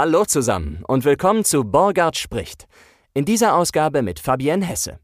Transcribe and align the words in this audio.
Hallo 0.00 0.24
zusammen 0.24 0.84
und 0.86 1.04
willkommen 1.04 1.42
zu 1.42 1.64
Borgard 1.64 2.16
spricht. 2.16 2.68
In 3.14 3.24
dieser 3.24 3.56
Ausgabe 3.56 4.02
mit 4.02 4.20
Fabienne 4.20 4.64
Hesse. 4.64 5.00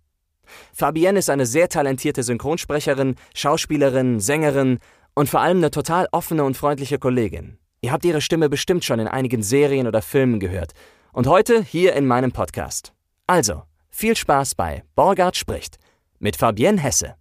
Fabienne 0.72 1.18
ist 1.18 1.30
eine 1.30 1.46
sehr 1.46 1.68
talentierte 1.68 2.22
Synchronsprecherin, 2.22 3.16
Schauspielerin, 3.34 4.20
Sängerin 4.20 4.78
und 5.16 5.28
vor 5.28 5.40
allem 5.40 5.56
eine 5.56 5.72
total 5.72 6.06
offene 6.12 6.44
und 6.44 6.56
freundliche 6.56 7.00
Kollegin. 7.00 7.58
Ihr 7.80 7.90
habt 7.90 8.04
ihre 8.04 8.20
Stimme 8.20 8.48
bestimmt 8.48 8.84
schon 8.84 9.00
in 9.00 9.08
einigen 9.08 9.42
Serien 9.42 9.88
oder 9.88 10.00
Filmen 10.00 10.38
gehört. 10.38 10.74
Und 11.12 11.26
heute 11.26 11.60
hier 11.60 11.94
in 11.94 12.06
meinem 12.06 12.30
Podcast. 12.30 12.92
Also, 13.26 13.64
viel 13.90 14.14
Spaß 14.14 14.54
bei 14.54 14.84
Borgard 14.94 15.36
spricht 15.36 15.78
mit 16.20 16.36
Fabienne 16.36 16.80
Hesse. 16.80 17.16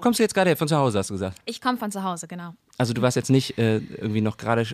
Wo 0.00 0.02
kommst 0.02 0.18
du 0.18 0.22
jetzt 0.22 0.32
gerade 0.32 0.48
her? 0.48 0.56
Von 0.56 0.66
zu 0.66 0.78
Hause, 0.78 0.96
hast 0.98 1.10
du 1.10 1.14
gesagt? 1.14 1.36
Ich 1.44 1.60
komme 1.60 1.76
von 1.76 1.92
zu 1.92 2.02
Hause, 2.02 2.26
genau. 2.26 2.54
Also 2.78 2.94
du 2.94 3.02
warst 3.02 3.16
jetzt 3.16 3.28
nicht 3.28 3.58
äh, 3.58 3.76
irgendwie 3.76 4.22
noch 4.22 4.38
gerade, 4.38 4.66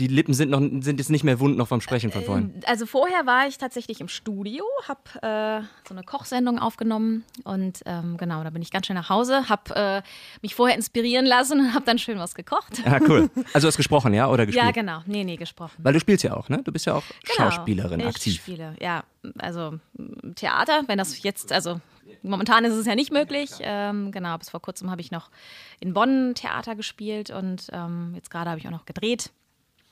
die 0.00 0.06
Lippen 0.06 0.32
sind, 0.32 0.48
noch, 0.48 0.60
sind 0.60 0.98
jetzt 0.98 1.10
nicht 1.10 1.24
mehr 1.24 1.40
wund 1.40 1.58
noch 1.58 1.68
vom 1.68 1.82
Sprechen 1.82 2.10
von 2.10 2.22
vorhin. 2.24 2.54
Also 2.64 2.86
vorher 2.86 3.26
war 3.26 3.46
ich 3.46 3.58
tatsächlich 3.58 4.00
im 4.00 4.08
Studio, 4.08 4.64
habe 4.88 5.60
äh, 5.60 5.66
so 5.86 5.94
eine 5.94 6.02
Kochsendung 6.04 6.58
aufgenommen 6.58 7.24
und 7.44 7.80
ähm, 7.84 8.16
genau, 8.16 8.42
da 8.44 8.48
bin 8.48 8.62
ich 8.62 8.70
ganz 8.70 8.86
schnell 8.86 8.96
nach 8.96 9.10
Hause, 9.10 9.50
habe 9.50 9.74
äh, 9.76 10.02
mich 10.40 10.54
vorher 10.54 10.74
inspirieren 10.74 11.26
lassen 11.26 11.60
und 11.60 11.74
habe 11.74 11.84
dann 11.84 11.98
schön 11.98 12.18
was 12.18 12.34
gekocht. 12.34 12.82
Ja, 12.86 12.98
cool. 13.06 13.28
Also 13.52 13.66
du 13.66 13.68
hast 13.68 13.76
gesprochen, 13.76 14.14
ja? 14.14 14.30
Oder 14.30 14.46
gespielt? 14.46 14.64
Ja, 14.64 14.70
genau. 14.72 15.02
Nee, 15.04 15.24
nee, 15.24 15.36
gesprochen. 15.36 15.74
Weil 15.82 15.92
du 15.92 16.00
spielst 16.00 16.24
ja 16.24 16.34
auch, 16.34 16.48
ne? 16.48 16.62
Du 16.64 16.72
bist 16.72 16.86
ja 16.86 16.94
auch 16.94 17.04
Genau. 17.36 17.50
Schauspielerin, 17.50 18.00
ich 18.00 18.06
aktiv. 18.06 18.36
spiele, 18.36 18.74
ja. 18.80 19.04
Also 19.36 19.74
Theater, 20.36 20.84
wenn 20.86 20.96
das 20.96 21.22
jetzt, 21.22 21.52
also 21.52 21.78
momentan 22.22 22.64
ist 22.64 22.74
es 22.74 22.86
ja 22.86 22.94
nicht 22.94 23.12
möglich. 23.12 23.50
Ähm, 23.60 24.12
genau, 24.12 24.36
bis 24.38 24.50
vor 24.50 24.60
kurzem 24.60 24.90
habe 24.90 25.00
ich 25.00 25.10
noch 25.10 25.30
in 25.80 25.92
Bonn 25.92 26.34
Theater 26.34 26.74
gespielt 26.74 27.30
und 27.30 27.68
ähm, 27.72 28.12
jetzt 28.14 28.30
gerade 28.30 28.50
habe 28.50 28.58
ich 28.58 28.66
auch 28.66 28.72
noch 28.72 28.86
gedreht. 28.86 29.30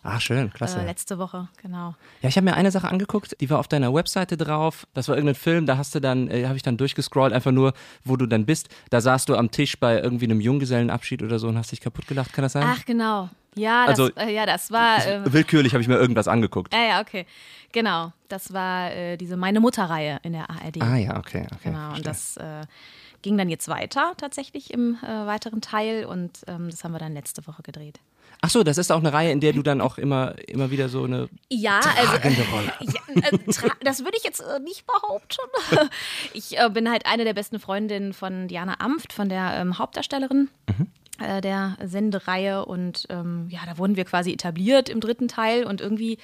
Ah, 0.02 0.18
schön, 0.18 0.50
klasse. 0.52 0.80
Äh, 0.80 0.86
letzte 0.86 1.18
Woche, 1.18 1.48
genau. 1.60 1.94
Ja, 2.22 2.28
ich 2.30 2.36
habe 2.36 2.46
mir 2.46 2.54
eine 2.54 2.70
Sache 2.70 2.88
angeguckt, 2.88 3.36
die 3.40 3.50
war 3.50 3.58
auf 3.58 3.68
deiner 3.68 3.92
Webseite 3.92 4.38
drauf. 4.38 4.86
Das 4.94 5.08
war 5.08 5.14
irgendein 5.16 5.34
Film, 5.34 5.66
da 5.66 5.76
hast 5.76 5.94
du 5.94 6.00
dann, 6.00 6.28
äh, 6.30 6.46
habe 6.46 6.56
ich 6.56 6.62
dann 6.62 6.78
durchgescrollt, 6.78 7.34
einfach 7.34 7.50
nur, 7.52 7.74
wo 8.04 8.16
du 8.16 8.24
dann 8.26 8.46
bist. 8.46 8.68
Da 8.88 9.00
saßt 9.02 9.28
du 9.28 9.36
am 9.36 9.50
Tisch 9.50 9.78
bei 9.78 10.00
irgendwie 10.00 10.24
einem 10.24 10.40
Junggesellenabschied 10.40 11.22
oder 11.22 11.38
so 11.38 11.48
und 11.48 11.58
hast 11.58 11.72
dich 11.72 11.80
kaputt 11.82 12.06
gelacht, 12.06 12.32
kann 12.32 12.42
das 12.42 12.52
sein? 12.52 12.64
Ach, 12.66 12.84
genau. 12.86 13.28
Ja, 13.56 13.86
das, 13.86 14.00
Also- 14.00 14.14
äh, 14.16 14.32
ja, 14.34 14.46
das 14.46 14.70
war. 14.70 15.04
Äh, 15.06 15.32
Willkürlich 15.32 15.74
habe 15.74 15.82
ich 15.82 15.88
mir 15.88 15.96
irgendwas 15.96 16.28
angeguckt. 16.28 16.72
ja, 16.72 16.82
ja, 16.82 17.00
okay. 17.00 17.26
Genau. 17.72 18.12
Das 18.28 18.52
war 18.52 18.90
äh, 18.92 19.16
diese 19.16 19.36
Meine 19.36 19.60
Mutter-Reihe 19.60 20.18
in 20.22 20.32
der 20.32 20.48
ARD. 20.48 20.80
Ah 20.80 20.96
ja, 20.96 21.18
okay, 21.18 21.46
okay. 21.52 21.58
Genau, 21.64 21.90
verstehe. 21.90 21.96
und 21.96 22.06
das 22.06 22.36
äh, 22.38 22.62
ging 23.22 23.36
dann 23.36 23.48
jetzt 23.50 23.68
weiter 23.68 24.14
tatsächlich 24.16 24.72
im 24.72 24.96
äh, 25.02 25.26
weiteren 25.26 25.60
Teil 25.60 26.04
und 26.06 26.30
ähm, 26.46 26.70
das 26.70 26.84
haben 26.84 26.92
wir 26.92 26.98
dann 26.98 27.12
letzte 27.12 27.46
Woche 27.46 27.62
gedreht. 27.62 28.00
Ach 28.42 28.48
so, 28.48 28.62
das 28.62 28.78
ist 28.78 28.90
auch 28.90 29.00
eine 29.00 29.12
Reihe, 29.12 29.30
in 29.32 29.40
der 29.40 29.52
du 29.52 29.62
dann 29.62 29.80
auch 29.82 29.98
immer, 29.98 30.34
immer 30.48 30.70
wieder 30.70 30.88
so 30.88 31.04
eine 31.04 31.28
Ja, 31.50 31.78
also 31.80 32.12
tragende 32.12 32.42
Rolle. 32.50 32.72
ja, 32.80 33.00
äh, 33.28 33.36
tra- 33.50 33.72
das 33.84 34.02
würde 34.02 34.16
ich 34.16 34.24
jetzt 34.24 34.40
äh, 34.40 34.58
nicht 34.60 34.86
behaupten. 34.86 35.36
Ich 36.32 36.58
äh, 36.58 36.70
bin 36.70 36.90
halt 36.90 37.04
eine 37.06 37.24
der 37.24 37.34
besten 37.34 37.60
Freundinnen 37.60 38.12
von 38.14 38.48
Diana 38.48 38.76
Amft, 38.80 39.12
von 39.12 39.28
der 39.28 39.54
ähm, 39.56 39.78
Hauptdarstellerin. 39.78 40.48
äh, 41.20 41.40
Der 41.42 41.76
Sendereihe 41.84 42.64
und 42.64 43.06
ähm, 43.10 43.48
ja, 43.50 43.60
da 43.66 43.76
wurden 43.76 43.96
wir 43.96 44.04
quasi 44.06 44.32
etabliert 44.32 44.88
im 44.88 45.00
dritten 45.00 45.28
Teil 45.28 45.64
und 45.64 45.80
irgendwie 45.82 46.16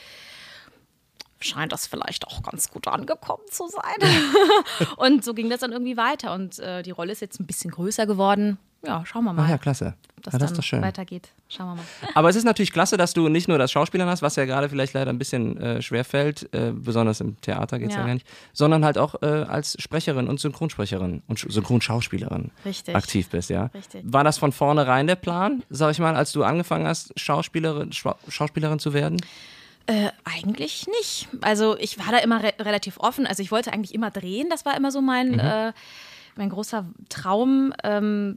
scheint 1.38 1.72
das 1.72 1.86
vielleicht 1.86 2.26
auch 2.26 2.42
ganz 2.42 2.70
gut 2.70 2.88
angekommen 2.88 3.42
zu 3.50 3.68
sein. 3.68 4.10
und 4.96 5.22
so 5.22 5.34
ging 5.34 5.50
das 5.50 5.60
dann 5.60 5.72
irgendwie 5.72 5.96
weiter 5.98 6.32
und 6.32 6.58
äh, 6.60 6.82
die 6.82 6.92
Rolle 6.92 7.12
ist 7.12 7.20
jetzt 7.20 7.40
ein 7.40 7.46
bisschen 7.46 7.70
größer 7.70 8.06
geworden. 8.06 8.56
Ja, 8.86 9.04
schauen 9.04 9.24
wir 9.24 9.32
mal, 9.32 9.44
Ah 9.44 9.50
ja, 9.50 9.58
klasse. 9.58 9.94
ob 10.16 10.22
das 10.22 10.32
ja, 10.32 10.38
das 10.38 10.48
dann 10.48 10.52
ist 10.52 10.58
doch 10.58 10.62
schön. 10.64 10.82
weitergeht. 10.82 11.28
Schauen 11.48 11.68
wir 11.68 11.74
mal. 11.76 11.84
Aber 12.14 12.28
es 12.28 12.36
ist 12.36 12.44
natürlich 12.44 12.72
klasse, 12.72 12.96
dass 12.96 13.12
du 13.14 13.28
nicht 13.28 13.48
nur 13.48 13.58
das 13.58 13.70
Schauspielern 13.72 14.08
hast, 14.08 14.22
was 14.22 14.36
ja 14.36 14.44
gerade 14.44 14.68
vielleicht 14.68 14.92
leider 14.94 15.10
ein 15.10 15.18
bisschen 15.18 15.56
äh, 15.58 15.82
schwer 15.82 16.04
fällt, 16.04 16.52
äh, 16.54 16.72
besonders 16.72 17.20
im 17.20 17.40
Theater 17.40 17.78
geht 17.78 17.88
es 17.90 17.94
ja. 17.94 18.00
Ja. 18.00 18.06
gar 18.06 18.14
nicht, 18.14 18.26
sondern 18.52 18.84
halt 18.84 18.98
auch 18.98 19.20
äh, 19.22 19.26
als 19.26 19.76
Sprecherin 19.80 20.28
und 20.28 20.40
Synchronsprecherin 20.40 21.22
und 21.26 21.38
Sch- 21.38 21.50
Synchronschauspielerin 21.52 22.50
Richtig. 22.64 22.94
aktiv 22.94 23.28
bist, 23.28 23.50
ja. 23.50 23.70
Richtig. 23.74 24.02
War 24.04 24.24
das 24.24 24.38
von 24.38 24.52
vornherein 24.52 25.06
der 25.06 25.16
Plan, 25.16 25.62
sag 25.70 25.90
ich 25.92 25.98
mal, 25.98 26.16
als 26.16 26.32
du 26.32 26.44
angefangen 26.44 26.86
hast, 26.86 27.18
Schauspielerin, 27.18 27.92
Schwa 27.92 28.16
Schauspielerin 28.28 28.78
zu 28.78 28.92
werden? 28.92 29.18
Äh, 29.88 30.10
eigentlich 30.24 30.88
nicht. 30.98 31.28
Also 31.42 31.76
ich 31.78 31.98
war 31.98 32.10
da 32.10 32.18
immer 32.18 32.42
re 32.42 32.52
relativ 32.58 32.98
offen. 32.98 33.24
Also 33.24 33.40
ich 33.42 33.52
wollte 33.52 33.72
eigentlich 33.72 33.94
immer 33.94 34.10
drehen. 34.10 34.48
Das 34.50 34.64
war 34.64 34.76
immer 34.76 34.90
so 34.90 35.00
mein, 35.00 35.32
Mhm. 35.32 35.38
äh, 35.38 35.72
mein 36.34 36.48
großer 36.50 36.84
Traum. 37.08 37.72
Ähm, 37.84 38.36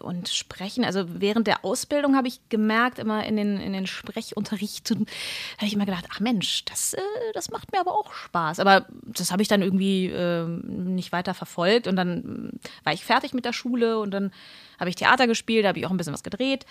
und 0.00 0.28
sprechen, 0.28 0.84
also 0.84 1.04
während 1.08 1.46
der 1.46 1.64
Ausbildung 1.64 2.16
habe 2.16 2.28
ich 2.28 2.40
gemerkt, 2.48 2.98
immer 2.98 3.24
in 3.24 3.36
den, 3.36 3.58
in 3.58 3.72
den 3.72 3.86
Sprechunterrichten, 3.86 4.98
habe 5.56 5.66
ich 5.66 5.74
immer 5.74 5.86
gedacht, 5.86 6.06
ach 6.10 6.20
Mensch, 6.20 6.64
das, 6.64 6.94
äh, 6.94 7.00
das 7.34 7.50
macht 7.50 7.72
mir 7.72 7.80
aber 7.80 7.94
auch 7.94 8.12
Spaß. 8.12 8.60
Aber 8.60 8.86
das 9.04 9.32
habe 9.32 9.42
ich 9.42 9.48
dann 9.48 9.62
irgendwie 9.62 10.06
ähm, 10.06 10.94
nicht 10.94 11.12
weiter 11.12 11.34
verfolgt 11.34 11.86
und 11.86 11.96
dann 11.96 12.10
ähm, 12.10 12.50
war 12.84 12.92
ich 12.92 13.04
fertig 13.04 13.34
mit 13.34 13.44
der 13.44 13.52
Schule 13.52 13.98
und 13.98 14.12
dann 14.12 14.32
habe 14.78 14.90
ich 14.90 14.96
Theater 14.96 15.26
gespielt, 15.26 15.64
da 15.64 15.68
habe 15.68 15.78
ich 15.78 15.86
auch 15.86 15.90
ein 15.90 15.96
bisschen 15.96 16.14
was 16.14 16.22
gedreht. 16.22 16.64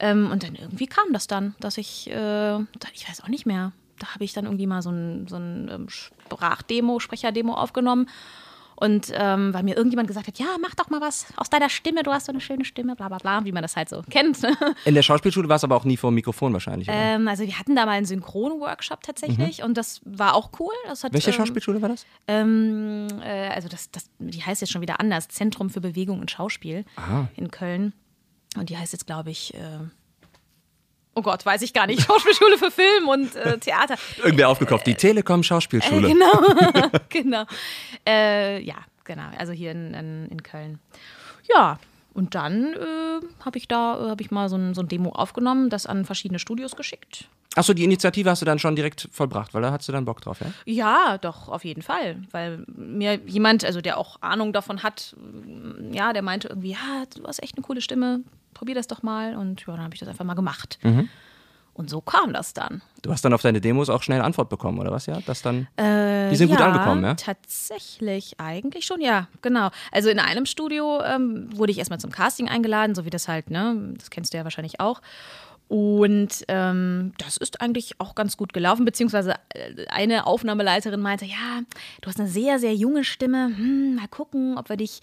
Ähm, 0.00 0.30
und 0.30 0.42
dann 0.42 0.56
irgendwie 0.56 0.86
kam 0.86 1.12
das 1.12 1.26
dann, 1.26 1.54
dass 1.60 1.78
ich, 1.78 2.10
äh, 2.10 2.58
ich 2.92 3.08
weiß 3.08 3.22
auch 3.22 3.28
nicht 3.28 3.46
mehr, 3.46 3.72
da 3.98 4.14
habe 4.14 4.24
ich 4.24 4.32
dann 4.32 4.46
irgendwie 4.46 4.66
mal 4.66 4.82
so 4.82 4.90
ein, 4.90 5.28
so 5.28 5.36
ein 5.36 5.70
ähm, 5.72 5.88
Sprachdemo, 5.88 6.98
Sprecherdemo 6.98 7.54
aufgenommen. 7.54 8.08
Und 8.82 9.12
ähm, 9.14 9.54
weil 9.54 9.62
mir 9.62 9.76
irgendjemand 9.76 10.08
gesagt 10.08 10.26
hat, 10.26 10.40
ja, 10.40 10.56
mach 10.60 10.74
doch 10.74 10.90
mal 10.90 11.00
was 11.00 11.26
aus 11.36 11.48
deiner 11.48 11.68
Stimme, 11.68 12.02
du 12.02 12.10
hast 12.10 12.26
so 12.26 12.32
eine 12.32 12.40
schöne 12.40 12.64
Stimme, 12.64 12.96
bla 12.96 13.06
bla 13.06 13.18
bla, 13.18 13.44
wie 13.44 13.52
man 13.52 13.62
das 13.62 13.76
halt 13.76 13.88
so 13.88 14.02
kennt. 14.10 14.42
ne? 14.42 14.56
In 14.84 14.96
der 14.96 15.02
Schauspielschule 15.02 15.48
war 15.48 15.54
es 15.54 15.62
aber 15.62 15.76
auch 15.76 15.84
nie 15.84 15.96
vor 15.96 16.10
dem 16.10 16.16
Mikrofon 16.16 16.52
wahrscheinlich, 16.52 16.88
ähm, 16.90 17.28
also 17.28 17.44
wir 17.44 17.56
hatten 17.60 17.76
da 17.76 17.86
mal 17.86 17.92
einen 17.92 18.06
Synchron-Workshop 18.06 19.04
tatsächlich 19.04 19.62
und 19.62 19.76
das 19.76 20.00
war 20.04 20.34
auch 20.34 20.50
cool. 20.58 20.72
Das 20.86 21.04
hat, 21.04 21.12
Welche 21.12 21.30
ähm, 21.30 21.36
Schauspielschule 21.36 21.80
war 21.80 21.90
das? 21.90 22.06
ähm, 22.26 23.06
äh, 23.22 23.50
also 23.50 23.68
das, 23.68 23.88
das, 23.92 24.10
die 24.18 24.42
heißt 24.42 24.60
jetzt 24.62 24.72
schon 24.72 24.82
wieder 24.82 24.98
anders, 24.98 25.28
Zentrum 25.28 25.70
für 25.70 25.80
Bewegung 25.80 26.18
und 26.18 26.32
Schauspiel 26.32 26.84
Aha. 26.96 27.28
in 27.36 27.52
Köln. 27.52 27.92
Und 28.56 28.68
die 28.68 28.76
heißt 28.76 28.92
jetzt, 28.92 29.06
glaube 29.06 29.30
ich, 29.30 29.54
äh, 29.54 29.58
oh 31.14 31.22
Gott, 31.22 31.44
weiß 31.44 31.62
ich 31.62 31.72
gar 31.72 31.86
nicht, 31.86 32.02
Schauspielschule 32.02 32.58
für 32.58 32.70
Film 32.70 33.08
und 33.08 33.34
äh, 33.36 33.58
Theater. 33.58 33.96
Irgendwer 34.22 34.48
aufgekauft, 34.48 34.86
die 34.86 34.94
Telekom 34.94 35.42
Schauspielschule. 35.42 36.08
Äh, 36.08 36.12
genau, 36.12 36.90
genau. 37.08 37.44
Äh, 38.06 38.62
ja, 38.62 38.76
genau, 39.04 39.28
also 39.38 39.52
hier 39.52 39.72
in, 39.72 39.94
in, 39.94 40.28
in 40.28 40.42
Köln. 40.42 40.78
Ja, 41.48 41.78
und 42.14 42.34
dann 42.34 42.74
äh, 42.74 43.44
habe 43.44 43.58
ich 43.58 43.68
da 43.68 44.06
äh, 44.06 44.10
hab 44.10 44.20
ich 44.20 44.30
mal 44.30 44.48
so 44.48 44.56
ein, 44.56 44.74
so 44.74 44.82
ein 44.82 44.88
Demo 44.88 45.10
aufgenommen, 45.10 45.70
das 45.70 45.86
an 45.86 46.04
verschiedene 46.04 46.38
Studios 46.38 46.76
geschickt. 46.76 47.28
Achso, 47.54 47.74
die 47.74 47.84
Initiative 47.84 48.30
hast 48.30 48.40
du 48.40 48.46
dann 48.46 48.58
schon 48.58 48.76
direkt 48.76 49.08
vollbracht, 49.12 49.52
weil 49.52 49.60
da 49.60 49.72
hast 49.72 49.86
du 49.86 49.92
dann 49.92 50.06
Bock 50.06 50.22
drauf, 50.22 50.40
ja? 50.40 50.46
Ja, 50.64 51.18
doch, 51.18 51.48
auf 51.48 51.64
jeden 51.64 51.82
Fall. 51.82 52.22
Weil 52.30 52.64
mir 52.66 53.20
jemand, 53.26 53.64
also 53.64 53.82
der 53.82 53.98
auch 53.98 54.16
Ahnung 54.22 54.54
davon 54.54 54.82
hat, 54.82 55.14
ja, 55.90 56.14
der 56.14 56.22
meinte 56.22 56.48
irgendwie, 56.48 56.70
ja, 56.70 57.04
du 57.14 57.24
hast 57.26 57.42
echt 57.42 57.56
eine 57.56 57.62
coole 57.62 57.82
Stimme, 57.82 58.22
probier 58.54 58.74
das 58.74 58.86
doch 58.86 59.02
mal. 59.02 59.36
Und 59.36 59.60
ja, 59.66 59.74
dann 59.74 59.84
habe 59.84 59.94
ich 59.94 60.00
das 60.00 60.08
einfach 60.08 60.24
mal 60.24 60.34
gemacht. 60.34 60.78
Und 61.74 61.88
so 61.88 62.02
kam 62.02 62.34
das 62.34 62.52
dann. 62.52 62.82
Du 63.00 63.10
hast 63.10 63.24
dann 63.24 63.32
auf 63.32 63.40
deine 63.40 63.60
Demos 63.60 63.88
auch 63.88 64.02
schnell 64.02 64.20
Antwort 64.20 64.50
bekommen, 64.50 64.78
oder 64.78 64.90
was, 64.90 65.06
ja? 65.06 65.20
Das 65.24 65.40
dann, 65.40 65.68
die 65.78 66.36
sind 66.36 66.50
gut 66.50 66.60
ja, 66.60 66.66
angekommen, 66.66 67.02
ja? 67.02 67.14
Tatsächlich, 67.14 68.38
eigentlich 68.38 68.84
schon, 68.84 69.00
ja, 69.00 69.28
genau. 69.40 69.70
Also 69.90 70.10
in 70.10 70.18
einem 70.18 70.44
Studio 70.44 71.00
ähm, 71.02 71.48
wurde 71.56 71.72
ich 71.72 71.78
erstmal 71.78 71.98
zum 71.98 72.10
Casting 72.10 72.48
eingeladen, 72.48 72.94
so 72.94 73.06
wie 73.06 73.10
das 73.10 73.26
halt, 73.26 73.50
ne, 73.50 73.94
das 73.96 74.10
kennst 74.10 74.34
du 74.34 74.38
ja 74.38 74.44
wahrscheinlich 74.44 74.80
auch. 74.80 75.00
Und 75.68 76.44
ähm, 76.48 77.14
das 77.16 77.38
ist 77.38 77.62
eigentlich 77.62 77.98
auch 77.98 78.14
ganz 78.14 78.36
gut 78.36 78.52
gelaufen, 78.52 78.84
beziehungsweise 78.84 79.36
äh, 79.54 79.86
eine 79.86 80.26
Aufnahmeleiterin 80.26 81.00
meinte, 81.00 81.24
ja, 81.24 81.62
du 82.02 82.08
hast 82.08 82.20
eine 82.20 82.28
sehr, 82.28 82.58
sehr 82.58 82.74
junge 82.74 83.04
Stimme, 83.04 83.46
hm, 83.46 83.94
mal 83.94 84.08
gucken, 84.08 84.58
ob 84.58 84.68
wir 84.68 84.76
dich 84.76 85.00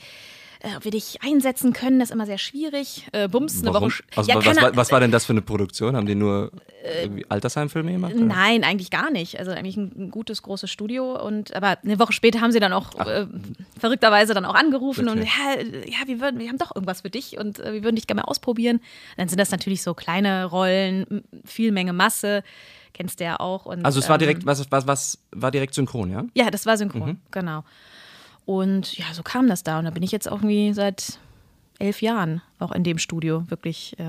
äh, 0.59 0.75
ob 0.75 0.83
wir 0.83 0.91
dich 0.91 1.21
einsetzen 1.23 1.73
können. 1.73 1.99
Das 1.99 2.09
ist 2.09 2.13
immer 2.13 2.25
sehr 2.25 2.37
schwierig. 2.37 3.07
Äh, 3.13 3.27
Bums, 3.27 3.61
eine 3.61 3.73
Warum? 3.73 3.89
Woche. 3.89 4.03
Also, 4.15 4.29
Ja, 4.29 4.43
was, 4.43 4.61
war, 4.61 4.75
was 4.75 4.91
war 4.91 4.99
denn 4.99 5.11
das 5.11 5.25
für 5.25 5.33
eine 5.33 5.41
Produktion? 5.41 5.95
Haben 5.95 6.05
die 6.05 6.15
nur 6.15 6.51
irgendwie 7.01 7.25
Altersheimfilme 7.29 7.91
gemacht? 7.91 8.13
oder? 8.13 8.23
Nein, 8.25 8.63
eigentlich 8.63 8.89
gar 8.91 9.09
nicht. 9.11 9.39
Also 9.39 9.51
eigentlich 9.51 9.77
ein, 9.77 9.91
ein 9.97 10.11
gutes, 10.11 10.41
großes 10.43 10.69
Studio. 10.69 11.21
Und 11.25 11.55
aber 11.55 11.77
eine 11.83 11.99
Woche 11.99 12.13
später 12.13 12.41
haben 12.41 12.51
sie 12.51 12.59
dann 12.59 12.73
auch 12.73 12.93
äh, 12.99 13.25
verrückterweise 13.79 14.33
dann 14.33 14.45
auch 14.45 14.55
angerufen 14.55 15.07
und 15.07 15.17
Wirklich? 15.19 15.33
ja, 15.37 15.53
äh, 15.61 15.89
ja, 15.89 15.97
wir 16.07 16.19
würden, 16.19 16.39
wir 16.39 16.49
haben 16.49 16.57
doch 16.57 16.75
irgendwas 16.75 17.01
für 17.01 17.09
dich 17.09 17.37
und 17.37 17.59
äh, 17.59 17.73
wir 17.73 17.83
würden 17.83 17.95
dich 17.95 18.07
gerne 18.07 18.21
mal 18.21 18.27
ausprobieren. 18.27 18.81
Dann 19.17 19.27
sind 19.29 19.39
das 19.39 19.51
natürlich 19.51 19.81
so 19.81 19.93
kleine 19.93 20.45
Rollen, 20.45 21.23
viel 21.45 21.71
Menge 21.71 21.93
Masse. 21.93 22.43
Kennst 22.93 23.19
du 23.19 23.23
ja 23.23 23.39
auch. 23.39 23.65
Und, 23.65 23.85
Also 23.85 23.99
es 23.99 24.09
war 24.09 24.15
ähm, 24.15 24.19
direkt, 24.19 24.45
was, 24.45 24.69
was, 24.71 24.87
was 24.87 25.19
war 25.31 25.51
direkt 25.51 25.73
synchron, 25.73 26.11
ja? 26.11 26.25
Ja, 26.33 26.49
das 26.51 26.65
war 26.65 26.75
synchron, 26.75 27.21
genau. 27.31 27.63
Und 28.49 28.97
ja, 28.97 29.05
so 29.13 29.21
kam 29.21 29.47
das 29.47 29.61
da. 29.61 29.77
Und 29.77 29.85
da 29.85 29.91
bin 29.91 30.01
ich 30.01 30.11
jetzt 30.11 30.27
auch 30.27 30.37
irgendwie 30.37 30.73
seit 30.73 31.19
elf 31.77 32.01
Jahren 32.01 32.41
auch 32.57 32.71
in 32.71 32.83
dem 32.83 32.97
Studio, 32.97 33.43
wirklich, 33.47 33.95
äh, 33.99 34.03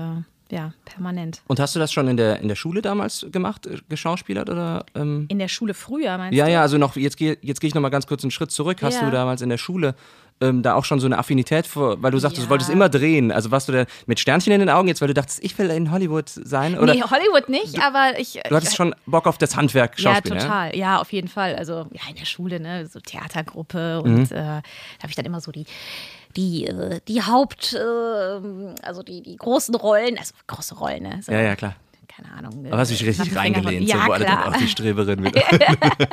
ja, 0.51 0.73
permanent. 0.83 1.43
Und 1.45 1.59
hast 1.59 1.75
du 1.75 1.79
das 1.79 1.93
schon 1.93 2.07
in 2.07 2.17
der, 2.17 2.39
in 2.39 2.47
der 2.47 2.55
Schule 2.55 2.81
damals 2.81 3.23
gemacht, 3.31 3.67
äh, 3.67 3.77
geschauspielert 3.87 4.49
oder? 4.49 4.83
Ähm? 4.95 5.25
In 5.29 5.37
der 5.37 5.47
Schule 5.47 5.75
früher, 5.75 6.17
meinst 6.17 6.35
Ja, 6.35 6.45
du? 6.45 6.51
ja, 6.53 6.61
also 6.63 6.79
noch, 6.79 6.95
jetzt 6.95 7.17
gehe 7.17 7.37
jetzt 7.43 7.61
geh 7.61 7.67
ich 7.67 7.75
noch 7.75 7.83
mal 7.83 7.89
ganz 7.89 8.07
kurz 8.07 8.23
einen 8.23 8.31
Schritt 8.31 8.49
zurück. 8.49 8.81
Hast 8.81 8.95
Ja. 8.95 9.05
du 9.05 9.11
damals 9.11 9.43
in 9.43 9.49
der 9.49 9.59
Schule 9.59 9.93
ähm, 10.41 10.63
da 10.63 10.73
auch 10.75 10.85
schon 10.85 10.99
so 10.99 11.05
eine 11.05 11.17
Affinität 11.17 11.67
vor, 11.67 12.01
weil 12.01 12.11
du 12.11 12.17
sagst, 12.19 12.37
Ja. 12.37 12.43
du 12.43 12.49
wolltest 12.49 12.69
immer 12.69 12.89
drehen. 12.89 13.31
Also 13.31 13.51
warst 13.51 13.67
du 13.69 13.71
da 13.71 13.85
mit 14.07 14.19
Sternchen 14.19 14.51
in 14.53 14.59
den 14.59 14.69
Augen 14.69 14.87
jetzt, 14.87 15.01
weil 15.01 15.07
du 15.07 15.13
dachtest, 15.13 15.43
ich 15.43 15.57
will 15.57 15.69
in 15.69 15.91
Hollywood 15.91 16.29
sein? 16.29 16.77
Oder 16.77 16.93
nee, 16.95 17.01
Hollywood 17.01 17.49
nicht, 17.49 17.81
aber 17.81 18.19
ich. 18.19 18.39
du 18.47 18.55
hattest 18.55 18.75
schon 18.75 18.95
Bock 19.05 19.27
auf 19.27 19.37
das 19.37 19.55
Handwerk 19.55 19.97
Ja, 19.99 20.13
Schauspiel, 20.15 20.37
total. 20.37 20.75
Ja? 20.75 20.99
auf 20.99 21.11
jeden 21.13 21.27
Fall. 21.27 21.55
Also 21.55 21.87
ja, 21.91 22.01
in 22.09 22.15
der 22.15 22.25
Schule, 22.25 22.59
ne, 22.59 22.85
so 22.87 22.99
Theatergruppe 22.99 24.01
Mhm. 24.03 24.13
und 24.15 24.31
äh, 24.31 24.35
da 24.35 24.61
habe 25.01 25.09
ich 25.09 25.15
dann 25.15 25.25
immer 25.25 25.39
so 25.41 25.51
die 25.51 25.65
die 26.35 26.65
äh, 26.65 26.99
die 27.07 27.21
Haupt 27.21 27.73
äh, 27.73 27.79
also 28.83 29.03
die 29.03 29.21
die 29.21 29.35
großen 29.35 29.75
Rollen, 29.75 30.17
also 30.17 30.33
große 30.47 30.75
Rollen, 30.75 31.03
ne? 31.03 31.19
So, 31.21 31.31
Ja, 31.31 31.41
ja, 31.41 31.55
klar. 31.55 31.75
Keine 32.15 32.31
Ahnung. 32.33 32.65
Aber 32.67 32.77
hast 32.77 32.91
du 32.91 32.95
dich 32.95 33.05
richtig 33.07 33.35
reingelehnt, 33.35 33.87
Ja, 33.87 34.01
so, 34.01 34.07
wo 34.07 34.11
alle 34.11 34.25
klar. 34.25 34.47
auch 34.49 34.57
die 34.57 34.67
Streberin 34.67 35.23
wieder. 35.23 35.41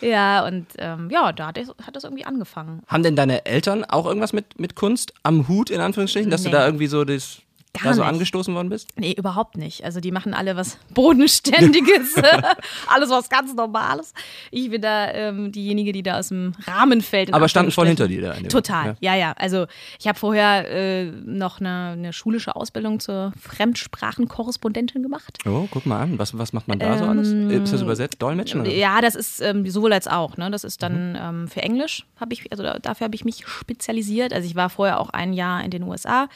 Ja, 0.00 0.44
und 0.46 0.66
ähm, 0.78 1.08
ja, 1.10 1.32
da 1.32 1.48
hat 1.48 1.56
das, 1.56 1.68
hat 1.84 1.96
das 1.96 2.04
irgendwie 2.04 2.24
angefangen. 2.24 2.82
Haben 2.86 3.02
denn 3.02 3.16
deine 3.16 3.46
Eltern 3.46 3.84
auch 3.84 4.06
irgendwas 4.06 4.32
mit, 4.32 4.58
mit 4.58 4.74
Kunst 4.76 5.12
am 5.22 5.48
Hut, 5.48 5.70
in 5.70 5.80
Anführungsstrichen, 5.80 6.30
dass 6.30 6.42
Nee. 6.44 6.50
du 6.50 6.56
da 6.56 6.66
irgendwie 6.66 6.86
so 6.86 7.04
das, 7.04 7.38
Gar 7.72 7.84
da 7.92 7.94
so 7.94 8.02
angestoßen 8.02 8.52
worden 8.54 8.68
bist? 8.68 8.88
Nee, 8.96 9.12
überhaupt 9.16 9.56
nicht. 9.56 9.84
Also 9.84 10.00
die 10.00 10.10
machen 10.10 10.34
alle 10.34 10.56
was 10.56 10.76
Bodenständiges, 10.94 12.14
alles 12.88 13.10
was 13.10 13.28
ganz 13.28 13.54
Normales. 13.54 14.12
Ich 14.50 14.70
bin 14.70 14.82
da 14.82 15.10
ähm, 15.12 15.52
diejenige, 15.52 15.92
die 15.92 16.02
da 16.02 16.18
aus 16.18 16.28
dem 16.28 16.52
Rahmen 16.66 17.00
fällt. 17.00 17.32
Aber 17.32 17.48
standen 17.48 17.70
voll 17.70 17.86
hinter 17.86 18.08
dir 18.08 18.22
da. 18.22 18.32
in 18.32 18.42
dem- 18.44 18.48
Total, 18.48 18.96
ja, 19.00 19.14
ja. 19.14 19.32
Also 19.38 19.66
ich 20.00 20.08
habe 20.08 20.18
vorher 20.18 20.68
äh, 20.68 21.04
noch 21.24 21.60
eine, 21.60 21.90
eine 21.92 22.12
schulische 22.12 22.56
Ausbildung 22.56 22.98
zur 22.98 23.32
Fremdsprachenkorrespondentin 23.40 25.02
gemacht. 25.02 25.38
Oh, 25.46 25.68
guck 25.70 25.86
mal 25.86 26.00
an. 26.00 26.18
Was, 26.18 26.36
was 26.36 26.52
macht 26.52 26.68
man 26.68 26.78
da 26.78 26.98
so 26.98 27.04
alles? 27.04 27.28
Ist 27.28 27.72
das 27.72 27.82
übersetzt? 27.82 28.20
Dolmetschen? 28.20 28.60
Oder? 28.62 28.70
Ähm, 28.70 28.78
Ja, 28.78 29.00
das 29.00 29.14
ist 29.14 29.40
ähm, 29.40 29.68
sowohl 29.70 29.92
als 29.92 30.06
auch. 30.08 30.36
Ne? 30.36 30.50
Das 30.50 30.64
ist 30.64 30.82
dann 30.82 31.16
ähm, 31.20 31.48
für 31.48 31.62
Englisch 31.62 32.04
habe 32.18 32.32
ich, 32.32 32.50
also 32.50 32.62
da- 32.62 32.78
dafür 32.78 33.04
habe 33.04 33.14
ich 33.14 33.24
mich 33.24 33.44
spezialisiert. 33.46 34.32
Also 34.32 34.46
ich 34.46 34.56
war 34.56 34.70
vorher 34.70 35.00
auch 35.00 35.10
ein 35.10 35.32
Jahr 35.32 35.62
in 35.64 35.70
den 35.70 35.82
USA. 35.84 36.28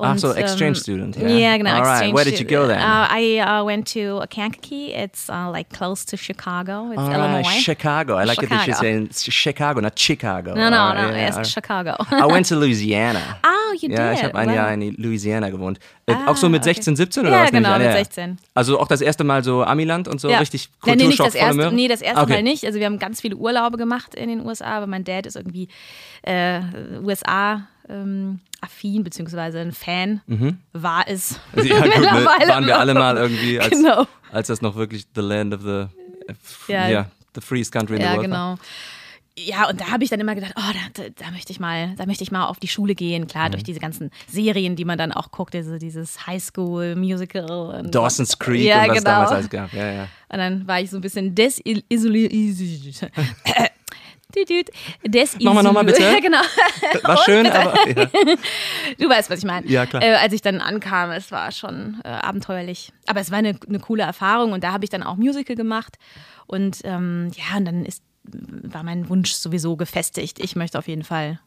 Ach 0.00 0.18
so, 0.18 0.32
exchange 0.32 0.78
ähm, 0.78 0.82
student, 0.82 1.16
yeah. 1.16 1.28
Yeah, 1.28 1.56
genau. 1.56 1.74
All 1.76 1.82
right. 1.84 2.12
Where 2.12 2.24
did 2.24 2.40
you 2.40 2.46
go 2.46 2.66
then? 2.66 2.80
Uh, 2.80 3.06
I 3.08 3.38
uh, 3.38 3.64
went 3.64 3.86
to 3.92 4.24
Kankakee. 4.28 4.92
It's 4.92 5.30
uh, 5.30 5.48
like 5.52 5.70
close 5.70 6.04
to 6.06 6.16
Chicago. 6.16 6.90
It's 6.90 6.98
All 6.98 7.08
right, 7.10 7.16
Illinois. 7.18 7.60
Chicago. 7.62 8.16
I 8.16 8.24
like 8.24 8.42
it 8.42 8.48
that 8.50 8.64
Chicago. 8.64 8.80
saying 8.80 9.10
Chicago, 9.12 9.80
not 9.80 9.96
Chicago. 9.96 10.54
no, 10.54 10.68
no, 10.68 10.76
All 10.76 10.94
no. 10.94 11.00
right, 11.04 11.14
yeah, 11.14 11.28
it's 11.28 11.36
right. 11.36 11.46
Chicago. 11.46 11.94
I 12.10 12.26
went 12.26 12.46
to 12.46 12.56
Louisiana. 12.56 13.38
oh, 13.44 13.76
you 13.80 13.88
Ja, 13.90 14.10
did. 14.10 14.18
ich 14.18 14.24
habe 14.24 14.34
ein 14.34 14.48
Wow. 14.48 14.54
Jahr 14.56 14.72
in 14.72 14.94
Louisiana 14.98 15.50
gewohnt. 15.50 15.78
Ah, 16.08 16.26
auch 16.32 16.36
so 16.36 16.48
mit 16.48 16.62
okay. 16.62 16.74
16, 16.74 16.96
17 16.96 17.26
oder 17.26 17.30
Ja, 17.36 17.42
was? 17.44 17.52
nehme 17.52 17.62
ich 17.66 17.72
genau, 17.72 17.78
mit 17.78 17.86
Ja, 17.86 17.92
ja. 17.92 18.04
16. 18.04 18.38
Also 18.54 18.80
auch 18.80 18.88
das 18.88 19.00
erste 19.00 19.22
Mal 19.22 19.44
so 19.44 19.62
Amiland 19.62 20.08
und 20.08 20.20
so 20.20 20.28
Ja. 20.28 20.38
richtig 20.40 20.70
Nein, 20.84 20.98
nee, 20.98 21.06
nicht 21.06 21.18
Kulturschock 21.18 21.40
das 21.40 21.56
erste, 21.56 21.72
nee, 21.74 21.86
das 21.88 22.02
erste 22.02 22.20
Okay. 22.22 22.32
Mal 22.32 22.42
nicht. 22.42 22.64
Also 22.66 22.80
wir 22.80 22.86
haben 22.86 22.98
ganz 22.98 23.20
viele 23.20 23.36
Urlaube 23.36 23.78
gemacht 23.78 24.14
in 24.16 24.28
den 24.28 24.44
USA, 24.44 24.66
aber 24.78 24.86
mein 24.88 25.04
Dad 25.04 25.24
ist 25.26 25.36
irgendwie 25.36 25.68
äh, 26.22 26.60
USA 27.02 27.68
ähm, 27.88 28.40
affin, 28.60 29.04
beziehungsweise 29.04 29.60
ein 29.60 29.72
Fan 29.72 30.20
war 30.72 31.04
es. 31.08 31.38
Mhm. 31.54 31.62
Ja, 31.66 31.80
gut, 31.82 32.00
ne? 32.00 32.24
Waren 32.48 32.66
wir 32.66 32.78
alle 32.78 32.94
mal 32.94 33.16
irgendwie, 33.16 33.60
als, 33.60 33.70
Genau. 33.70 34.06
als 34.32 34.48
das 34.48 34.62
noch 34.62 34.74
wirklich 34.76 35.06
the 35.14 35.20
land 35.20 35.54
of 35.54 35.62
the, 35.62 35.86
Ja. 36.72 36.88
ja, 36.88 37.06
the 37.34 37.40
freest 37.40 37.72
country 37.72 37.96
in 37.96 38.00
the 38.02 38.06
Ja, 38.06 38.16
world 38.16 38.30
war. 38.30 38.54
genau. 38.56 38.62
Ja, 39.36 39.68
und 39.68 39.80
da 39.80 39.90
habe 39.90 40.04
ich 40.04 40.10
dann 40.10 40.20
immer 40.20 40.36
gedacht, 40.36 40.52
oh, 40.56 40.60
da, 40.94 41.02
da, 41.02 41.08
da 41.24 41.30
möchte 41.32 41.50
ich 41.50 41.58
mal, 41.58 41.92
da 41.96 42.06
möchte 42.06 42.22
ich 42.22 42.30
mal 42.30 42.46
auf 42.46 42.60
die 42.60 42.68
Schule 42.68 42.94
gehen. 42.94 43.26
Klar, 43.26 43.48
Mhm. 43.48 43.52
durch 43.52 43.62
diese 43.64 43.80
ganzen 43.80 44.12
Serien, 44.28 44.76
die 44.76 44.84
man 44.84 44.96
dann 44.96 45.10
auch 45.10 45.32
guckt, 45.32 45.54
diese, 45.54 45.80
dieses 45.80 46.24
Highschool-Musical. 46.28 47.82
Dawson's 47.90 48.38
Creek 48.38 48.62
ja, 48.64 48.82
und 48.84 48.90
was 48.90 48.98
genau. 48.98 49.10
damals 49.10 49.30
alles 49.32 49.50
gab. 49.50 49.72
Ja, 49.72 49.92
ja. 49.92 50.02
Und 50.28 50.38
dann 50.38 50.68
war 50.68 50.80
ich 50.80 50.88
so 50.90 50.98
ein 50.98 51.00
bisschen 51.00 51.34
desillusioniert. 51.34 52.32
Des 55.04 55.36
Mach 55.40 55.54
mal 55.54 55.62
noch 55.62 55.72
mal 55.72 55.84
bitte. 55.84 56.02
Ja, 56.02 56.18
genau. 56.20 56.40
War 57.02 57.18
schön, 57.24 57.46
aber 57.46 57.74
ja. 57.88 58.06
Du 58.98 59.08
weißt, 59.08 59.30
was 59.30 59.38
ich 59.38 59.44
meine. 59.44 59.66
Ja, 59.66 59.86
klar. 59.86 60.02
Äh, 60.02 60.14
als 60.14 60.32
ich 60.32 60.42
dann 60.42 60.60
ankam, 60.60 61.10
es 61.10 61.30
war 61.32 61.52
schon 61.52 62.00
äh, 62.04 62.08
abenteuerlich. 62.08 62.92
Aber 63.06 63.20
es 63.20 63.30
war 63.30 63.38
eine, 63.38 63.58
eine 63.68 63.78
coole 63.78 64.02
Erfahrung 64.02 64.52
und 64.52 64.64
da 64.64 64.72
habe 64.72 64.84
ich 64.84 64.90
dann 64.90 65.02
auch 65.02 65.16
Musical 65.16 65.56
gemacht. 65.56 65.96
Und 66.46 66.80
ähm, 66.84 67.30
ja, 67.34 67.56
und 67.56 67.64
dann 67.64 67.84
ist, 67.84 68.02
war 68.24 68.82
mein 68.82 69.08
Wunsch 69.08 69.32
sowieso 69.32 69.76
gefestigt. 69.76 70.38
Ich 70.38 70.56
möchte 70.56 70.78
auf 70.78 70.88
jeden 70.88 71.04
Fall 71.04 71.40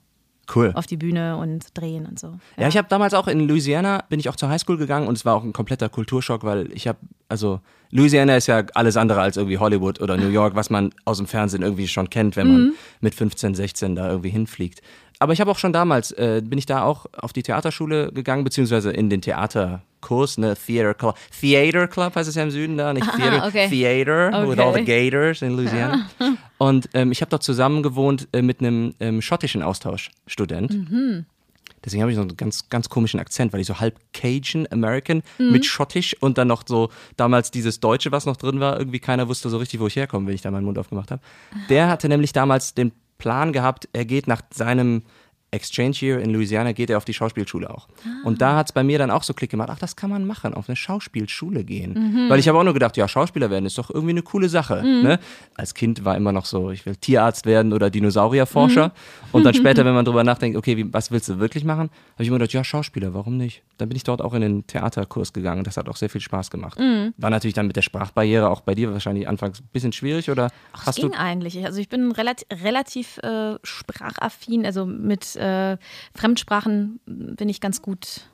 cool. 0.55 0.71
auf 0.75 0.85
die 0.85 0.97
Bühne 0.97 1.37
und 1.37 1.65
drehen 1.73 2.05
und 2.05 2.19
so. 2.19 2.33
Ja, 2.57 2.67
ich 2.67 2.77
habe 2.77 2.87
damals 2.87 3.13
auch 3.13 3.27
in 3.27 3.47
Louisiana, 3.47 4.03
bin 4.09 4.19
ich 4.19 4.29
auch 4.29 4.35
zur 4.35 4.49
Highschool 4.49 4.77
gegangen 4.77 5.07
und 5.07 5.17
es 5.17 5.25
war 5.25 5.35
auch 5.35 5.43
ein 5.43 5.53
kompletter 5.53 5.89
Kulturschock, 5.89 6.43
weil 6.43 6.71
ich 6.71 6.87
habe, 6.87 6.99
also 7.29 7.61
Louisiana 7.91 8.35
ist 8.35 8.47
ja 8.47 8.63
alles 8.73 8.97
andere 8.97 9.21
als 9.21 9.37
irgendwie 9.37 9.57
Hollywood 9.57 10.01
oder 10.01 10.17
New 10.17 10.29
York, 10.29 10.55
was 10.55 10.69
man 10.69 10.91
aus 11.05 11.17
dem 11.17 11.27
Fernsehen 11.27 11.61
irgendwie 11.61 11.87
schon 11.87 12.09
kennt, 12.09 12.35
wenn 12.35 12.47
man 12.47 12.73
mit 12.99 13.15
15, 13.15 13.55
16 13.55 13.95
da 13.95 14.09
irgendwie 14.09 14.29
hinfliegt. 14.29 14.81
Aber 15.19 15.33
ich 15.33 15.41
habe 15.41 15.49
auch 15.49 15.57
schon 15.57 15.73
damals, 15.73 16.11
äh, 16.11 16.41
bin 16.43 16.59
ich 16.59 16.65
da 16.65 16.83
auch 16.83 17.07
auf 17.17 17.33
die 17.33 17.43
Theaterschule 17.43 18.11
gegangen, 18.11 18.43
beziehungsweise 18.43 18.91
in 18.91 19.09
den 19.09 19.21
Theaterkurs, 19.21 20.37
ne, 20.37 20.55
Theater 20.55 20.93
Club. 20.93 21.15
Theater 21.39 21.87
Club 21.87 22.15
heißt 22.15 22.29
es 22.29 22.35
ja 22.35 22.43
im 22.43 22.51
Süden 22.51 22.77
da, 22.77 22.93
nicht 22.93 23.09
Theater, 23.15 23.47
okay. 23.47 23.67
Theater 23.67 24.47
with 24.47 24.59
all 24.59 24.73
the 24.73 24.81
Okay. 24.81 25.09
Gators 25.09 25.41
in 25.41 25.55
Louisiana. 25.55 26.07
Und 26.59 26.89
ähm, 26.93 27.11
ich 27.11 27.21
habe 27.21 27.29
dort 27.29 27.43
zusammen 27.43 27.81
gewohnt 27.83 28.27
äh, 28.31 28.41
mit 28.41 28.59
einem 28.59 28.93
ähm, 28.99 29.21
schottischen 29.21 29.63
Austauschstudent. 29.63 30.71
Deswegen 31.83 32.01
habe 32.01 32.11
ich 32.11 32.15
so 32.15 32.21
einen 32.21 32.35
ganz, 32.35 32.69
ganz 32.69 32.89
komischen 32.89 33.19
Akzent, 33.19 33.53
weil 33.53 33.61
ich 33.61 33.67
so 33.67 33.79
halb 33.79 33.99
Cajun 34.13 34.67
American 34.71 35.21
mit 35.37 35.65
Schottisch 35.65 36.15
und 36.19 36.37
dann 36.37 36.47
noch 36.47 36.63
so 36.67 36.89
damals 37.15 37.51
dieses 37.51 37.79
Deutsche, 37.79 38.11
was 38.11 38.25
noch 38.25 38.35
drin 38.35 38.59
war, 38.59 38.77
irgendwie 38.77 38.99
keiner 38.99 39.27
wusste 39.27 39.49
so 39.49 39.57
richtig, 39.57 39.79
wo 39.79 39.87
ich 39.87 39.95
herkomme, 39.95 40.27
wenn 40.27 40.35
ich 40.35 40.41
da 40.41 40.51
meinen 40.51 40.65
Mund 40.65 40.77
aufgemacht 40.77 41.11
habe. 41.11 41.21
Der 41.69 41.87
hatte 41.87 42.09
nämlich 42.09 42.33
damals 42.33 42.73
den 42.73 42.91
Plan 43.17 43.53
gehabt, 43.53 43.89
er 43.93 44.05
geht 44.05 44.27
nach 44.27 44.41
seinem 44.53 45.03
Exchange 45.51 45.95
Year 46.01 46.19
in 46.19 46.31
Louisiana, 46.31 46.73
geht 46.73 46.89
er 46.89 46.97
auf 46.97 47.05
die 47.05 47.13
Schauspielschule 47.13 47.69
auch. 47.69 47.87
Und 48.25 48.41
da 48.41 48.57
hat 48.57 48.67
es 48.67 48.71
bei 48.73 48.83
mir 48.83 48.97
dann 48.97 49.09
auch 49.11 49.23
so 49.23 49.33
Klick 49.33 49.49
gemacht, 49.49 49.69
ach, 49.71 49.79
das 49.79 49.95
kann 49.95 50.09
man 50.09 50.25
machen, 50.25 50.53
auf 50.53 50.67
eine 50.67 50.75
Schauspielschule 50.75 51.63
gehen. 51.63 52.27
Weil 52.29 52.39
ich 52.39 52.47
habe 52.47 52.57
auch 52.59 52.63
nur 52.63 52.73
gedacht, 52.73 52.97
ja, 52.97 53.07
Schauspieler 53.07 53.49
werden 53.49 53.65
ist 53.65 53.77
doch 53.77 53.89
irgendwie 53.89 54.11
eine 54.11 54.23
coole 54.23 54.49
Sache. 54.49 54.83
Ne? 54.83 55.19
Als 55.55 55.73
Kind 55.73 56.03
war 56.03 56.17
immer 56.17 56.31
noch 56.31 56.45
so, 56.45 56.71
ich 56.71 56.85
will 56.85 56.95
Tierarzt 56.95 57.45
werden 57.45 57.71
oder 57.71 57.89
Dinosaurierforscher. 57.89 58.91
Und 59.31 59.43
dann 59.43 59.53
später, 59.53 59.85
wenn 59.85 59.93
man 59.93 60.05
drüber 60.05 60.23
nachdenkt, 60.23 60.57
okay, 60.57 60.75
wie, 60.75 60.93
was 60.93 61.11
willst 61.11 61.29
du 61.29 61.39
wirklich 61.39 61.63
machen, 61.63 61.89
habe 62.13 62.23
ich 62.23 62.27
immer 62.27 62.39
gedacht, 62.39 62.53
ja, 62.53 62.63
Schauspieler, 62.63 63.13
warum 63.13 63.37
nicht? 63.37 63.63
Dann 63.77 63.89
bin 63.89 63.95
ich 63.95 64.03
dort 64.03 64.21
auch 64.21 64.33
in 64.33 64.41
den 64.41 64.67
Theaterkurs 64.67 65.31
gegangen. 65.33 65.63
Das 65.63 65.77
hat 65.77 65.87
auch 65.87 65.95
sehr 65.95 66.09
viel 66.09 66.21
Spaß 66.21 66.49
gemacht. 66.49 66.79
War 66.79 67.29
natürlich 67.29 67.53
dann 67.53 67.67
mit 67.67 67.75
der 67.75 67.81
Sprachbarriere 67.83 68.49
auch 68.49 68.61
bei 68.61 68.75
dir 68.75 68.91
wahrscheinlich 68.91 69.27
anfangs 69.27 69.59
ein 69.59 69.69
bisschen 69.71 69.93
schwierig 69.93 70.29
oder 70.29 70.49
Ach, 70.73 70.87
hast 70.87 70.97
es 70.97 71.01
du 71.01 71.09
ging 71.09 71.17
eigentlich. 71.17 71.63
Also 71.65 71.79
ich 71.79 71.89
bin 71.89 72.11
relativ, 72.11 72.47
relativ 72.63 73.17
äh, 73.19 73.55
sprachaffin, 73.63 74.65
also 74.65 74.85
mit 74.85 75.36
äh, 75.37 75.77
Fremdsprachen 76.15 76.99
bin 77.05 77.49
ich 77.49 77.61
ganz 77.61 77.81
gut 77.81 78.29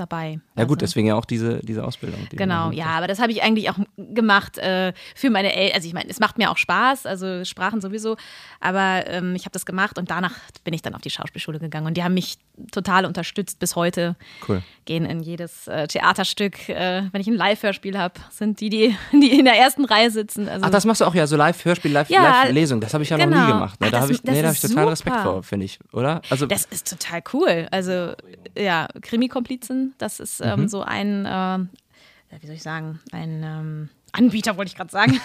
dabei. 0.00 0.40
Ja 0.56 0.64
gut, 0.64 0.78
also, 0.78 0.86
deswegen 0.86 1.08
ja 1.08 1.14
auch 1.14 1.24
diese, 1.24 1.60
diese 1.64 1.84
Ausbildung. 1.84 2.26
die 2.30 2.36
Genau, 2.36 2.70
ja, 2.70 2.86
aber 2.86 3.06
das 3.06 3.20
habe 3.20 3.32
ich 3.32 3.42
eigentlich 3.42 3.70
auch 3.70 3.78
gemacht 3.96 4.58
äh, 4.58 4.92
für 5.14 5.30
meine 5.30 5.54
Eltern. 5.54 5.76
Also 5.76 5.88
ich 5.88 5.94
meine, 5.94 6.08
es 6.08 6.20
macht 6.20 6.38
mir 6.38 6.50
auch 6.50 6.56
Spaß, 6.56 7.06
also 7.06 7.44
Sprachen 7.44 7.80
sowieso, 7.80 8.16
aber 8.60 9.06
ähm, 9.06 9.34
ich 9.34 9.42
habe 9.42 9.52
das 9.52 9.66
gemacht 9.66 9.98
und 9.98 10.10
danach 10.10 10.34
bin 10.64 10.74
ich 10.74 10.82
dann 10.82 10.94
auf 10.94 11.02
die 11.02 11.10
Schauspielschule 11.10 11.58
gegangen 11.58 11.86
und 11.86 11.96
die 11.96 12.02
haben 12.02 12.14
mich 12.14 12.38
total 12.72 13.04
unterstützt 13.04 13.58
bis 13.58 13.76
heute. 13.76 14.16
Cool. 14.48 14.62
Gehen 14.84 15.04
in 15.04 15.20
jedes 15.20 15.68
äh, 15.68 15.86
Theaterstück, 15.86 16.68
äh, 16.68 17.04
wenn 17.12 17.20
ich 17.20 17.26
ein 17.26 17.34
Live-Hörspiel 17.34 17.98
habe, 17.98 18.14
sind 18.30 18.60
die, 18.60 18.70
die, 18.70 18.96
die 19.12 19.38
in 19.38 19.44
der 19.44 19.56
ersten 19.56 19.84
Reihe 19.84 20.10
sitzen. 20.10 20.48
Also, 20.48 20.66
Ach, 20.66 20.70
das 20.70 20.84
machst 20.84 21.00
du 21.00 21.04
auch 21.04 21.14
ja, 21.14 21.26
so 21.26 21.36
Live-Hörspiel, 21.36 21.92
Ja, 21.92 22.42
Live-Lesung. 22.42 22.80
das 22.80 22.94
habe 22.94 23.04
ich 23.04 23.10
ja 23.10 23.18
noch 23.18 23.26
nie 23.26 23.32
genau. 23.32 23.46
gemacht. 23.46 23.80
Ne? 23.80 23.90
Da 23.90 24.00
habe 24.00 24.12
ich, 24.12 24.22
nee, 24.22 24.42
da 24.42 24.48
hab 24.48 24.54
ich 24.54 24.60
total 24.60 24.88
Respekt 24.88 25.16
super. 25.16 25.32
vor, 25.32 25.42
finde 25.42 25.66
ich, 25.66 25.78
oder? 25.92 26.22
Also, 26.30 26.46
Das 26.46 26.64
ist 26.64 26.88
total 26.88 27.22
cool. 27.32 27.68
Also, 27.70 28.12
ja, 28.56 28.88
Krimi-Komplizen, 29.00 29.87
das 29.98 30.20
ist 30.20 30.40
ähm, 30.40 30.62
Mhm. 30.62 30.68
so 30.68 30.82
ein, 30.82 31.24
ja, 31.24 32.40
wie 32.40 32.46
soll 32.46 32.56
ich 32.56 32.62
sagen, 32.62 33.00
ein 33.12 33.42
ähm, 33.42 33.88
Anbieter 34.12 34.56
wollte 34.56 34.70
ich 34.70 34.76
gerade 34.76 34.90
sagen. 34.90 35.20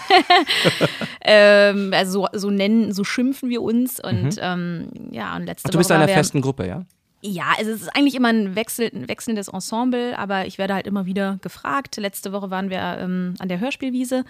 ähm, 1.22 1.92
also 1.94 2.28
so, 2.32 2.40
so, 2.40 2.50
nennen, 2.50 2.94
so 2.94 3.04
schimpfen 3.04 3.50
wir 3.50 3.62
uns. 3.62 4.00
Und 4.00 4.36
mhm. 4.36 4.40
ähm, 4.40 4.88
ja, 5.12 5.36
und 5.36 5.46
letzte 5.46 5.68
Ach, 5.68 5.72
du 5.72 5.78
bist 5.78 5.90
in 5.90 5.98
einer 5.98 6.08
festen 6.08 6.42
Gruppe, 6.42 6.68
ja? 6.68 6.86
Ja, 7.26 7.54
also 7.58 7.72
es 7.72 7.84
ist 7.84 7.96
eigentlich 7.96 8.16
immer 8.16 8.28
ein, 8.28 8.56
Wechsel, 8.56 8.92
ein 8.94 9.08
wechselndes 9.08 9.48
Ensemble, 9.48 10.18
aber 10.18 10.46
ich 10.46 10.58
werde 10.58 10.74
halt 10.74 10.86
immer 10.86 11.06
wieder 11.06 11.40
gefragt. 11.42 11.96
Letzte 11.96 12.34
Woche 12.34 12.52
waren 12.52 12.70
wir 12.70 12.80
ähm, 13.00 13.36
an 13.40 13.48
der 13.48 13.62
Hörspielwiese 13.62 14.26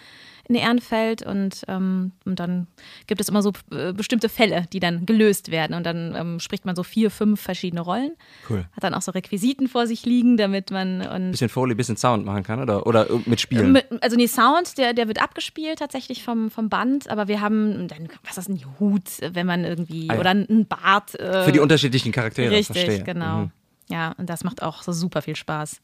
in 0.50 0.56
Ehrenfeld 0.56 1.26
und, 1.26 1.62
ähm, 1.68 2.12
und 2.26 2.40
dann 2.40 2.68
gibt 3.08 3.22
es 3.22 3.30
immer 3.30 3.42
so 3.42 3.54
äh, 3.72 3.94
bestimmte 3.94 4.28
Fälle, 4.28 4.66
die 4.74 4.80
dann 4.80 5.06
gelöst 5.06 5.52
werden 5.52 5.74
und 5.74 5.86
dann 5.86 6.16
ähm, 6.16 6.40
spricht 6.40 6.66
man 6.66 6.76
so 6.76 6.84
vier, 6.84 7.12
fünf 7.12 7.40
verschiedene 7.42 7.82
Rollen. 7.82 8.12
Cool. 8.50 8.66
Hat 8.74 8.84
dann 8.84 8.94
auch 8.94 9.02
so 9.02 9.12
Requisiten 9.12 9.70
vor 9.70 9.88
sich 9.88 10.06
liegen, 10.06 10.36
damit 10.36 10.70
man 10.70 11.02
und 11.02 11.32
bisschen 11.32 11.50
Foley, 11.50 11.76
bisschen 11.76 11.96
Sound 11.96 12.26
machen 12.26 12.44
kann 12.44 12.62
oder 12.62 12.86
oder 12.86 13.08
mit 13.26 13.40
Spielen. 13.40 13.80
Also 14.02 14.18
nee, 14.18 14.28
Sound, 14.28 14.78
der, 14.78 14.94
der 14.94 15.08
wird 15.08 15.22
abgespielt 15.22 15.80
tatsächlich 15.80 16.24
vom, 16.24 16.52
vom 16.52 16.68
Band, 16.68 17.10
aber 17.10 17.30
wir 17.30 17.40
haben 17.40 17.88
dann 17.88 18.10
was 18.28 18.38
ist 18.38 18.50
ein 18.50 18.60
Hut, 18.80 19.04
wenn 19.22 19.48
man 19.48 19.64
irgendwie 19.64 20.10
ah, 20.10 20.16
ja. 20.16 20.20
oder 20.20 20.32
ein 20.32 20.66
Bart 20.68 21.18
äh, 21.20 21.46
für 21.46 21.52
die 21.54 21.60
unterschiedlichen 21.60 22.12
Charaktere. 22.12 22.52
Richtig, 22.52 22.84
verstehe. 22.84 23.04
genau. 23.04 23.38
Mhm. 23.38 23.52
Ja, 23.90 24.14
und 24.18 24.30
das 24.30 24.44
macht 24.44 24.62
auch 24.62 24.84
so 24.84 24.92
super 24.92 25.22
viel 25.22 25.36
Spaß. 25.36 25.82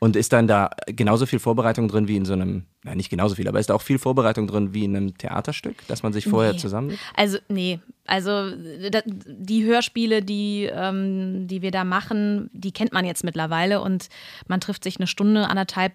Und 0.00 0.14
ist 0.14 0.32
dann 0.32 0.46
da 0.46 0.70
genauso 0.86 1.26
viel 1.26 1.40
Vorbereitung 1.40 1.88
drin 1.88 2.06
wie 2.06 2.16
in 2.16 2.24
so 2.24 2.32
einem, 2.32 2.66
na 2.88 2.94
nicht 2.94 3.10
genauso 3.10 3.34
viel, 3.34 3.46
aber 3.48 3.60
ist 3.60 3.70
da 3.70 3.74
auch 3.74 3.82
viel 3.82 3.98
Vorbereitung 3.98 4.46
drin 4.46 4.72
wie 4.72 4.84
in 4.84 4.96
einem 4.96 5.16
Theaterstück, 5.16 5.86
dass 5.88 6.02
man 6.02 6.12
sich 6.12 6.26
vorher 6.26 6.52
nee. 6.52 6.58
zusammen. 6.58 6.98
Also, 7.14 7.38
nee. 7.48 7.80
Also 8.06 8.52
die 8.56 9.64
Hörspiele, 9.64 10.22
die, 10.22 10.70
ähm, 10.72 11.46
die 11.46 11.60
wir 11.60 11.70
da 11.70 11.84
machen, 11.84 12.48
die 12.54 12.72
kennt 12.72 12.92
man 12.92 13.04
jetzt 13.04 13.22
mittlerweile 13.22 13.82
und 13.82 14.08
man 14.46 14.60
trifft 14.60 14.84
sich 14.84 14.96
eine 14.96 15.06
Stunde, 15.06 15.48
anderthalb 15.48 15.92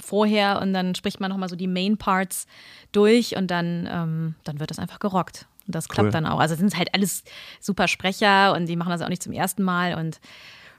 vorher 0.00 0.60
und 0.60 0.74
dann 0.74 0.94
spricht 0.94 1.20
man 1.20 1.30
nochmal 1.30 1.48
so 1.48 1.56
die 1.56 1.66
Main 1.66 1.96
Parts 1.96 2.46
durch 2.92 3.36
und 3.36 3.50
dann, 3.50 3.88
ähm, 3.90 4.34
dann 4.44 4.60
wird 4.60 4.70
das 4.70 4.78
einfach 4.78 4.98
gerockt. 4.98 5.46
Und 5.66 5.74
das 5.74 5.88
klappt 5.88 6.08
cool. 6.08 6.12
dann 6.12 6.26
auch. 6.26 6.40
Also 6.40 6.54
sind 6.54 6.76
halt 6.76 6.94
alles 6.94 7.24
super 7.60 7.88
Sprecher 7.88 8.54
und 8.54 8.66
die 8.66 8.76
machen 8.76 8.90
das 8.90 9.00
auch 9.00 9.08
nicht 9.08 9.22
zum 9.22 9.32
ersten 9.32 9.62
Mal 9.62 9.94
und 9.94 10.20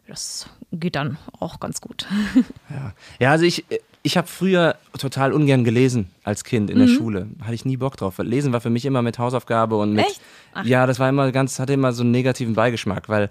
das 0.07 0.49
geht 0.71 0.95
dann 0.95 1.17
auch 1.39 1.59
ganz 1.59 1.81
gut. 1.81 2.07
Ja, 2.69 2.93
ja 3.19 3.31
also 3.31 3.45
ich, 3.45 3.65
ich 4.01 4.17
habe 4.17 4.27
früher 4.27 4.75
total 4.97 5.33
ungern 5.33 5.63
gelesen 5.63 6.09
als 6.23 6.43
Kind 6.43 6.69
in 6.69 6.77
mhm. 6.77 6.87
der 6.87 6.93
Schule. 6.93 7.27
Hatte 7.41 7.53
ich 7.53 7.65
nie 7.65 7.77
Bock 7.77 7.97
drauf. 7.97 8.17
Lesen 8.19 8.53
war 8.53 8.61
für 8.61 8.69
mich 8.69 8.85
immer 8.85 9.01
mit 9.01 9.19
Hausaufgabe 9.19 9.75
und 9.75 9.93
mit. 9.93 10.05
Echt? 10.05 10.21
Ach. 10.53 10.65
Ja, 10.65 10.87
das 10.87 10.99
war 10.99 11.09
immer 11.09 11.31
ganz, 11.31 11.59
hatte 11.59 11.73
immer 11.73 11.91
so 11.91 12.03
einen 12.03 12.11
negativen 12.11 12.53
Beigeschmack, 12.53 13.09
weil 13.09 13.29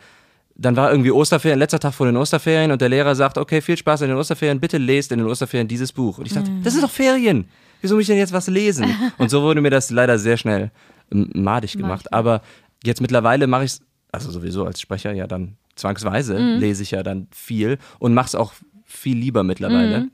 dann 0.55 0.77
war 0.77 0.91
irgendwie 0.91 1.13
Osterferien, 1.13 1.59
letzter 1.59 1.79
Tag 1.79 1.95
vor 1.95 2.07
den 2.07 2.17
Osterferien 2.17 2.73
und 2.73 2.81
der 2.81 2.89
Lehrer 2.89 3.15
sagt, 3.15 3.39
okay, 3.39 3.61
viel 3.61 3.77
Spaß 3.77 4.03
in 4.03 4.09
den 4.09 4.17
Osterferien, 4.17 4.61
bitte 4.61 4.77
lest 4.77 5.13
in 5.13 5.19
den 5.19 5.29
Osterferien 5.29 5.69
dieses 5.69 5.93
Buch. 5.93 6.19
Und 6.19 6.27
ich 6.27 6.35
dachte, 6.35 6.51
mhm. 6.51 6.63
das 6.63 6.73
sind 6.75 6.83
doch 6.83 6.91
Ferien. 6.91 7.49
Wieso 7.81 7.95
muss 7.95 8.03
ich 8.03 8.09
denn 8.09 8.19
jetzt 8.19 8.33
was 8.33 8.49
lesen? 8.49 8.87
Und 9.19 9.31
so 9.31 9.43
wurde 9.43 9.61
mir 9.61 9.71
das 9.71 9.91
leider 9.91 10.19
sehr 10.19 10.37
schnell 10.37 10.73
madig 11.11 11.77
gemacht. 11.77 12.13
Aber 12.13 12.43
jetzt 12.85 13.01
mittlerweile 13.01 13.47
mache 13.47 13.65
ich 13.65 13.73
es, 13.73 13.83
also 14.11 14.31
sowieso 14.31 14.65
als 14.65 14.81
Sprecher 14.81 15.13
ja 15.13 15.29
dann 15.29 15.57
zwangsweise 15.77 16.39
mhm. 16.39 16.59
lese 16.59 16.83
ich 16.83 16.91
ja 16.91 17.05
dann 17.05 17.29
viel 17.31 17.79
und 18.01 18.15
mache 18.15 18.27
es 18.27 18.35
auch 18.35 18.53
viel 18.85 19.17
lieber 19.17 19.45
mittlerweile. 19.45 20.01
Mhm. 20.01 20.11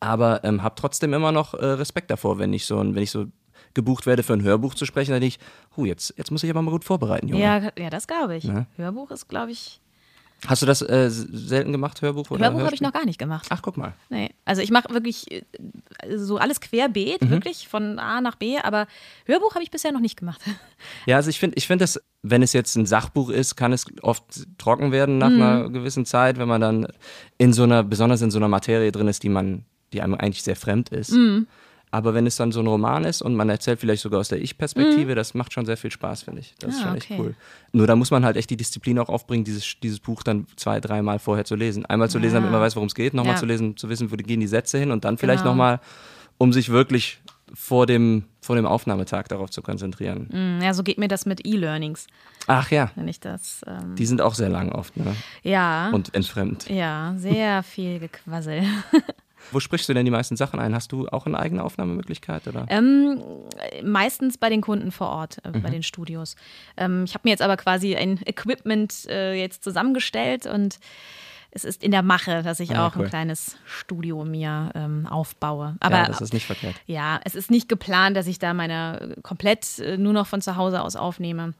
Aber 0.00 0.44
ähm, 0.44 0.62
habe 0.62 0.74
trotzdem 0.76 1.12
immer 1.12 1.32
noch 1.32 1.54
äh, 1.54 1.64
Respekt 1.64 2.10
davor, 2.10 2.38
wenn 2.38 2.52
ich 2.52 2.66
so, 2.66 2.78
wenn 2.78 3.02
ich 3.02 3.10
so 3.10 3.26
gebucht 3.74 4.06
werde 4.06 4.22
für 4.22 4.32
ein 4.32 4.42
Hörbuch 4.42 4.74
zu 4.74 4.86
sprechen, 4.86 5.12
dann 5.12 5.20
denke 5.20 5.36
ich, 5.36 5.76
huh, 5.76 5.84
jetzt, 5.84 6.14
jetzt 6.16 6.30
muss 6.30 6.42
ich 6.42 6.50
aber 6.50 6.62
mal 6.62 6.70
gut 6.70 6.84
vorbereiten, 6.84 7.28
Junge. 7.28 7.42
Ja, 7.42 7.70
ja 7.78 7.90
das 7.90 8.06
glaube 8.06 8.36
ich. 8.36 8.44
Ja? 8.44 8.66
Hörbuch 8.76 9.10
ist, 9.10 9.28
glaube 9.28 9.52
ich, 9.52 9.80
Hast 10.46 10.60
du 10.60 10.66
das 10.66 10.82
äh, 10.82 11.08
selten 11.08 11.70
gemacht, 11.70 12.02
Hörbuch? 12.02 12.30
Oder 12.30 12.46
Hörbuch 12.46 12.64
habe 12.64 12.74
ich 12.74 12.80
noch 12.80 12.92
gar 12.92 13.04
nicht 13.04 13.18
gemacht. 13.18 13.46
Ach, 13.50 13.62
guck 13.62 13.76
mal. 13.76 13.94
Nee. 14.10 14.30
Also 14.44 14.60
ich 14.60 14.72
mache 14.72 14.92
wirklich 14.92 15.30
äh, 15.30 15.42
so 16.16 16.38
alles 16.38 16.60
querbeet, 16.60 17.22
mhm. 17.22 17.30
wirklich 17.30 17.68
von 17.68 18.00
A 18.00 18.20
nach 18.20 18.34
B, 18.34 18.58
aber 18.58 18.88
Hörbuch 19.26 19.54
habe 19.54 19.62
ich 19.62 19.70
bisher 19.70 19.92
noch 19.92 20.00
nicht 20.00 20.18
gemacht. 20.18 20.40
Ja, 21.06 21.16
also 21.16 21.30
ich 21.30 21.38
finde, 21.38 21.56
ich 21.56 21.66
finde, 21.66 21.84
dass, 21.84 22.00
wenn 22.22 22.42
es 22.42 22.52
jetzt 22.52 22.74
ein 22.76 22.86
Sachbuch 22.86 23.30
ist, 23.30 23.54
kann 23.54 23.72
es 23.72 23.86
oft 24.02 24.24
trocken 24.58 24.90
werden 24.90 25.18
nach 25.18 25.30
mhm. 25.30 25.42
einer 25.42 25.70
gewissen 25.70 26.04
Zeit, 26.04 26.38
wenn 26.38 26.48
man 26.48 26.60
dann 26.60 26.88
in 27.38 27.52
so 27.52 27.62
einer, 27.62 27.84
besonders 27.84 28.20
in 28.20 28.32
so 28.32 28.38
einer 28.38 28.48
Materie 28.48 28.90
drin 28.90 29.06
ist, 29.06 29.22
die 29.22 29.28
man, 29.28 29.64
die 29.92 30.02
einem 30.02 30.14
eigentlich 30.14 30.42
sehr 30.42 30.56
fremd 30.56 30.88
ist. 30.88 31.12
Mhm. 31.12 31.46
Aber 31.94 32.14
wenn 32.14 32.26
es 32.26 32.36
dann 32.36 32.52
so 32.52 32.60
ein 32.60 32.66
Roman 32.66 33.04
ist 33.04 33.20
und 33.20 33.34
man 33.34 33.50
erzählt 33.50 33.78
vielleicht 33.78 34.00
sogar 34.00 34.18
aus 34.18 34.30
der 34.30 34.40
Ich-Perspektive, 34.40 35.12
mhm. 35.12 35.16
das 35.16 35.34
macht 35.34 35.52
schon 35.52 35.66
sehr 35.66 35.76
viel 35.76 35.90
Spaß, 35.90 36.22
finde 36.22 36.40
ich. 36.40 36.54
Das 36.58 36.70
ah, 36.70 36.72
ist 36.72 36.82
schon 36.82 36.96
echt 36.96 37.10
cool. 37.18 37.34
Nur 37.72 37.86
da 37.86 37.94
muss 37.96 38.10
man 38.10 38.24
halt 38.24 38.38
echt 38.38 38.48
die 38.48 38.56
Disziplin 38.56 38.98
auch 38.98 39.10
aufbringen, 39.10 39.44
dieses, 39.44 39.78
dieses 39.82 40.00
Buch 40.00 40.22
dann 40.22 40.46
zwei, 40.56 40.80
dreimal 40.80 41.18
vorher 41.18 41.44
zu 41.44 41.54
lesen. 41.54 41.84
Einmal 41.84 42.08
zu 42.08 42.18
lesen, 42.18 42.36
damit 42.36 42.50
man 42.50 42.62
weiß, 42.62 42.76
worum 42.76 42.86
es 42.86 42.94
geht, 42.94 43.12
nochmal 43.12 43.34
ja. 43.34 43.38
zu 43.38 43.44
lesen, 43.44 43.76
zu 43.76 43.90
wissen, 43.90 44.10
wo 44.10 44.16
gehen 44.16 44.40
die 44.40 44.46
Sätze 44.46 44.78
hin 44.78 44.90
und 44.90 45.04
dann 45.04 45.18
vielleicht 45.18 45.42
genau. 45.42 45.50
nochmal, 45.50 45.80
um 46.38 46.54
sich 46.54 46.70
wirklich 46.70 47.20
vor 47.52 47.84
dem, 47.84 48.24
vor 48.40 48.56
dem 48.56 48.64
Aufnahmetag 48.64 49.28
darauf 49.28 49.50
zu 49.50 49.60
konzentrieren. 49.60 50.28
Mm, 50.32 50.62
ja, 50.62 50.72
so 50.72 50.82
geht 50.82 50.96
mir 50.96 51.08
das 51.08 51.26
mit 51.26 51.46
E-Learnings. 51.46 52.06
Ach 52.46 52.70
ja. 52.70 52.90
Wenn 52.94 53.08
ich 53.08 53.20
das. 53.20 53.60
Ähm 53.66 53.96
die 53.96 54.06
sind 54.06 54.22
auch 54.22 54.34
sehr 54.34 54.48
lang 54.48 54.72
oft, 54.72 54.96
ne? 54.96 55.14
Ja. 55.42 55.90
Und 55.90 56.14
entfremd. 56.14 56.70
Ja, 56.70 57.14
sehr 57.18 57.62
viel 57.62 57.98
Gequassel. 57.98 58.62
Wo 59.50 59.60
sprichst 59.60 59.88
du 59.88 59.94
denn 59.94 60.04
die 60.04 60.10
meisten 60.10 60.36
Sachen 60.36 60.60
ein? 60.60 60.74
Hast 60.74 60.92
du 60.92 61.08
auch 61.08 61.26
eine 61.26 61.38
eigene 61.38 61.62
Aufnahmemöglichkeit? 61.62 62.46
Oder? 62.46 62.66
Ähm, 62.68 63.22
meistens 63.82 64.38
bei 64.38 64.48
den 64.48 64.60
Kunden 64.60 64.92
vor 64.92 65.08
Ort, 65.08 65.38
äh, 65.44 65.48
mhm. 65.48 65.62
bei 65.62 65.70
den 65.70 65.82
Studios. 65.82 66.36
Ähm, 66.76 67.04
ich 67.04 67.14
habe 67.14 67.22
mir 67.24 67.30
jetzt 67.30 67.42
aber 67.42 67.56
quasi 67.56 67.96
ein 67.96 68.20
Equipment 68.24 69.06
äh, 69.08 69.34
jetzt 69.34 69.64
zusammengestellt 69.64 70.46
und 70.46 70.78
es 71.54 71.64
ist 71.64 71.84
in 71.84 71.90
der 71.90 72.02
Mache, 72.02 72.42
dass 72.42 72.60
ich 72.60 72.74
ah, 72.74 72.86
auch 72.86 72.96
cool. 72.96 73.04
ein 73.04 73.10
kleines 73.10 73.56
Studio 73.66 74.24
mir 74.24 74.70
ähm, 74.74 75.06
aufbaue. 75.06 75.76
Aber 75.80 75.96
ja, 75.98 76.06
das 76.06 76.22
ist 76.22 76.32
nicht 76.32 76.46
verkehrt. 76.46 76.74
Ja, 76.86 77.20
es 77.24 77.34
ist 77.34 77.50
nicht 77.50 77.68
geplant, 77.68 78.16
dass 78.16 78.26
ich 78.26 78.38
da 78.38 78.54
meine 78.54 79.16
komplett 79.22 79.78
äh, 79.78 79.98
nur 79.98 80.14
noch 80.14 80.26
von 80.26 80.40
zu 80.40 80.56
Hause 80.56 80.80
aus 80.80 80.96
aufnehme. 80.96 81.52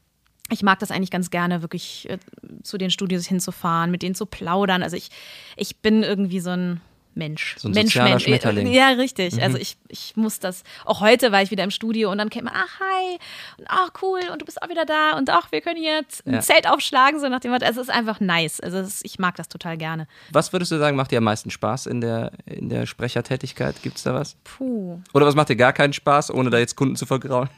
Ich 0.48 0.62
mag 0.62 0.78
das 0.78 0.90
eigentlich 0.90 1.10
ganz 1.10 1.30
gerne, 1.30 1.60
wirklich 1.60 2.08
äh, 2.08 2.18
zu 2.62 2.78
den 2.78 2.90
Studios 2.90 3.26
hinzufahren, 3.26 3.90
mit 3.90 4.02
denen 4.02 4.14
zu 4.14 4.24
plaudern. 4.24 4.82
Also 4.82 4.96
ich, 4.96 5.10
ich 5.56 5.76
bin 5.80 6.02
irgendwie 6.02 6.40
so 6.40 6.50
ein 6.50 6.80
Mensch. 7.14 7.56
So 7.58 7.68
ein 7.68 7.72
Mensch, 7.72 7.94
Mensch. 7.96 8.24
Schmetterling. 8.24 8.66
Ja, 8.68 8.88
richtig. 8.90 9.34
Mhm. 9.34 9.42
Also 9.42 9.58
ich, 9.58 9.76
ich 9.88 10.16
muss 10.16 10.38
das, 10.38 10.62
auch 10.84 11.00
heute 11.00 11.32
war 11.32 11.42
ich 11.42 11.50
wieder 11.50 11.64
im 11.64 11.70
Studio 11.70 12.10
und 12.10 12.18
dann 12.18 12.30
man, 12.34 12.52
ach 12.54 12.80
hi, 12.80 13.18
und 13.58 13.66
ach 13.68 13.90
cool, 14.02 14.20
und 14.32 14.40
du 14.40 14.44
bist 14.44 14.62
auch 14.62 14.68
wieder 14.68 14.84
da 14.84 15.16
und 15.16 15.28
ach, 15.30 15.52
wir 15.52 15.60
können 15.60 15.80
hier 15.80 16.02
ein 16.26 16.34
ja. 16.34 16.40
Zelt 16.40 16.68
aufschlagen, 16.68 17.20
so 17.20 17.28
nach 17.28 17.40
dem 17.40 17.50
Motto. 17.50 17.66
Also 17.66 17.80
es 17.80 17.88
ist 17.88 17.94
einfach 17.94 18.20
nice. 18.20 18.60
Also 18.60 18.78
ist, 18.78 19.04
ich 19.04 19.18
mag 19.18 19.36
das 19.36 19.48
total 19.48 19.76
gerne. 19.76 20.06
Was 20.30 20.52
würdest 20.52 20.72
du 20.72 20.78
sagen, 20.78 20.96
macht 20.96 21.10
dir 21.10 21.18
am 21.18 21.24
meisten 21.24 21.50
Spaß 21.50 21.86
in 21.86 22.00
der, 22.00 22.32
in 22.46 22.68
der 22.68 22.86
Sprechertätigkeit? 22.86 23.82
Gibt 23.82 23.98
es 23.98 24.02
da 24.02 24.14
was? 24.14 24.36
Puh. 24.44 25.00
Oder 25.12 25.26
was 25.26 25.34
macht 25.34 25.48
dir 25.48 25.56
gar 25.56 25.72
keinen 25.72 25.92
Spaß, 25.92 26.32
ohne 26.32 26.50
da 26.50 26.58
jetzt 26.58 26.76
Kunden 26.76 26.96
zu 26.96 27.06
vergrauen? 27.06 27.48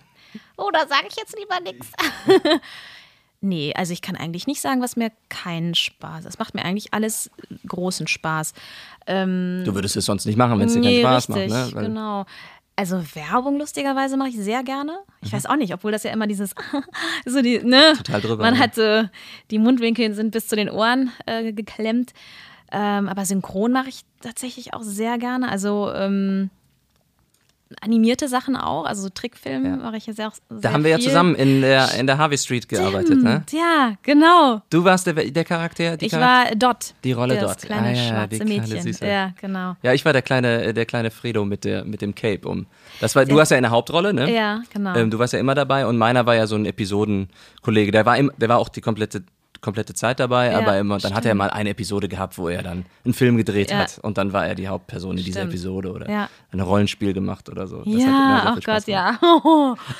Oh, 0.56 0.70
da 0.73 0.80
sage 0.80 1.06
ich 1.08 1.16
jetzt 1.16 1.37
lieber 1.38 1.61
nichts. 1.61 1.92
Nee, 3.44 3.74
also 3.76 3.92
ich 3.92 4.00
kann 4.00 4.16
eigentlich 4.16 4.46
nicht 4.46 4.62
sagen, 4.62 4.80
was 4.80 4.96
mir 4.96 5.12
keinen 5.28 5.74
Spaß. 5.74 6.24
Es 6.24 6.38
macht 6.38 6.54
mir 6.54 6.64
eigentlich 6.64 6.94
alles 6.94 7.30
großen 7.66 8.06
Spaß. 8.06 8.54
Ähm, 9.06 9.60
du 9.66 9.74
würdest 9.74 9.96
es 9.96 10.06
sonst 10.06 10.24
nicht 10.24 10.38
machen, 10.38 10.58
wenn 10.58 10.66
es 10.66 10.72
dir 10.72 10.80
nee, 10.80 11.02
keinen 11.02 11.20
Spaß 11.20 11.36
richtig, 11.36 11.52
macht, 11.52 11.68
ne? 11.68 11.76
Weil 11.76 11.84
genau. 11.84 12.24
Also 12.74 13.02
Werbung 13.14 13.58
lustigerweise 13.58 14.16
mache 14.16 14.30
ich 14.30 14.38
sehr 14.38 14.62
gerne. 14.62 14.96
Ich 15.20 15.30
mhm. 15.30 15.36
weiß 15.36 15.46
auch 15.46 15.56
nicht, 15.56 15.74
obwohl 15.74 15.92
das 15.92 16.04
ja 16.04 16.10
immer 16.10 16.26
dieses 16.26 16.54
so 17.26 17.42
die 17.42 17.58
ne 17.58 17.92
Total 17.98 18.22
drüber, 18.22 18.42
man 18.42 18.54
ne? 18.54 18.60
hat 18.60 18.74
so 18.76 19.04
die 19.50 19.58
Mundwinkel 19.58 20.14
sind 20.14 20.30
bis 20.30 20.48
zu 20.48 20.56
den 20.56 20.70
Ohren 20.70 21.10
äh, 21.26 21.52
geklemmt. 21.52 22.14
Ähm, 22.72 23.10
aber 23.10 23.26
Synchron 23.26 23.72
mache 23.72 23.90
ich 23.90 24.06
tatsächlich 24.22 24.72
auch 24.72 24.82
sehr 24.82 25.18
gerne. 25.18 25.50
Also 25.50 25.92
ähm, 25.94 26.48
animierte 27.80 28.28
Sachen 28.28 28.56
auch, 28.56 28.85
also 28.85 29.02
so 29.02 29.09
Trickfilme 29.09 29.68
ja. 29.68 29.76
mache 29.76 29.97
ich 29.97 30.06
ja 30.06 30.12
sehr, 30.12 30.33
sehr 30.49 30.61
Da 30.61 30.73
haben 30.73 30.85
wir 30.85 30.94
viel. 30.97 31.04
ja 31.04 31.11
zusammen 31.11 31.35
in 31.35 31.61
der, 31.61 31.94
in 31.94 32.06
der 32.06 32.18
Harvey 32.18 32.38
Street 32.38 32.68
gearbeitet, 32.68 33.23
ne? 33.23 33.42
Ja, 33.50 33.94
genau. 34.02 34.62
Du 34.71 34.85
warst 34.85 35.06
der, 35.06 35.14
der 35.14 35.44
Charakter? 35.44 36.00
ich 36.00 36.11
Charakter? 36.11 36.61
war 36.61 36.75
Dot. 36.75 36.94
Die 37.02 37.12
Rolle 37.12 37.37
das 37.37 37.56
Dot. 37.56 37.66
kleine 37.66 37.88
ah, 37.88 37.92
ja, 37.92 38.09
schwarze 38.09 38.44
Mädchen. 38.44 38.83
Süße. 38.83 39.06
Ja, 39.06 39.33
genau. 39.40 39.76
Ja, 39.83 39.92
ich 39.92 40.04
war 40.04 40.12
der 40.12 40.23
kleine, 40.23 40.75
der 40.75 40.87
kleine 40.87 41.11
Fredo 41.11 41.44
mit, 41.44 41.64
der, 41.64 41.85
mit 41.85 42.02
dem 42.02 42.14
Cape 42.14 42.47
um. 42.49 42.66
Das 43.00 43.16
war, 43.16 43.25
du 43.25 43.37
warst 43.37 43.50
ja 43.50 43.56
in 43.56 43.62
der 43.62 43.73
Hauptrolle, 43.73 44.12
ne? 44.12 44.33
Ja, 44.33 44.62
genau. 44.73 44.94
Ähm, 44.94 45.11
du 45.11 45.18
warst 45.18 45.33
ja 45.33 45.38
immer 45.38 45.54
dabei 45.54 45.87
und 45.87 45.97
meiner 45.97 46.26
war 46.26 46.35
ja 46.35 46.47
so 46.47 46.56
ein 46.56 46.66
Episodenkollege. 46.66 47.92
Der 47.92 48.06
war, 48.06 48.16
im, 48.16 48.30
der 48.37 48.49
war 48.49 48.59
auch 48.59 48.68
die 48.68 48.80
komplette 48.80 49.25
komplette 49.64 49.94
Zeit 49.94 50.21
dabei, 50.21 50.52
ja, 50.52 50.59
aber 50.59 50.78
immer, 50.78 50.94
dann 50.94 51.00
stimmt. 51.00 51.14
hat 51.16 51.25
er 51.25 51.35
mal 51.35 51.50
eine 51.50 51.71
Episode 51.71 52.09
gehabt, 52.09 52.38
wo 52.38 52.49
er 52.49 52.62
dann 52.62 52.85
einen 53.04 53.14
Film 53.14 53.37
gedreht 53.37 53.71
ja. 53.71 53.78
hat 53.78 53.99
und 54.02 54.18
dann 54.18 54.33
war 54.33 54.47
er 54.47 54.54
die 54.54 54.68
Hauptperson 54.68 55.18
in 55.18 55.25
dieser 55.25 55.42
Episode 55.42 55.92
oder 55.92 56.09
ja. 56.09 56.28
ein 56.52 56.61
Rollenspiel 56.61 57.12
gemacht 57.12 57.49
oder 57.49 57.66
so. 57.66 57.78
Das 57.78 58.02
ja, 58.02 58.54
oh 58.56 58.61
Gott, 58.64 58.87
ja. 58.87 59.18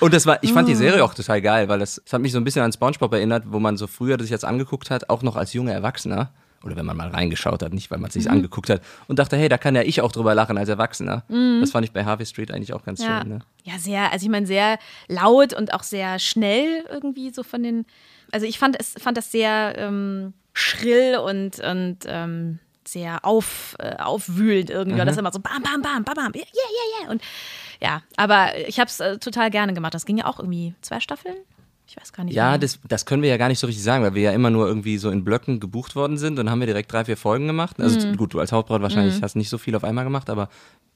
und 0.01 0.15
das 0.15 0.27
war, 0.27 0.43
ich 0.43 0.53
fand 0.53 0.69
die 0.69 0.75
Serie 0.85 1.03
auch 1.03 1.15
total 1.15 1.41
geil, 1.41 1.69
weil 1.69 1.79
das, 1.79 2.01
das 2.05 2.13
hat 2.13 2.21
mich 2.21 2.33
so 2.33 2.39
ein 2.39 2.45
bisschen 2.45 2.63
an 2.63 2.73
SpongeBob 2.73 3.13
erinnert, 3.15 3.45
wo 3.47 3.59
man 3.59 3.77
so 3.77 3.87
früher 3.87 4.21
sich 4.21 4.31
jetzt 4.31 4.45
angeguckt 4.45 4.91
hat, 4.91 5.09
auch 5.11 5.23
noch 5.23 5.37
als 5.37 5.53
junger 5.55 5.73
Erwachsener 5.73 6.31
oder 6.65 6.77
wenn 6.77 6.87
man 6.87 6.97
mal 6.97 7.09
reingeschaut 7.09 7.63
hat, 7.63 7.73
nicht 7.73 7.91
weil 7.91 7.99
man 7.99 8.09
es 8.09 8.15
sich 8.15 8.25
mhm. 8.25 8.33
angeguckt 8.33 8.71
hat 8.71 8.83
und 9.07 9.19
dachte, 9.19 9.37
hey, 9.37 9.49
da 9.49 9.59
kann 9.59 9.75
ja 9.75 9.83
ich 9.83 10.01
auch 10.01 10.13
drüber 10.13 10.35
lachen 10.35 10.59
als 10.59 10.69
Erwachsener. 10.69 11.25
Mhm. 11.29 11.61
Das 11.61 11.71
fand 11.71 11.85
ich 11.85 11.93
bei 11.93 12.05
Harvey 12.05 12.27
Street 12.27 12.51
eigentlich 12.51 12.73
auch 12.73 12.85
ganz 12.85 13.03
ja. 13.03 13.21
schön. 13.21 13.29
Ne? 13.29 13.39
Ja, 13.65 13.79
sehr, 13.79 14.13
also 14.13 14.25
ich 14.25 14.31
meine, 14.31 14.47
sehr 14.47 14.79
laut 15.09 15.53
und 15.53 15.75
auch 15.75 15.83
sehr 15.83 16.19
schnell 16.19 16.85
irgendwie 16.91 17.31
so 17.31 17.43
von 17.43 17.63
den 17.63 17.87
also 18.35 18.47
ich 18.47 18.59
fand, 18.59 18.77
es, 18.79 18.95
fand 18.99 19.17
das 19.17 19.31
sehr 19.31 19.75
ähm, 19.79 20.35
schrill 20.53 21.17
und, 21.17 21.61
und 21.61 21.99
ähm, 22.07 22.59
sehr 22.87 23.25
auf, 23.25 23.77
äh, 23.79 23.97
aufwühlend 23.97 24.71
irgendwie. 24.71 25.01
Mhm. 25.01 25.07
Das 25.07 25.13
ist 25.13 25.21
immer 25.21 25.33
so 25.33 25.39
bam, 25.39 25.63
bam, 25.63 25.81
bam, 25.83 26.03
bam, 26.03 26.15
bam, 26.15 26.33
yeah, 26.35 26.45
yeah, 26.45 27.01
yeah. 27.01 27.11
Und 27.13 27.23
ja, 27.81 28.03
aber 28.17 28.59
ich 28.67 28.81
habe 28.81 28.89
es 28.89 28.99
äh, 28.99 29.19
total 29.19 29.51
gerne 29.51 29.73
gemacht. 29.73 29.95
Das 29.95 30.05
ging 30.05 30.19
ja 30.19 30.27
auch 30.27 30.41
irgendwie 30.41 30.75
zwei 30.81 30.99
Staffeln. 30.99 31.37
Ich 31.87 31.97
weiß 31.97 32.13
gar 32.13 32.25
nicht. 32.25 32.35
Ja, 32.35 32.59
das, 32.59 32.81
das 32.89 33.07
können 33.07 33.23
wir 33.23 33.31
ja 33.31 33.37
gar 33.37 33.49
nicht 33.49 33.61
so 33.61 33.69
richtig 33.69 33.85
sagen, 33.85 34.03
weil 34.03 34.15
wir 34.15 34.23
ja 34.23 34.33
immer 34.33 34.51
nur 34.51 34.67
irgendwie 34.67 34.99
so 34.99 35.11
in 35.11 35.23
Blöcken 35.23 35.61
gebucht 35.61 35.95
worden 35.95 36.17
sind. 36.17 36.37
Dann 36.37 36.51
haben 36.51 36.59
wir 36.59 36.67
direkt 36.67 36.91
drei, 36.93 37.05
vier 37.05 37.17
Folgen 37.17 37.47
gemacht. 37.47 37.79
Also 37.79 38.05
mhm. 38.05 38.17
gut, 38.17 38.35
du 38.35 38.41
als 38.41 38.51
Hauptbraut 38.51 38.83
wahrscheinlich 38.83 39.19
mhm. 39.19 39.23
hast 39.23 39.37
nicht 39.37 39.49
so 39.49 39.59
viel 39.59 39.77
auf 39.77 39.85
einmal 39.85 40.03
gemacht, 40.03 40.29
aber 40.29 40.49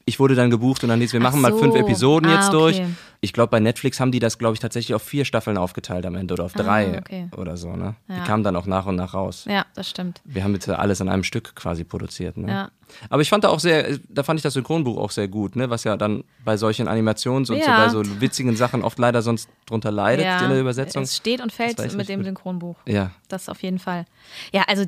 ich 0.08 0.18
wurde 0.18 0.34
dann 0.34 0.48
gebucht 0.50 0.82
und 0.82 0.88
dann 0.88 1.00
hieß, 1.00 1.12
wir 1.12 1.20
machen 1.20 1.36
so. 1.36 1.42
mal 1.42 1.52
fünf 1.52 1.74
Episoden 1.74 2.30
ah, 2.30 2.36
jetzt 2.36 2.52
durch. 2.52 2.78
Okay. 2.80 2.88
Ich 3.20 3.32
glaube, 3.32 3.50
bei 3.50 3.60
Netflix 3.60 4.00
haben 4.00 4.10
die 4.10 4.20
das, 4.20 4.38
glaube 4.38 4.54
ich, 4.54 4.60
tatsächlich 4.60 4.94
auf 4.94 5.02
vier 5.02 5.24
Staffeln 5.24 5.58
aufgeteilt 5.58 6.06
am 6.06 6.14
Ende 6.14 6.34
oder 6.34 6.44
auf 6.44 6.56
ah, 6.56 6.62
drei 6.62 6.98
okay. 6.98 7.28
oder 7.36 7.56
so. 7.56 7.76
Ne? 7.76 7.94
Ja. 8.08 8.14
Die 8.14 8.20
kamen 8.22 8.42
dann 8.42 8.56
auch 8.56 8.66
nach 8.66 8.86
und 8.86 8.96
nach 8.96 9.12
raus. 9.12 9.44
Ja, 9.46 9.66
das 9.74 9.90
stimmt. 9.90 10.22
Wir 10.24 10.44
haben 10.44 10.54
jetzt 10.54 10.68
alles 10.68 11.00
an 11.02 11.10
einem 11.10 11.24
Stück 11.24 11.54
quasi 11.54 11.84
produziert. 11.84 12.38
Ne? 12.38 12.48
Ja. 12.48 12.70
Aber 13.10 13.22
ich 13.22 13.28
fand 13.28 13.44
da 13.44 13.48
auch 13.48 13.60
sehr, 13.60 13.98
da 14.08 14.22
fand 14.22 14.38
ich 14.38 14.42
das 14.42 14.54
Synchronbuch 14.54 14.96
auch 14.96 15.10
sehr 15.10 15.28
gut, 15.28 15.56
ne? 15.56 15.70
was 15.70 15.84
ja 15.84 15.96
dann 15.96 16.24
bei 16.44 16.56
solchen 16.56 16.88
Animations- 16.88 17.50
und 17.50 17.58
ja. 17.58 17.88
so 17.90 17.98
bei 17.98 18.04
so 18.04 18.20
witzigen 18.20 18.56
Sachen 18.56 18.82
oft 18.82 18.98
leider 18.98 19.22
sonst 19.22 19.48
drunter 19.66 19.90
leidet 19.90 20.24
ja. 20.24 20.40
in 20.42 20.50
der 20.50 20.60
Übersetzung. 20.60 21.02
Es 21.02 21.16
steht 21.16 21.40
und 21.40 21.52
fällt 21.52 21.78
mit 21.94 22.08
dem 22.08 22.24
Synchronbuch. 22.24 22.76
Ja. 22.86 23.10
Das 23.28 23.48
auf 23.48 23.62
jeden 23.62 23.78
Fall. 23.78 24.04
Ja, 24.52 24.64
also 24.66 24.84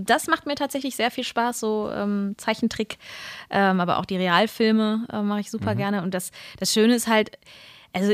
das 0.00 0.26
macht 0.26 0.46
mir 0.46 0.54
tatsächlich 0.54 0.96
sehr 0.96 1.10
viel 1.10 1.24
Spaß, 1.24 1.60
so 1.60 1.90
ähm, 1.92 2.34
Zeichentrick, 2.36 2.98
ähm, 3.50 3.80
aber 3.80 3.98
auch 3.98 4.04
die 4.04 4.16
Realfilme 4.16 5.06
äh, 5.12 5.22
mache 5.22 5.40
ich 5.40 5.50
super 5.50 5.74
mhm. 5.74 5.78
gerne. 5.78 6.02
Und 6.02 6.14
das, 6.14 6.30
das 6.58 6.72
Schöne 6.72 6.94
ist 6.94 7.08
halt, 7.08 7.38
also 7.92 8.12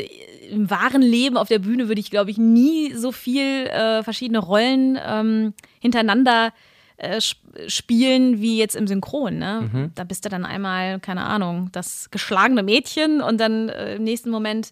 im 0.51 0.69
wahren 0.69 1.03
Leben 1.03 1.37
auf 1.37 1.49
der 1.49 1.59
Bühne 1.59 1.89
würde 1.89 2.01
ich, 2.01 2.11
glaube 2.11 2.31
ich, 2.31 2.39
nie 2.39 2.93
so 2.95 3.13
viel 3.13 3.67
äh, 3.67 4.03
verschiedene 4.03 4.39
Rollen 4.39 4.99
ähm, 5.03 5.55
hintereinander 5.81 6.49
äh, 6.49 6.51
spielen 7.69 8.41
wie 8.41 8.59
jetzt 8.59 8.77
im 8.77 8.87
Synchron. 8.87 9.39
Ne? 9.39 9.71
Mhm. 9.73 9.93
Da 9.95 10.05
bist 10.05 10.25
du 10.25 10.29
dann 10.29 10.45
einmal, 10.45 11.01
keine 11.01 11.25
Ahnung, 11.25 11.71
das 11.73 12.11
geschlagene 12.11 12.63
Mädchen 12.63 13.21
und 13.21 13.39
dann 13.39 13.69
äh, 13.69 13.97
im 13.97 14.05
nächsten 14.05 14.31
Moment 14.31 14.71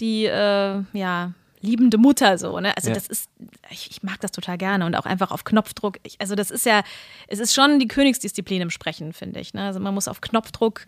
die, 0.00 0.24
äh, 0.26 0.82
ja, 0.92 1.32
liebende 1.62 1.98
Mutter 1.98 2.38
so, 2.38 2.58
ne? 2.58 2.74
Also 2.76 2.88
ja. 2.88 2.94
das 2.94 3.06
ist, 3.06 3.28
ich, 3.70 3.90
ich, 3.90 4.02
mag 4.02 4.18
das 4.20 4.32
total 4.32 4.56
gerne 4.56 4.86
und 4.86 4.96
auch 4.96 5.04
einfach 5.04 5.30
auf 5.30 5.44
Knopfdruck. 5.44 5.98
Ich, 6.04 6.18
also 6.18 6.34
das 6.34 6.50
ist 6.50 6.64
ja, 6.64 6.82
es 7.28 7.38
ist 7.38 7.54
schon 7.54 7.78
die 7.78 7.88
Königsdisziplin 7.88 8.62
im 8.62 8.70
Sprechen, 8.70 9.12
finde 9.12 9.40
ich. 9.40 9.52
Ne? 9.52 9.64
Also 9.64 9.78
man 9.78 9.92
muss 9.92 10.08
auf 10.08 10.20
Knopfdruck 10.20 10.86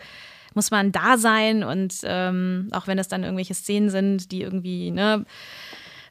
muss 0.55 0.71
man 0.71 0.93
da 0.93 1.17
sein 1.17 1.65
und 1.65 1.95
ähm, 2.05 2.69
auch 2.73 2.87
wenn 2.87 2.99
das 2.99 3.09
dann 3.09 3.23
irgendwelche 3.23 3.55
Szenen 3.55 3.89
sind, 3.89 4.33
die 4.33 4.43
irgendwie, 4.43 4.91
ne, 4.91 5.25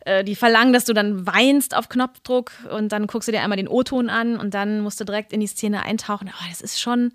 äh, 0.05 0.24
die 0.24 0.36
verlangen, 0.36 0.74
dass 0.74 0.86
du 0.86 0.93
dann 0.93 1.25
weinst 1.25 1.75
auf 1.75 1.89
Knopfdruck 1.89 2.51
und 2.75 2.91
dann 2.91 3.08
guckst 3.08 3.27
du 3.27 3.31
dir 3.31 3.41
einmal 3.41 3.58
den 3.58 3.67
O-Ton 3.67 4.10
an 4.10 4.38
und 4.38 4.53
dann 4.53 4.81
musst 4.81 5.00
du 5.00 5.03
direkt 5.03 5.34
in 5.34 5.39
die 5.39 5.48
Szene 5.48 5.84
eintauchen. 5.84 6.29
Oh, 6.29 6.46
das 6.50 6.62
ist 6.62 6.79
schon, 6.79 7.12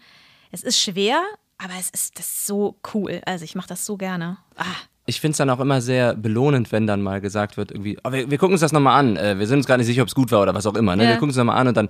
es 0.53 0.63
ist 0.63 0.81
schwer, 0.81 1.23
aber 1.59 1.73
es 1.79 1.91
ist, 1.91 2.19
das 2.19 2.27
ist 2.27 2.47
so 2.47 2.77
cool. 2.95 3.21
Also 3.25 3.45
ich 3.45 3.55
mache 3.55 3.69
das 3.69 3.87
so 3.87 3.97
gerne. 3.97 4.39
Ah. 4.57 4.65
Ich 5.09 5.21
finde 5.21 5.33
es 5.33 5.39
dann 5.39 5.51
auch 5.51 5.61
immer 5.61 5.81
sehr 5.81 6.15
belohnend, 6.15 6.73
wenn 6.73 6.89
dann 6.89 7.01
mal 7.01 7.21
gesagt 7.21 7.57
wird, 7.57 7.71
irgendwie, 7.71 7.97
oh, 8.03 8.11
wir, 8.11 8.29
wir 8.29 8.39
gucken 8.39 8.55
uns 8.55 8.61
das 8.61 8.73
nochmal 8.73 8.99
an. 8.99 9.17
Äh, 9.17 9.39
wir 9.39 9.47
sind 9.47 9.59
uns 9.59 9.67
gar 9.67 9.77
nicht 9.77 9.87
sicher, 9.87 10.03
ob 10.03 10.09
es 10.09 10.17
gut 10.17 10.33
war 10.33 10.43
oder 10.43 10.53
was 10.53 10.67
auch 10.67 10.75
immer. 10.75 10.97
Ne? 10.97 11.05
Ja. 11.05 11.11
Wir 11.11 11.17
gucken 11.17 11.31
es 11.31 11.37
nochmal 11.37 11.59
an 11.59 11.69
und 11.69 11.77
dann 11.77 11.89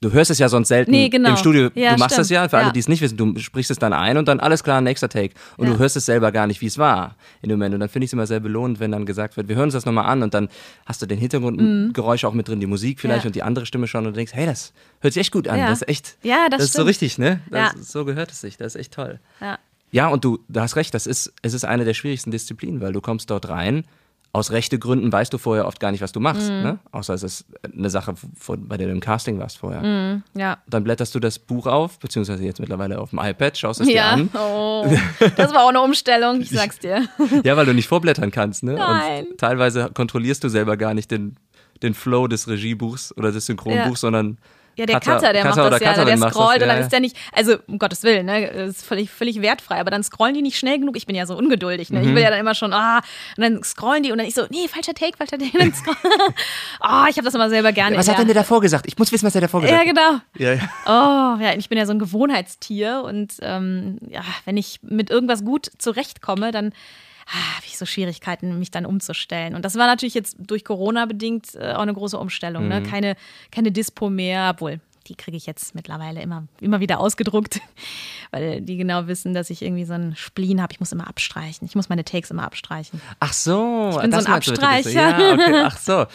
du 0.00 0.12
hörst 0.12 0.30
es 0.30 0.38
ja 0.38 0.48
sonst 0.48 0.68
selten 0.68 0.90
nee, 0.90 1.08
genau. 1.08 1.30
im 1.30 1.36
Studio. 1.36 1.70
Ja, 1.74 1.94
du 1.94 1.98
machst 1.98 2.14
stimmt. 2.14 2.20
das 2.20 2.30
ja, 2.30 2.48
für 2.48 2.58
alle, 2.58 2.72
die 2.72 2.80
es 2.80 2.88
nicht 2.88 3.00
wissen, 3.00 3.16
du 3.16 3.38
sprichst 3.38 3.70
es 3.70 3.78
dann 3.78 3.92
ein 3.92 4.16
und 4.16 4.28
dann 4.28 4.40
alles 4.40 4.62
klar, 4.64 4.80
nächster 4.80 5.08
Take. 5.08 5.34
Und 5.56 5.66
ja. 5.66 5.72
du 5.72 5.78
hörst 5.78 5.96
es 5.96 6.06
selber 6.06 6.32
gar 6.32 6.46
nicht, 6.46 6.60
wie 6.60 6.66
es 6.66 6.78
war 6.78 7.16
in 7.42 7.48
dem 7.48 7.58
Moment. 7.58 7.74
Und 7.74 7.80
dann 7.80 7.88
finde 7.88 8.04
ich 8.04 8.10
es 8.10 8.12
immer 8.12 8.26
sehr 8.26 8.40
belohnend, 8.40 8.80
wenn 8.80 8.92
dann 8.92 9.06
gesagt 9.06 9.36
wird, 9.36 9.48
wir 9.48 9.56
hören 9.56 9.66
uns 9.66 9.74
das 9.74 9.86
nochmal 9.86 10.06
an 10.06 10.22
und 10.22 10.34
dann 10.34 10.48
hast 10.86 11.02
du 11.02 11.06
den 11.06 11.18
Hintergrundgeräusch 11.18 12.22
mhm. 12.22 12.28
auch 12.28 12.34
mit 12.34 12.48
drin, 12.48 12.60
die 12.60 12.66
Musik 12.66 13.00
vielleicht 13.00 13.24
ja. 13.24 13.28
und 13.28 13.34
die 13.34 13.42
andere 13.42 13.66
Stimme 13.66 13.86
schon 13.86 14.06
und 14.06 14.12
du 14.12 14.16
denkst, 14.16 14.34
hey, 14.34 14.46
das 14.46 14.72
hört 15.00 15.14
sich 15.14 15.20
echt 15.20 15.32
gut 15.32 15.48
an. 15.48 15.58
Das 15.58 15.82
ist 15.82 15.88
echt, 15.88 16.16
ja, 16.22 16.48
das, 16.48 16.58
das 16.58 16.66
ist 16.68 16.74
so 16.74 16.82
richtig, 16.82 17.18
ne? 17.18 17.40
Das, 17.50 17.92
so 17.92 18.04
gehört 18.04 18.30
es 18.30 18.40
sich, 18.40 18.56
das 18.56 18.74
ist 18.74 18.80
echt 18.80 18.94
toll. 18.94 19.20
Ja. 19.40 19.58
Ja, 19.90 20.08
und 20.08 20.22
du, 20.22 20.38
du 20.48 20.60
hast 20.60 20.76
recht, 20.76 20.92
das 20.92 21.06
ist, 21.06 21.32
es 21.40 21.54
ist 21.54 21.64
eine 21.64 21.84
der 21.86 21.94
schwierigsten 21.94 22.30
Disziplinen, 22.30 22.80
weil 22.80 22.92
du 22.92 23.00
kommst 23.00 23.30
dort 23.30 23.48
rein 23.48 23.84
aus 24.32 24.50
rechte 24.50 24.78
Gründen 24.78 25.10
weißt 25.10 25.32
du 25.32 25.38
vorher 25.38 25.66
oft 25.66 25.80
gar 25.80 25.90
nicht, 25.90 26.02
was 26.02 26.12
du 26.12 26.20
machst. 26.20 26.50
Mm. 26.50 26.62
Ne? 26.62 26.78
Außer 26.92 27.14
es 27.14 27.22
ist 27.22 27.46
eine 27.62 27.88
Sache, 27.88 28.14
bei 28.46 28.76
der 28.76 28.88
du 28.88 28.92
im 28.92 29.00
Casting 29.00 29.38
warst 29.38 29.58
vorher. 29.58 29.82
Mm, 29.82 30.22
ja. 30.34 30.58
Dann 30.68 30.84
blätterst 30.84 31.14
du 31.14 31.20
das 31.20 31.38
Buch 31.38 31.66
auf, 31.66 31.98
beziehungsweise 31.98 32.44
jetzt 32.44 32.60
mittlerweile 32.60 32.98
auf 33.00 33.10
dem 33.10 33.20
iPad, 33.20 33.56
schaust 33.56 33.80
es 33.80 33.88
ja. 33.88 34.16
dir 34.16 34.22
an. 34.22 34.30
Oh, 34.34 34.86
das 35.36 35.54
war 35.54 35.64
auch 35.64 35.70
eine 35.70 35.80
Umstellung, 35.80 36.42
ich 36.42 36.50
sag's 36.50 36.78
dir. 36.78 37.08
ja, 37.44 37.56
weil 37.56 37.66
du 37.66 37.72
nicht 37.72 37.88
vorblättern 37.88 38.30
kannst. 38.30 38.62
Ne? 38.62 38.74
Nein. 38.74 39.26
Und 39.30 39.38
teilweise 39.38 39.90
kontrollierst 39.92 40.44
du 40.44 40.48
selber 40.48 40.76
gar 40.76 40.92
nicht 40.92 41.10
den, 41.10 41.36
den 41.82 41.94
Flow 41.94 42.26
des 42.28 42.48
Regiebuchs 42.48 43.16
oder 43.16 43.32
des 43.32 43.46
Synchronbuchs, 43.46 44.02
ja. 44.02 44.08
sondern 44.08 44.38
ja, 44.78 44.86
der 44.86 45.00
Cutter, 45.00 45.14
Cutter 45.16 45.32
der 45.32 45.42
Cutter 45.42 45.62
macht 45.62 45.72
das 45.72 45.80
ja, 45.80 45.90
also 45.90 46.04
der 46.04 46.16
scrollt 46.16 46.56
das, 46.56 46.62
und 46.62 46.68
dann 46.68 46.80
ist 46.80 46.92
der 46.92 47.00
nicht, 47.00 47.16
also 47.32 47.56
um 47.66 47.78
Gottes 47.78 48.04
Willen, 48.04 48.26
ne, 48.26 48.46
ist 48.46 48.84
völlig, 48.84 49.10
völlig 49.10 49.42
wertfrei, 49.42 49.80
aber 49.80 49.90
dann 49.90 50.04
scrollen 50.04 50.34
die 50.34 50.42
nicht 50.42 50.56
schnell 50.56 50.78
genug. 50.78 50.96
Ich 50.96 51.06
bin 51.06 51.16
ja 51.16 51.26
so 51.26 51.36
ungeduldig, 51.36 51.90
ne? 51.90 52.00
Mhm. 52.00 52.08
Ich 52.08 52.14
will 52.14 52.22
ja 52.22 52.30
dann 52.30 52.38
immer 52.38 52.54
schon, 52.54 52.72
ah, 52.72 52.98
und 53.36 53.42
dann 53.42 53.62
scrollen 53.64 54.04
die 54.04 54.12
und 54.12 54.18
dann 54.18 54.26
ich 54.26 54.34
so, 54.34 54.46
nee, 54.50 54.68
falscher 54.68 54.94
Take, 54.94 55.16
falscher 55.16 55.38
Take. 55.38 55.58
Dann 55.58 55.72
oh, 56.80 57.04
ich 57.10 57.16
habe 57.16 57.24
das 57.24 57.34
immer 57.34 57.50
selber 57.50 57.72
gerne. 57.72 57.96
Was 57.96 58.06
ja. 58.06 58.12
hat 58.12 58.20
denn 58.20 58.28
der 58.28 58.34
davor 58.34 58.60
gesagt? 58.60 58.86
Ich 58.86 58.96
muss 58.98 59.10
wissen, 59.10 59.26
was 59.26 59.32
der 59.32 59.42
davor 59.42 59.62
gesagt 59.62 59.78
hat. 59.78 59.86
Ja, 59.86 59.92
genau. 59.92 60.20
Ja, 60.36 60.52
ja. 60.54 60.62
Oh, 60.86 61.42
ja, 61.42 61.54
ich 61.56 61.68
bin 61.68 61.76
ja 61.76 61.86
so 61.86 61.92
ein 61.92 61.98
Gewohnheitstier 61.98 63.02
und 63.04 63.34
ähm, 63.42 63.98
ja, 64.08 64.22
wenn 64.44 64.56
ich 64.56 64.80
mit 64.82 65.10
irgendwas 65.10 65.44
gut 65.44 65.70
zurechtkomme, 65.78 66.52
dann 66.52 66.68
ah, 66.68 66.74
habe 67.28 67.66
ich 67.66 67.76
so 67.76 67.84
Schwierigkeiten, 67.84 68.58
mich 68.58 68.70
dann 68.70 68.86
umzustellen. 68.86 69.54
Und 69.54 69.64
das 69.64 69.76
war 69.76 69.86
natürlich 69.86 70.14
jetzt 70.14 70.36
durch 70.38 70.64
Corona 70.64 71.06
bedingt 71.06 71.54
äh, 71.54 71.72
auch 71.72 71.82
eine 71.82 71.92
große 71.92 72.18
Umstellung. 72.18 72.68
Ne? 72.68 72.80
Mhm. 72.80 72.82
Ne? 72.82 72.90
Keine, 72.90 73.16
keine 73.50 73.70
Dispo 73.70 74.08
mehr, 74.08 74.52
obwohl 74.54 74.80
die 75.08 75.14
kriege 75.14 75.36
ich 75.36 75.46
jetzt 75.46 75.74
mittlerweile 75.74 76.20
immer, 76.20 76.46
immer 76.60 76.80
wieder 76.80 77.00
ausgedruckt, 77.00 77.60
weil 78.30 78.60
die 78.60 78.76
genau 78.76 79.06
wissen, 79.06 79.34
dass 79.34 79.50
ich 79.50 79.62
irgendwie 79.62 79.84
so 79.84 79.94
einen 79.94 80.16
Spleen 80.16 80.62
habe. 80.62 80.72
Ich 80.72 80.80
muss 80.80 80.92
immer 80.92 81.06
abstreichen. 81.06 81.66
Ich 81.66 81.74
muss 81.74 81.88
meine 81.88 82.04
Takes 82.04 82.30
immer 82.30 82.44
abstreichen. 82.44 83.00
Ach 83.20 83.32
so, 83.32 83.90
ich 83.92 84.00
bin 84.00 84.12
so 84.12 84.18
ein 84.18 84.26
Abstreicher. 84.26 84.90
Ja, 84.90 85.32
okay. 85.32 85.62
Ach 85.64 85.78
so. 85.78 86.06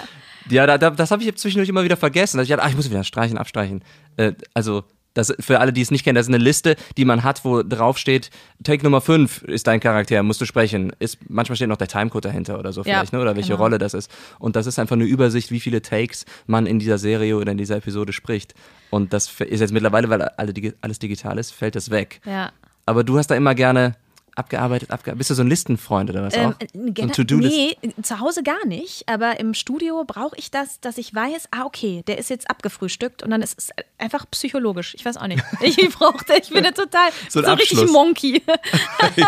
Ja, 0.50 0.68
da, 0.68 0.78
da, 0.78 0.90
das 0.90 1.12
habe 1.12 1.24
ich 1.24 1.36
zwischendurch 1.36 1.70
immer 1.70 1.84
wieder 1.84 1.98
vergessen. 1.98 2.38
Dass 2.38 2.46
ich 2.46 2.50
dachte, 2.50 2.64
ach, 2.64 2.70
ich 2.70 2.76
muss 2.76 2.90
wieder 2.90 3.04
streichen, 3.04 3.38
abstreichen. 3.38 3.84
Äh, 4.18 4.34
also 4.54 4.84
das, 5.14 5.34
für 5.40 5.60
alle, 5.60 5.74
die 5.74 5.82
es 5.82 5.92
nicht 5.92 6.04
kennen, 6.04 6.16
das 6.16 6.28
ist 6.28 6.34
eine 6.34 6.44
Liste, 6.44 6.76
die 6.98 7.06
man 7.06 7.24
hat, 7.24 7.46
wo 7.46 7.64
drauf 7.64 7.98
steht, 7.98 8.30
Take 8.64 8.84
Nummer 8.84 9.02
5 9.02 9.44
ist 9.44 9.68
dein 9.68 9.80
Charakter, 9.80 10.24
musst 10.24 10.42
du 10.42 10.46
sprechen. 10.46 10.92
Ist, 11.00 11.18
manchmal 11.30 11.56
steht 11.56 11.68
noch 11.68 11.78
der 11.78 11.88
Timecode 11.88 12.26
dahinter 12.26 12.60
oder 12.60 12.74
so 12.74 12.82
ja, 12.82 12.96
vielleicht, 12.96 13.14
ne? 13.14 13.22
oder 13.22 13.36
welche 13.36 13.50
genau. 13.50 13.64
Rolle 13.64 13.78
das 13.78 13.94
ist. 13.94 14.10
Und 14.40 14.56
das 14.56 14.66
ist 14.68 14.80
einfach 14.80 14.96
eine 14.96 15.06
Übersicht, 15.06 15.52
wie 15.52 15.60
viele 15.60 15.82
Takes 15.82 16.26
man 16.48 16.66
in 16.66 16.80
dieser 16.80 16.98
Serie 16.98 17.38
oder 17.38 17.52
in 17.52 17.58
dieser 17.58 17.78
Episode 17.78 18.14
spricht. 18.14 18.54
Und 18.90 19.14
das 19.14 19.42
ist 19.42 19.60
jetzt 19.60 19.74
mittlerweile, 19.74 20.10
weil 20.10 20.22
alles 20.22 21.00
digital 21.00 21.38
ist, 21.38 21.52
fällt 21.52 21.76
das 21.76 21.90
weg. 21.90 22.22
Ja. 22.26 22.52
Aber 22.86 23.04
du 23.04 23.18
hast 23.18 23.28
da 23.28 23.36
immer 23.36 23.56
gerne 23.56 23.96
abgearbeitet, 24.36 24.92
abgearbeitet. 24.92 25.18
Bist 25.20 25.30
du 25.30 25.36
so 25.36 25.44
ein 25.44 25.50
Listenfreund 25.50 26.10
oder 26.10 26.24
was 26.24 26.36
ähm, 26.36 26.48
auch? 26.48 27.16
So 27.16 27.24
nee, 27.38 27.78
zu 28.02 28.20
Hause 28.20 28.44
gar 28.44 28.66
nicht. 28.66 29.08
Aber 29.08 29.40
im 29.40 29.54
Studio 29.54 30.04
brauche 30.06 30.36
ich 30.38 30.52
das, 30.52 30.80
dass 30.80 30.98
ich 30.98 31.14
weiß, 31.14 31.50
ah, 31.52 31.66
okay, 31.66 32.04
der 32.08 32.18
ist 32.18 32.30
jetzt 32.30 32.50
abgefrühstückt 32.50 33.24
und 33.24 33.32
dann 33.32 33.42
ist 33.42 33.58
es 33.58 33.70
einfach 33.98 34.26
psychologisch. 34.32 34.96
Ich 34.96 35.06
weiß 35.06 35.18
auch 35.18 35.28
nicht. 35.28 35.44
Ich 35.64 35.90
brauchte, 35.96 36.34
ich 36.42 36.50
bin 36.50 36.64
total 36.66 37.10
so, 37.30 37.42
so 37.42 37.54
richtig 37.54 37.90
Monkey. 37.90 38.42
ja, 39.16 39.28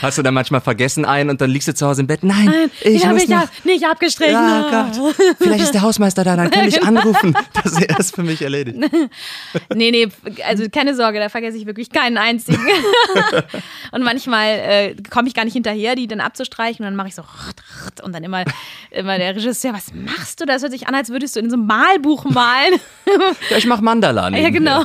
Hast 0.00 0.18
du 0.18 0.22
dann 0.22 0.34
manchmal 0.34 0.60
vergessen 0.60 1.04
einen 1.04 1.30
und 1.30 1.40
dann 1.40 1.50
liegst 1.50 1.68
du 1.68 1.74
zu 1.74 1.86
Hause 1.86 2.00
im 2.00 2.06
Bett? 2.06 2.22
Nein, 2.22 2.46
Nein 2.46 2.70
ich 2.82 3.06
habe 3.06 3.18
ich 3.18 3.28
noch. 3.28 3.46
nicht 3.64 3.84
abgestrichen. 3.86 4.32
Ja, 4.32 4.90
Gott. 4.94 5.14
Vielleicht 5.38 5.64
ist 5.64 5.74
der 5.74 5.82
Hausmeister 5.82 6.24
da, 6.24 6.36
dann 6.36 6.50
kann 6.50 6.66
ich 6.66 6.74
genau. 6.80 7.00
anrufen. 7.00 7.36
Das 7.52 7.72
ist 7.72 7.82
erst 7.82 8.14
für 8.14 8.22
mich 8.22 8.42
erledigt. 8.42 8.78
nee, 9.74 9.90
nee, 9.90 10.08
also 10.44 10.68
keine 10.70 10.94
Sorge, 10.94 11.18
da 11.18 11.28
vergesse 11.28 11.56
ich 11.56 11.66
wirklich 11.66 11.90
keinen 11.90 12.16
einzigen. 12.16 12.64
und 13.92 14.03
manchmal 14.04 14.46
äh, 14.46 14.94
komme 15.10 15.28
ich 15.28 15.34
gar 15.34 15.44
nicht 15.44 15.54
hinterher, 15.54 15.96
die 15.96 16.06
dann 16.06 16.20
abzustreichen 16.20 16.84
und 16.84 16.90
dann 16.90 16.96
mache 16.96 17.08
ich 17.08 17.14
so 17.14 17.22
und 18.02 18.14
dann 18.14 18.22
immer, 18.22 18.44
immer 18.90 19.18
der 19.18 19.34
Regisseur, 19.34 19.72
was 19.72 19.92
machst 19.94 20.40
du? 20.40 20.46
Das 20.46 20.62
hört 20.62 20.72
sich 20.72 20.86
an, 20.86 20.94
als 20.94 21.10
würdest 21.10 21.36
du 21.36 21.40
in 21.40 21.50
so 21.50 21.56
einem 21.56 21.66
Malbuch 21.66 22.24
malen. 22.24 22.74
ja, 23.50 23.56
ich 23.56 23.66
mache 23.66 23.82
Mandala. 23.82 24.28
Ja, 24.30 24.50
genau. 24.50 24.84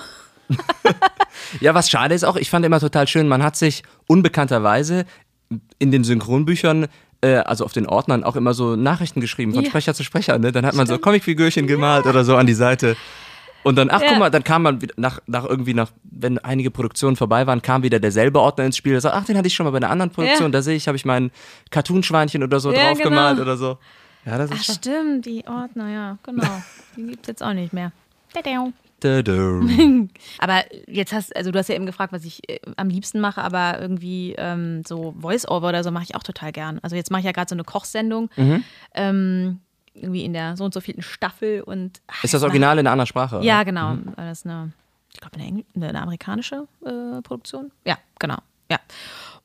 ja, 1.60 1.74
was 1.76 1.90
schade 1.90 2.16
ist 2.16 2.24
auch, 2.24 2.36
ich 2.36 2.50
fand 2.50 2.66
immer 2.66 2.80
total 2.80 3.08
schön, 3.08 3.28
man 3.28 3.44
hat 3.44 3.56
sich 3.56 3.84
unbekannterweise 4.08 5.06
in 5.78 5.92
den 5.92 6.04
Synchronbüchern 6.04 6.88
äh, 7.22 7.36
also 7.36 7.66
auf 7.66 7.74
den 7.74 7.86
Ordnern 7.86 8.24
auch 8.24 8.36
immer 8.36 8.54
so 8.54 8.76
Nachrichten 8.76 9.20
geschrieben 9.22 9.54
von 9.54 9.64
ja. 9.64 9.70
Sprecher 9.70 9.94
zu 9.94 10.04
Sprecher. 10.04 10.38
Ne? 10.40 10.52
Dann 10.52 10.66
hat 10.66 10.76
man 10.76 10.86
Stimmt. 10.86 11.00
so 11.00 11.04
Comicfigürchen 11.04 11.68
gemalt 11.68 12.06
ja. 12.06 12.12
oder 12.12 12.24
so 12.24 12.36
an 12.36 12.48
die 12.48 12.54
Seite. 12.54 12.96
Und 13.64 13.78
dann, 13.78 13.90
ach 13.90 14.02
ja. 14.02 14.10
guck 14.10 14.20
mal, 14.20 14.30
dann 14.30 14.44
kam 14.44 14.64
man 14.64 14.80
nach, 14.96 15.20
nach 15.28 15.46
irgendwie 15.46 15.74
nach, 15.74 15.92
wenn 16.04 16.38
einige 16.40 16.72
Produktionen 16.72 17.16
vorbei 17.16 17.46
waren, 17.46 17.62
kam 17.62 17.84
wieder 17.84 18.00
derselbe 18.00 18.40
Ordner 18.40 18.66
ins 18.66 18.78
Spiel. 18.78 18.94
Der 18.94 19.02
sagt, 19.02 19.16
ach, 19.16 19.26
den 19.26 19.38
hatte 19.38 19.48
ich 19.48 19.54
schon 19.54 19.66
mal 19.66 19.72
bei 19.72 19.78
einer 19.78 19.90
anderen 19.90 20.12
Produktion. 20.12 20.48
Ja. 20.48 20.52
Da 20.52 20.62
sehe 20.62 20.76
ich, 20.76 20.88
habe 20.88 20.96
ich 20.96 21.06
mein 21.06 21.32
Cartoonschweinchen 21.70 22.44
oder 22.44 22.60
so 22.60 22.72
ja, 22.72 22.88
drauf 22.88 22.98
genau. 22.98 23.10
gemalt 23.10 23.40
oder 23.40 23.58
so. 23.58 23.78
Ja, 24.26 24.38
das 24.38 24.52
ist 24.52 24.70
ach, 24.70 24.74
stimmt, 24.76 25.26
die 25.26 25.46
Ordner, 25.48 25.90
ja, 25.90 26.18
genau. 26.24 26.62
die 26.96 27.08
gibt 27.08 27.22
es 27.24 27.28
jetzt 27.28 27.44
auch 27.44 27.54
nicht 27.54 27.74
mehr. 27.74 27.92
aber 30.40 30.64
jetzt 30.88 31.14
hast 31.14 31.36
also 31.36 31.52
du 31.52 31.60
hast 31.60 31.70
ja 31.70 31.76
eben 31.76 31.86
gefragt, 31.86 32.12
was 32.12 32.26
ich 32.26 32.48
äh, 32.50 32.60
am 32.76 32.90
liebsten 32.90 33.20
mache, 33.20 33.42
aber 33.42 33.80
irgendwie 33.80 34.36
ähm, 34.38 34.84
so 34.86 35.16
Voice-Over 35.20 35.70
oder 35.70 35.84
so 35.84 35.92
mache 35.92 36.04
ich 36.04 36.16
auch 36.16 36.24
total 36.24 36.52
gern. 36.52 36.80
Also 36.82 36.96
jetzt 36.96 37.12
mache 37.12 37.22
ich 37.22 37.26
ja 37.26 37.32
gerade 37.32 37.50
so 37.50 37.56
eine 37.56 37.64
Kochsendung. 37.64 38.30
Mhm. 38.36 38.64
Ähm, 38.94 39.60
irgendwie 40.00 40.26
in 40.26 40.34
der 40.34 40.58
so 40.58 40.64
und 40.64 40.74
so 40.74 40.82
vierten 40.82 41.02
Staffel 41.02 41.62
und 41.62 42.02
ach, 42.08 42.24
ist 42.24 42.34
das 42.34 42.44
Original 42.44 42.78
in 42.78 42.86
einer 42.86 42.92
anderen 42.92 43.08
Sprache? 43.08 43.40
Ja, 43.44 43.64
genau. 43.64 43.94
Mhm. 43.94 44.14
Das 44.16 44.46
eine, 44.46 44.72
ich 45.14 45.20
glaube, 45.20 45.38
eine, 45.38 45.64
eine, 45.76 46.02
amerikanische 46.02 46.68
äh, 46.86 47.22
Produktion. 47.22 47.72
Ja, 47.86 47.98
genau. 48.20 48.38
Ja. 48.70 48.80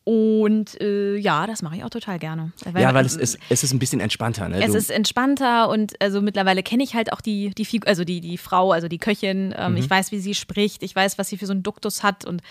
Und 0.05 0.79
äh, 0.83 1.17
ja, 1.17 1.47
das 1.47 1.63
mache 1.63 1.77
ich 1.77 1.85
auch 1.85 1.91
total 1.91 2.19
gerne. 2.19 2.53
Weil, 2.71 2.83
ja, 2.83 2.93
weil 2.93 3.07
es 3.07 3.17
ist, 3.17 3.39
es 3.49 3.65
ist 3.65 3.73
ein 3.73 3.79
bisschen 3.79 4.01
entspannter. 4.01 4.51
Ne? 4.51 4.63
Es 4.63 4.73
du 4.73 4.77
ist 4.77 4.91
entspannter 4.91 5.71
und 5.71 6.01
also 6.03 6.21
mittlerweile 6.21 6.63
kenne 6.63 6.83
ich 6.83 6.95
halt 6.95 7.11
auch 7.11 7.23
die, 7.23 7.51
die, 7.51 7.81
also 7.87 8.05
die, 8.05 8.21
die 8.21 8.37
Frau, 8.37 8.73
also 8.73 8.87
die 8.87 8.99
Köchin. 8.99 9.55
Ähm, 9.57 9.73
mhm. 9.73 9.79
Ich 9.79 9.89
weiß, 9.89 10.13
wie 10.13 10.19
sie 10.19 10.35
spricht, 10.35 10.83
ich 10.83 10.95
weiß, 10.95 11.17
was 11.17 11.31
sie 11.31 11.39
für 11.39 11.47
so 11.47 11.53
einen 11.53 11.63
Duktus 11.63 12.03
hat 12.03 12.27
und 12.27 12.43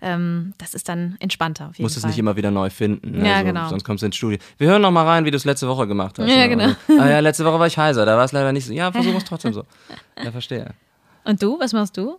ähm, 0.00 0.54
das 0.58 0.74
ist 0.74 0.88
dann 0.88 1.16
entspannter. 1.20 1.68
Auf 1.68 1.76
jeden 1.76 1.84
Musst 1.84 1.94
Fall. 1.94 2.10
es 2.10 2.14
nicht 2.14 2.18
immer 2.18 2.36
wieder 2.36 2.50
neu 2.50 2.70
finden. 2.70 3.18
Ne? 3.18 3.28
Ja, 3.28 3.34
also, 3.36 3.46
genau. 3.46 3.68
Sonst 3.68 3.84
kommst 3.84 4.02
du 4.02 4.06
ins 4.06 4.16
Studio. 4.16 4.38
Wir 4.58 4.68
hören 4.68 4.82
noch 4.82 4.90
mal 4.90 5.04
rein, 5.04 5.24
wie 5.24 5.30
du 5.30 5.36
es 5.36 5.44
letzte 5.44 5.68
Woche 5.68 5.86
gemacht 5.86 6.18
hast. 6.18 6.28
Ja, 6.28 6.46
genau. 6.46 6.72
ah 6.98 7.08
ja, 7.08 7.20
letzte 7.20 7.44
Woche 7.44 7.58
war 7.58 7.66
ich 7.66 7.78
heiser, 7.78 8.04
da 8.06 8.16
war 8.16 8.24
es 8.24 8.32
leider 8.32 8.52
nicht 8.52 8.66
so. 8.66 8.72
Ja, 8.72 8.92
versuch 8.92 9.14
es 9.14 9.24
trotzdem 9.28 9.52
so. 9.52 9.64
Ja, 10.22 10.30
verstehe. 10.30 10.74
Und 11.24 11.42
du, 11.42 11.58
was 11.58 11.72
machst 11.72 11.96
du? 11.96 12.18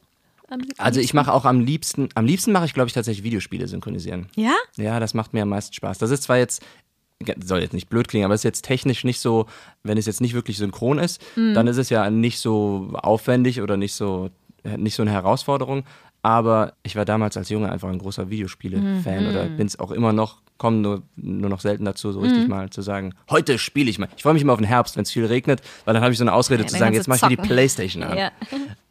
Also 0.77 0.99
ich 0.99 1.13
mache 1.13 1.33
auch 1.33 1.45
am 1.45 1.59
liebsten, 1.59 2.09
am 2.15 2.25
liebsten 2.25 2.51
mache 2.51 2.65
ich, 2.65 2.73
glaube 2.73 2.87
ich, 2.87 2.93
tatsächlich 2.93 3.23
Videospiele 3.23 3.67
synchronisieren. 3.67 4.27
Ja? 4.35 4.55
Ja, 4.77 4.99
das 4.99 5.13
macht 5.13 5.33
mir 5.33 5.41
am 5.41 5.49
meisten 5.49 5.73
Spaß. 5.73 5.97
Das 5.97 6.09
ist 6.09 6.23
zwar 6.23 6.37
jetzt, 6.37 6.63
soll 7.43 7.59
jetzt 7.59 7.73
nicht 7.73 7.89
blöd 7.89 8.07
klingen, 8.07 8.25
aber 8.25 8.33
es 8.33 8.41
ist 8.41 8.45
jetzt 8.45 8.63
technisch 8.63 9.03
nicht 9.03 9.19
so, 9.19 9.47
wenn 9.83 9.97
es 9.97 10.05
jetzt 10.05 10.21
nicht 10.21 10.33
wirklich 10.33 10.57
synchron 10.57 10.99
ist, 10.99 11.21
mhm. 11.35 11.53
dann 11.53 11.67
ist 11.67 11.77
es 11.77 11.89
ja 11.89 12.09
nicht 12.09 12.39
so 12.39 12.91
aufwendig 12.93 13.61
oder 13.61 13.75
nicht 13.75 13.93
so, 13.93 14.29
nicht 14.77 14.95
so 14.95 15.03
eine 15.03 15.11
Herausforderung. 15.11 15.83
Aber 16.21 16.73
ich 16.84 16.95
war 16.95 17.06
damals 17.06 17.38
als 17.38 17.49
Junge 17.49 17.71
einfach 17.71 17.89
ein 17.89 17.99
großer 17.99 18.30
Videospiele-Fan 18.30 19.23
mhm. 19.23 19.30
oder 19.30 19.45
bin 19.45 19.67
es 19.67 19.80
auch 19.80 19.91
immer 19.91 20.13
noch, 20.13 20.41
komme 20.58 20.77
nur, 20.77 21.03
nur 21.15 21.49
noch 21.49 21.62
selten 21.62 21.86
dazu, 21.86 22.12
so 22.12 22.19
richtig 22.19 22.43
mhm. 22.43 22.49
mal 22.49 22.69
zu 22.69 22.82
sagen, 22.82 23.13
heute 23.30 23.58
spiele 23.60 23.89
ich 23.89 23.99
mal. 23.99 24.10
Ich 24.17 24.23
freue 24.23 24.34
mich 24.34 24.41
immer 24.41 24.53
auf 24.53 24.60
den 24.60 24.67
Herbst, 24.67 24.97
wenn 24.97 25.03
es 25.03 25.12
viel 25.12 25.25
regnet, 25.25 25.62
weil 25.86 25.93
dann 25.93 26.03
habe 26.03 26.12
ich 26.12 26.17
so 26.17 26.23
eine 26.23 26.34
Ausrede 26.34 26.63
ja, 26.63 26.67
zu 26.67 26.77
sagen, 26.77 26.95
jetzt 26.95 27.08
mache 27.08 27.17
ich 27.17 27.30
mir 27.30 27.43
die 27.43 27.47
Playstation 27.47 28.03
an. 28.03 28.17
Ja. 28.17 28.32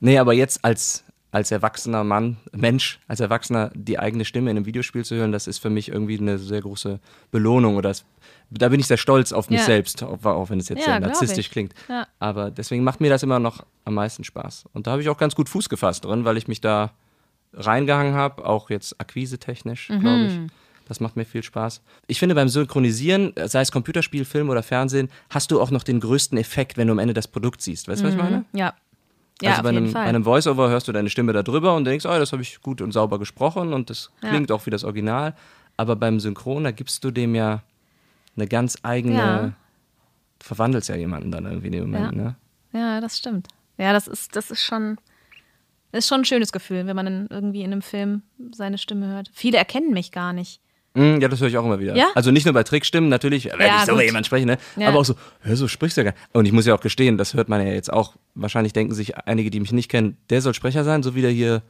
Nee, 0.00 0.18
aber 0.18 0.32
jetzt 0.32 0.64
als 0.64 1.04
als 1.36 1.50
erwachsener 1.50 2.02
Mann, 2.02 2.38
Mensch, 2.52 2.98
als 3.08 3.20
Erwachsener 3.20 3.70
die 3.74 3.98
eigene 3.98 4.24
Stimme 4.24 4.50
in 4.50 4.56
einem 4.56 4.64
Videospiel 4.64 5.04
zu 5.04 5.16
hören, 5.16 5.32
das 5.32 5.46
ist 5.46 5.58
für 5.58 5.68
mich 5.68 5.90
irgendwie 5.90 6.18
eine 6.18 6.38
sehr 6.38 6.62
große 6.62 6.98
Belohnung 7.30 7.76
oder 7.76 7.90
das, 7.90 8.06
da 8.50 8.70
bin 8.70 8.80
ich 8.80 8.86
sehr 8.86 8.96
stolz 8.96 9.32
auf 9.32 9.50
mich 9.50 9.60
ja. 9.60 9.66
selbst, 9.66 10.02
auch 10.02 10.48
wenn 10.48 10.60
es 10.60 10.70
jetzt 10.70 10.78
ja, 10.78 10.84
sehr 10.92 11.00
narzisstisch 11.00 11.50
klingt. 11.50 11.74
Ja. 11.90 12.06
Aber 12.20 12.50
deswegen 12.50 12.84
macht 12.84 13.02
mir 13.02 13.10
das 13.10 13.22
immer 13.22 13.38
noch 13.38 13.66
am 13.84 13.92
meisten 13.92 14.24
Spaß. 14.24 14.64
Und 14.72 14.86
da 14.86 14.92
habe 14.92 15.02
ich 15.02 15.10
auch 15.10 15.18
ganz 15.18 15.34
gut 15.34 15.50
Fuß 15.50 15.68
gefasst 15.68 16.06
drin, 16.06 16.24
weil 16.24 16.38
ich 16.38 16.48
mich 16.48 16.62
da 16.62 16.92
reingehangen 17.56 18.14
habe, 18.14 18.44
auch 18.46 18.70
jetzt 18.70 19.00
akquisetechnisch, 19.00 19.88
mhm. 19.88 20.00
glaube 20.00 20.24
ich. 20.26 20.38
Das 20.88 21.00
macht 21.00 21.16
mir 21.16 21.24
viel 21.24 21.42
Spaß. 21.42 21.82
Ich 22.06 22.20
finde, 22.20 22.36
beim 22.36 22.48
Synchronisieren, 22.48 23.32
sei 23.46 23.60
es 23.60 23.72
Computerspiel, 23.72 24.24
Film 24.24 24.50
oder 24.50 24.62
Fernsehen, 24.62 25.10
hast 25.30 25.50
du 25.50 25.60
auch 25.60 25.72
noch 25.72 25.82
den 25.82 25.98
größten 25.98 26.38
Effekt, 26.38 26.76
wenn 26.76 26.86
du 26.86 26.92
am 26.92 27.00
Ende 27.00 27.12
das 27.12 27.26
Produkt 27.26 27.60
siehst. 27.60 27.88
Weißt 27.88 28.02
du, 28.02 28.04
mhm. 28.04 28.08
was 28.08 28.14
ich 28.14 28.22
mhm. 28.22 28.30
meine? 28.30 28.44
Ja, 28.52 28.74
ja, 29.42 29.50
also 29.50 29.62
bei 29.64 29.68
einem, 29.68 29.92
bei 29.92 30.00
einem 30.00 30.24
Voice-Over 30.24 30.70
hörst 30.70 30.88
du 30.88 30.92
deine 30.92 31.10
Stimme 31.10 31.32
da 31.32 31.42
drüber 31.42 31.74
und 31.76 31.84
denkst, 31.84 32.06
oh, 32.06 32.18
das 32.18 32.32
habe 32.32 32.42
ich 32.42 32.60
gut 32.62 32.80
und 32.80 32.92
sauber 32.92 33.18
gesprochen 33.18 33.74
und 33.74 33.90
das 33.90 34.10
klingt 34.20 34.50
ja. 34.50 34.56
auch 34.56 34.64
wie 34.64 34.70
das 34.70 34.82
Original. 34.84 35.34
Aber 35.76 35.94
beim 35.94 36.20
Synchron, 36.20 36.64
da 36.64 36.70
gibst 36.70 37.04
du 37.04 37.10
dem 37.10 37.34
ja 37.34 37.62
eine 38.34 38.46
ganz 38.46 38.78
eigene, 38.82 39.14
ja. 39.14 39.52
verwandelst 40.40 40.88
ja 40.88 40.96
jemanden 40.96 41.30
dann 41.30 41.44
irgendwie 41.44 41.66
in 41.66 41.72
dem 41.72 41.90
Moment, 41.90 42.16
ja. 42.16 42.22
ne? 42.22 42.36
Ja, 42.72 43.00
das 43.00 43.18
stimmt. 43.18 43.48
Ja, 43.76 43.92
das 43.92 44.08
ist, 44.08 44.36
das 44.36 44.50
ist 44.50 44.62
schon, 44.62 44.96
ist 45.92 46.08
schon 46.08 46.20
ein 46.20 46.24
schönes 46.24 46.52
Gefühl, 46.52 46.86
wenn 46.86 46.96
man 46.96 47.06
dann 47.06 47.26
irgendwie 47.30 47.62
in 47.62 47.72
einem 47.72 47.82
Film 47.82 48.22
seine 48.52 48.78
Stimme 48.78 49.08
hört. 49.08 49.30
Viele 49.32 49.58
erkennen 49.58 49.92
mich 49.92 50.12
gar 50.12 50.32
nicht. 50.32 50.60
Mm, 50.94 51.20
ja, 51.20 51.28
das 51.28 51.40
höre 51.40 51.48
ich 51.48 51.58
auch 51.58 51.64
immer 51.64 51.78
wieder. 51.78 51.94
Ja? 51.94 52.08
Also 52.14 52.30
nicht 52.30 52.46
nur 52.46 52.54
bei 52.54 52.62
Trickstimmen, 52.62 53.10
natürlich 53.10 53.44
werde 53.44 53.64
ja, 53.64 53.80
ich 53.80 53.84
so 53.84 54.00
jemand 54.00 54.24
sprechen, 54.24 54.46
ne? 54.46 54.58
Ja. 54.76 54.88
aber 54.88 55.00
auch 55.00 55.04
so, 55.04 55.14
hör, 55.40 55.54
so 55.54 55.68
sprichst 55.68 55.96
du 55.96 56.00
ja 56.00 56.04
gar 56.06 56.12
nicht. 56.12 56.34
Und 56.34 56.46
ich 56.46 56.52
muss 56.52 56.64
ja 56.64 56.74
auch 56.74 56.80
gestehen, 56.80 57.18
das 57.18 57.34
hört 57.34 57.50
man 57.50 57.64
ja 57.64 57.72
jetzt 57.72 57.92
auch. 57.92 58.16
Wahrscheinlich 58.34 58.72
denken 58.72 58.94
sich 58.94 59.16
einige, 59.18 59.50
die 59.50 59.60
mich 59.60 59.72
nicht 59.72 59.90
kennen, 59.90 60.16
der 60.30 60.40
soll 60.40 60.54
Sprecher 60.54 60.84
sein, 60.84 61.02
so 61.02 61.14
wie 61.14 61.20
der 61.20 61.30
hier 61.30 61.62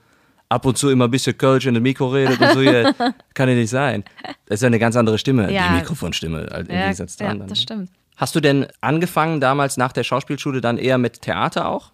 ab 0.48 0.64
und 0.64 0.78
zu 0.78 0.90
immer 0.90 1.06
ein 1.06 1.10
bisschen 1.10 1.36
Kölsch 1.36 1.66
in 1.66 1.74
den 1.74 1.82
Mikro 1.82 2.08
redet 2.08 2.40
und 2.40 2.52
so. 2.52 2.60
Hier, 2.60 2.94
kann 3.34 3.48
ja 3.48 3.56
nicht 3.56 3.70
sein. 3.70 4.04
Das 4.46 4.58
ist 4.58 4.62
ja 4.62 4.68
eine 4.68 4.78
ganz 4.78 4.94
andere 4.94 5.18
Stimme, 5.18 5.48
die 5.48 5.74
Mikrofonstimme 5.74 6.46
halt 6.50 6.68
im 6.68 6.76
Gegensatz 6.76 7.16
zu 7.16 7.24
ja, 7.24 7.30
anderen. 7.30 7.48
das 7.48 7.60
stimmt. 7.60 7.90
Hast 8.16 8.34
du 8.34 8.40
denn 8.40 8.66
angefangen 8.80 9.40
damals 9.40 9.76
nach 9.76 9.92
der 9.92 10.04
Schauspielschule 10.04 10.60
dann 10.60 10.78
eher 10.78 10.98
mit 10.98 11.20
Theater 11.20 11.68
auch? 11.68 11.90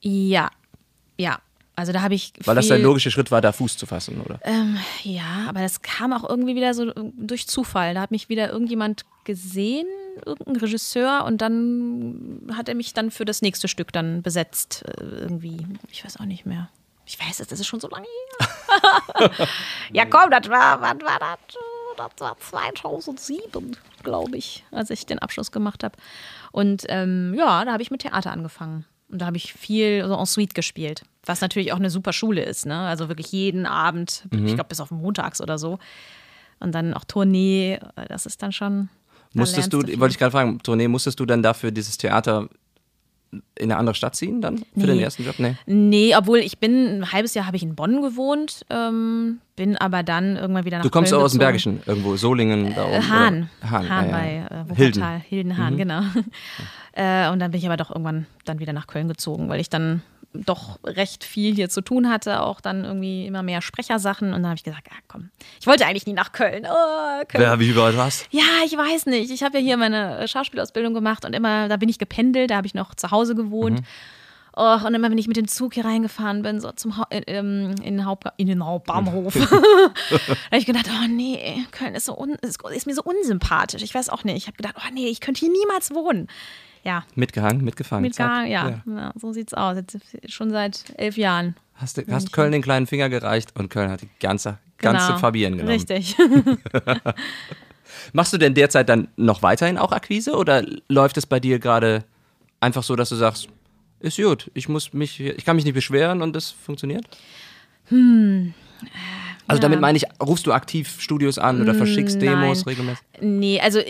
Ja, 0.00 0.50
ja. 1.16 1.38
Also 1.76 1.92
da 1.92 2.02
habe 2.02 2.14
ich. 2.14 2.32
Weil 2.44 2.54
das 2.54 2.68
der 2.68 2.78
logische 2.78 3.10
Schritt 3.10 3.30
war, 3.30 3.40
da 3.40 3.50
Fuß 3.50 3.76
zu 3.76 3.86
fassen, 3.86 4.20
oder? 4.20 4.38
Ähm, 4.44 4.78
ja, 5.02 5.46
aber 5.48 5.60
das 5.60 5.82
kam 5.82 6.12
auch 6.12 6.28
irgendwie 6.28 6.54
wieder 6.54 6.72
so 6.72 6.92
durch 7.16 7.48
Zufall. 7.48 7.94
Da 7.94 8.00
hat 8.00 8.12
mich 8.12 8.28
wieder 8.28 8.50
irgendjemand 8.50 9.04
gesehen, 9.24 9.86
irgendein 10.24 10.56
Regisseur, 10.56 11.24
und 11.24 11.40
dann 11.40 12.42
hat 12.56 12.68
er 12.68 12.76
mich 12.76 12.94
dann 12.94 13.10
für 13.10 13.24
das 13.24 13.42
nächste 13.42 13.66
Stück 13.66 13.92
dann 13.92 14.22
besetzt. 14.22 14.84
Äh, 14.86 15.02
irgendwie, 15.02 15.66
ich 15.90 16.04
weiß 16.04 16.20
auch 16.20 16.26
nicht 16.26 16.46
mehr. 16.46 16.68
Ich 17.06 17.18
weiß 17.18 17.40
es, 17.40 17.48
das 17.48 17.60
ist 17.60 17.66
schon 17.66 17.80
so 17.80 17.88
lange 17.88 18.06
her. 18.06 19.30
ja, 19.92 20.04
komm, 20.06 20.30
das 20.30 20.48
war, 20.48 20.80
wann 20.80 21.02
war 21.02 21.18
das? 21.18 21.58
Das 21.96 22.10
war 22.18 22.38
2007, 22.38 23.76
glaube 24.02 24.36
ich, 24.36 24.64
als 24.70 24.90
ich 24.90 25.06
den 25.06 25.18
Abschluss 25.18 25.52
gemacht 25.52 25.84
habe. 25.84 25.96
Und 26.50 26.84
ähm, 26.88 27.34
ja, 27.36 27.64
da 27.64 27.72
habe 27.72 27.82
ich 27.82 27.90
mit 27.90 28.02
Theater 28.02 28.32
angefangen. 28.32 28.84
Und 29.14 29.20
da 29.20 29.26
habe 29.26 29.36
ich 29.36 29.52
viel 29.52 30.04
so 30.08 30.18
en 30.18 30.26
suite 30.26 30.56
gespielt. 30.56 31.04
Was 31.24 31.40
natürlich 31.40 31.72
auch 31.72 31.76
eine 31.76 31.88
super 31.88 32.12
Schule 32.12 32.42
ist, 32.42 32.66
ne? 32.66 32.80
Also 32.80 33.06
wirklich 33.06 33.30
jeden 33.30 33.64
Abend, 33.64 34.26
mhm. 34.32 34.44
ich 34.44 34.54
glaube 34.54 34.70
bis 34.70 34.80
auf 34.80 34.90
montags 34.90 35.40
oder 35.40 35.56
so. 35.56 35.78
Und 36.58 36.74
dann 36.74 36.92
auch 36.94 37.04
Tournee, 37.04 37.78
das 38.08 38.26
ist 38.26 38.42
dann 38.42 38.50
schon. 38.50 38.88
Musstest 39.32 39.72
du, 39.72 39.78
wollte 40.00 40.14
ich 40.14 40.18
gerade 40.18 40.32
fragen, 40.32 40.58
Tournee, 40.64 40.88
musstest 40.88 41.20
du 41.20 41.26
dann 41.26 41.44
dafür 41.44 41.70
dieses 41.70 41.96
Theater 41.96 42.48
in 43.56 43.70
eine 43.70 43.76
andere 43.76 43.94
Stadt 43.94 44.16
ziehen 44.16 44.40
dann 44.40 44.58
für 44.58 44.64
nee. 44.74 44.86
den 44.86 45.00
ersten 45.00 45.24
Job? 45.24 45.36
Nee. 45.38 45.56
Nee, 45.66 46.14
obwohl 46.16 46.38
ich 46.38 46.58
bin, 46.58 47.00
ein 47.00 47.12
halbes 47.12 47.34
Jahr 47.34 47.46
habe 47.46 47.56
ich 47.56 47.62
in 47.62 47.74
Bonn 47.74 48.02
gewohnt, 48.02 48.64
ähm, 48.70 49.38
bin 49.56 49.76
aber 49.76 50.02
dann 50.02 50.36
irgendwann 50.36 50.64
wieder 50.64 50.78
nach 50.78 50.84
Du 50.84 50.90
kommst 50.90 51.10
Köln 51.10 51.20
auch 51.20 51.26
aus 51.26 51.32
dem 51.32 51.38
Bergischen, 51.38 51.80
irgendwo, 51.86 52.16
Solingen 52.16 52.74
da 52.74 52.84
oben. 52.86 53.08
Hahn. 53.08 53.50
Hahn, 53.62 53.88
Hahn 53.88 54.10
ja, 54.10 54.10
ja. 54.10 54.16
bei 54.16 54.56
äh, 54.56 54.70
Wuppertal, 54.70 54.76
Hilden, 54.76 55.22
Hildenhahn, 55.28 55.74
mhm. 55.74 55.78
genau. 55.78 56.00
Äh, 56.96 57.28
und 57.30 57.40
dann 57.40 57.50
bin 57.50 57.58
ich 57.58 57.66
aber 57.66 57.76
doch 57.76 57.90
irgendwann 57.90 58.26
dann 58.44 58.60
wieder 58.60 58.72
nach 58.72 58.86
Köln 58.86 59.08
gezogen, 59.08 59.48
weil 59.48 59.58
ich 59.58 59.68
dann 59.68 60.02
doch 60.34 60.78
recht 60.84 61.24
viel 61.24 61.54
hier 61.54 61.68
zu 61.68 61.80
tun 61.80 62.10
hatte, 62.10 62.42
auch 62.42 62.60
dann 62.60 62.84
irgendwie 62.84 63.26
immer 63.26 63.42
mehr 63.42 63.62
Sprechersachen. 63.62 64.28
Und 64.28 64.42
dann 64.42 64.46
habe 64.46 64.56
ich 64.56 64.64
gesagt, 64.64 64.88
ah, 64.90 65.00
komm, 65.06 65.30
ich 65.60 65.66
wollte 65.66 65.86
eigentlich 65.86 66.06
nie 66.06 66.12
nach 66.12 66.32
Köln. 66.32 66.66
Oh, 66.66 67.24
Köln. 67.28 67.44
Wer, 67.44 67.60
wie 67.60 67.76
weit 67.76 67.96
warst 67.96 68.26
Ja, 68.30 68.42
ich 68.66 68.76
weiß 68.76 69.06
nicht. 69.06 69.30
Ich 69.30 69.42
habe 69.42 69.58
ja 69.58 69.64
hier 69.64 69.76
meine 69.76 70.26
Schauspielausbildung 70.26 70.92
gemacht 70.92 71.24
und 71.24 71.34
immer, 71.34 71.68
da 71.68 71.76
bin 71.76 71.88
ich 71.88 71.98
gependelt, 71.98 72.50
da 72.50 72.56
habe 72.56 72.66
ich 72.66 72.74
noch 72.74 72.94
zu 72.94 73.10
Hause 73.10 73.34
gewohnt. 73.34 73.80
Mhm. 73.80 73.86
Oh, 74.56 74.78
und 74.86 74.94
immer, 74.94 75.10
wenn 75.10 75.18
ich 75.18 75.26
mit 75.26 75.36
dem 75.36 75.48
Zug 75.48 75.74
hier 75.74 75.84
reingefahren 75.84 76.42
bin, 76.42 76.60
so 76.60 76.70
zum 76.70 76.96
ha 76.96 77.06
in, 77.10 77.24
ähm, 77.26 77.74
in, 77.82 77.96
den 77.96 78.06
Haupt 78.06 78.28
in 78.36 78.46
den 78.46 78.64
Hauptbahnhof, 78.64 79.34
habe 79.50 80.58
ich 80.58 80.66
gedacht, 80.66 80.88
oh 80.88 81.08
nee, 81.08 81.64
Köln 81.72 81.94
ist, 81.94 82.06
so 82.06 82.24
ist, 82.40 82.62
ist, 82.62 82.86
mir 82.86 82.94
so 82.94 83.02
unsympathisch. 83.02 83.82
Ich 83.82 83.94
weiß 83.94 84.10
auch 84.10 84.22
nicht. 84.22 84.36
Ich 84.36 84.46
habe 84.46 84.56
gedacht, 84.56 84.76
oh 84.78 84.92
nee, 84.92 85.08
ich 85.08 85.20
könnte 85.20 85.40
hier 85.40 85.50
niemals 85.50 85.92
wohnen 85.92 86.28
ja. 86.84 87.04
Mitgehangen, 87.14 87.64
mitgefangen. 87.64 88.02
Mitgehangen, 88.02 88.50
ja. 88.50 88.68
Ja. 88.68 88.82
ja. 88.86 89.12
So 89.16 89.32
sieht's 89.32 89.54
aus. 89.54 89.76
Jetzt 89.76 89.98
schon 90.28 90.50
seit 90.50 90.92
elf 90.96 91.16
Jahren. 91.16 91.56
Hast, 91.74 91.98
du, 91.98 92.02
hast 92.10 92.32
Köln 92.32 92.52
den 92.52 92.62
kleinen 92.62 92.86
Finger 92.86 93.08
gereicht 93.08 93.52
und 93.58 93.68
Köln 93.68 93.90
hat 93.90 94.02
die 94.02 94.08
ganze, 94.20 94.58
ganze 94.78 95.06
genau. 95.06 95.18
Fabienne 95.18 95.56
genommen. 95.56 95.72
Richtig. 95.72 96.16
Machst 98.12 98.32
du 98.32 98.38
denn 98.38 98.54
derzeit 98.54 98.88
dann 98.88 99.08
noch 99.16 99.42
weiterhin 99.42 99.78
auch 99.78 99.92
Akquise 99.92 100.36
oder 100.36 100.64
läuft 100.88 101.16
es 101.16 101.26
bei 101.26 101.40
dir 101.40 101.58
gerade 101.58 102.04
einfach 102.60 102.82
so, 102.82 102.96
dass 102.96 103.08
du 103.08 103.16
sagst, 103.16 103.48
ist 104.00 104.18
gut, 104.18 104.50
ich 104.54 104.68
muss 104.68 104.92
mich, 104.92 105.20
ich 105.20 105.44
kann 105.44 105.56
mich 105.56 105.64
nicht 105.64 105.74
beschweren 105.74 106.22
und 106.22 106.34
das 106.36 106.50
funktioniert? 106.50 107.06
Hm. 107.86 108.54
Also 109.46 109.58
ja. 109.58 109.62
damit 109.62 109.80
meine 109.80 109.96
ich, 109.96 110.04
rufst 110.22 110.46
du 110.46 110.52
aktiv 110.52 111.00
Studios 111.00 111.38
an 111.38 111.60
oder 111.60 111.74
verschickst 111.74 112.20
Nein. 112.20 112.40
Demos 112.40 112.66
regelmäßig? 112.66 113.04
Nee, 113.20 113.60
also 113.60 113.80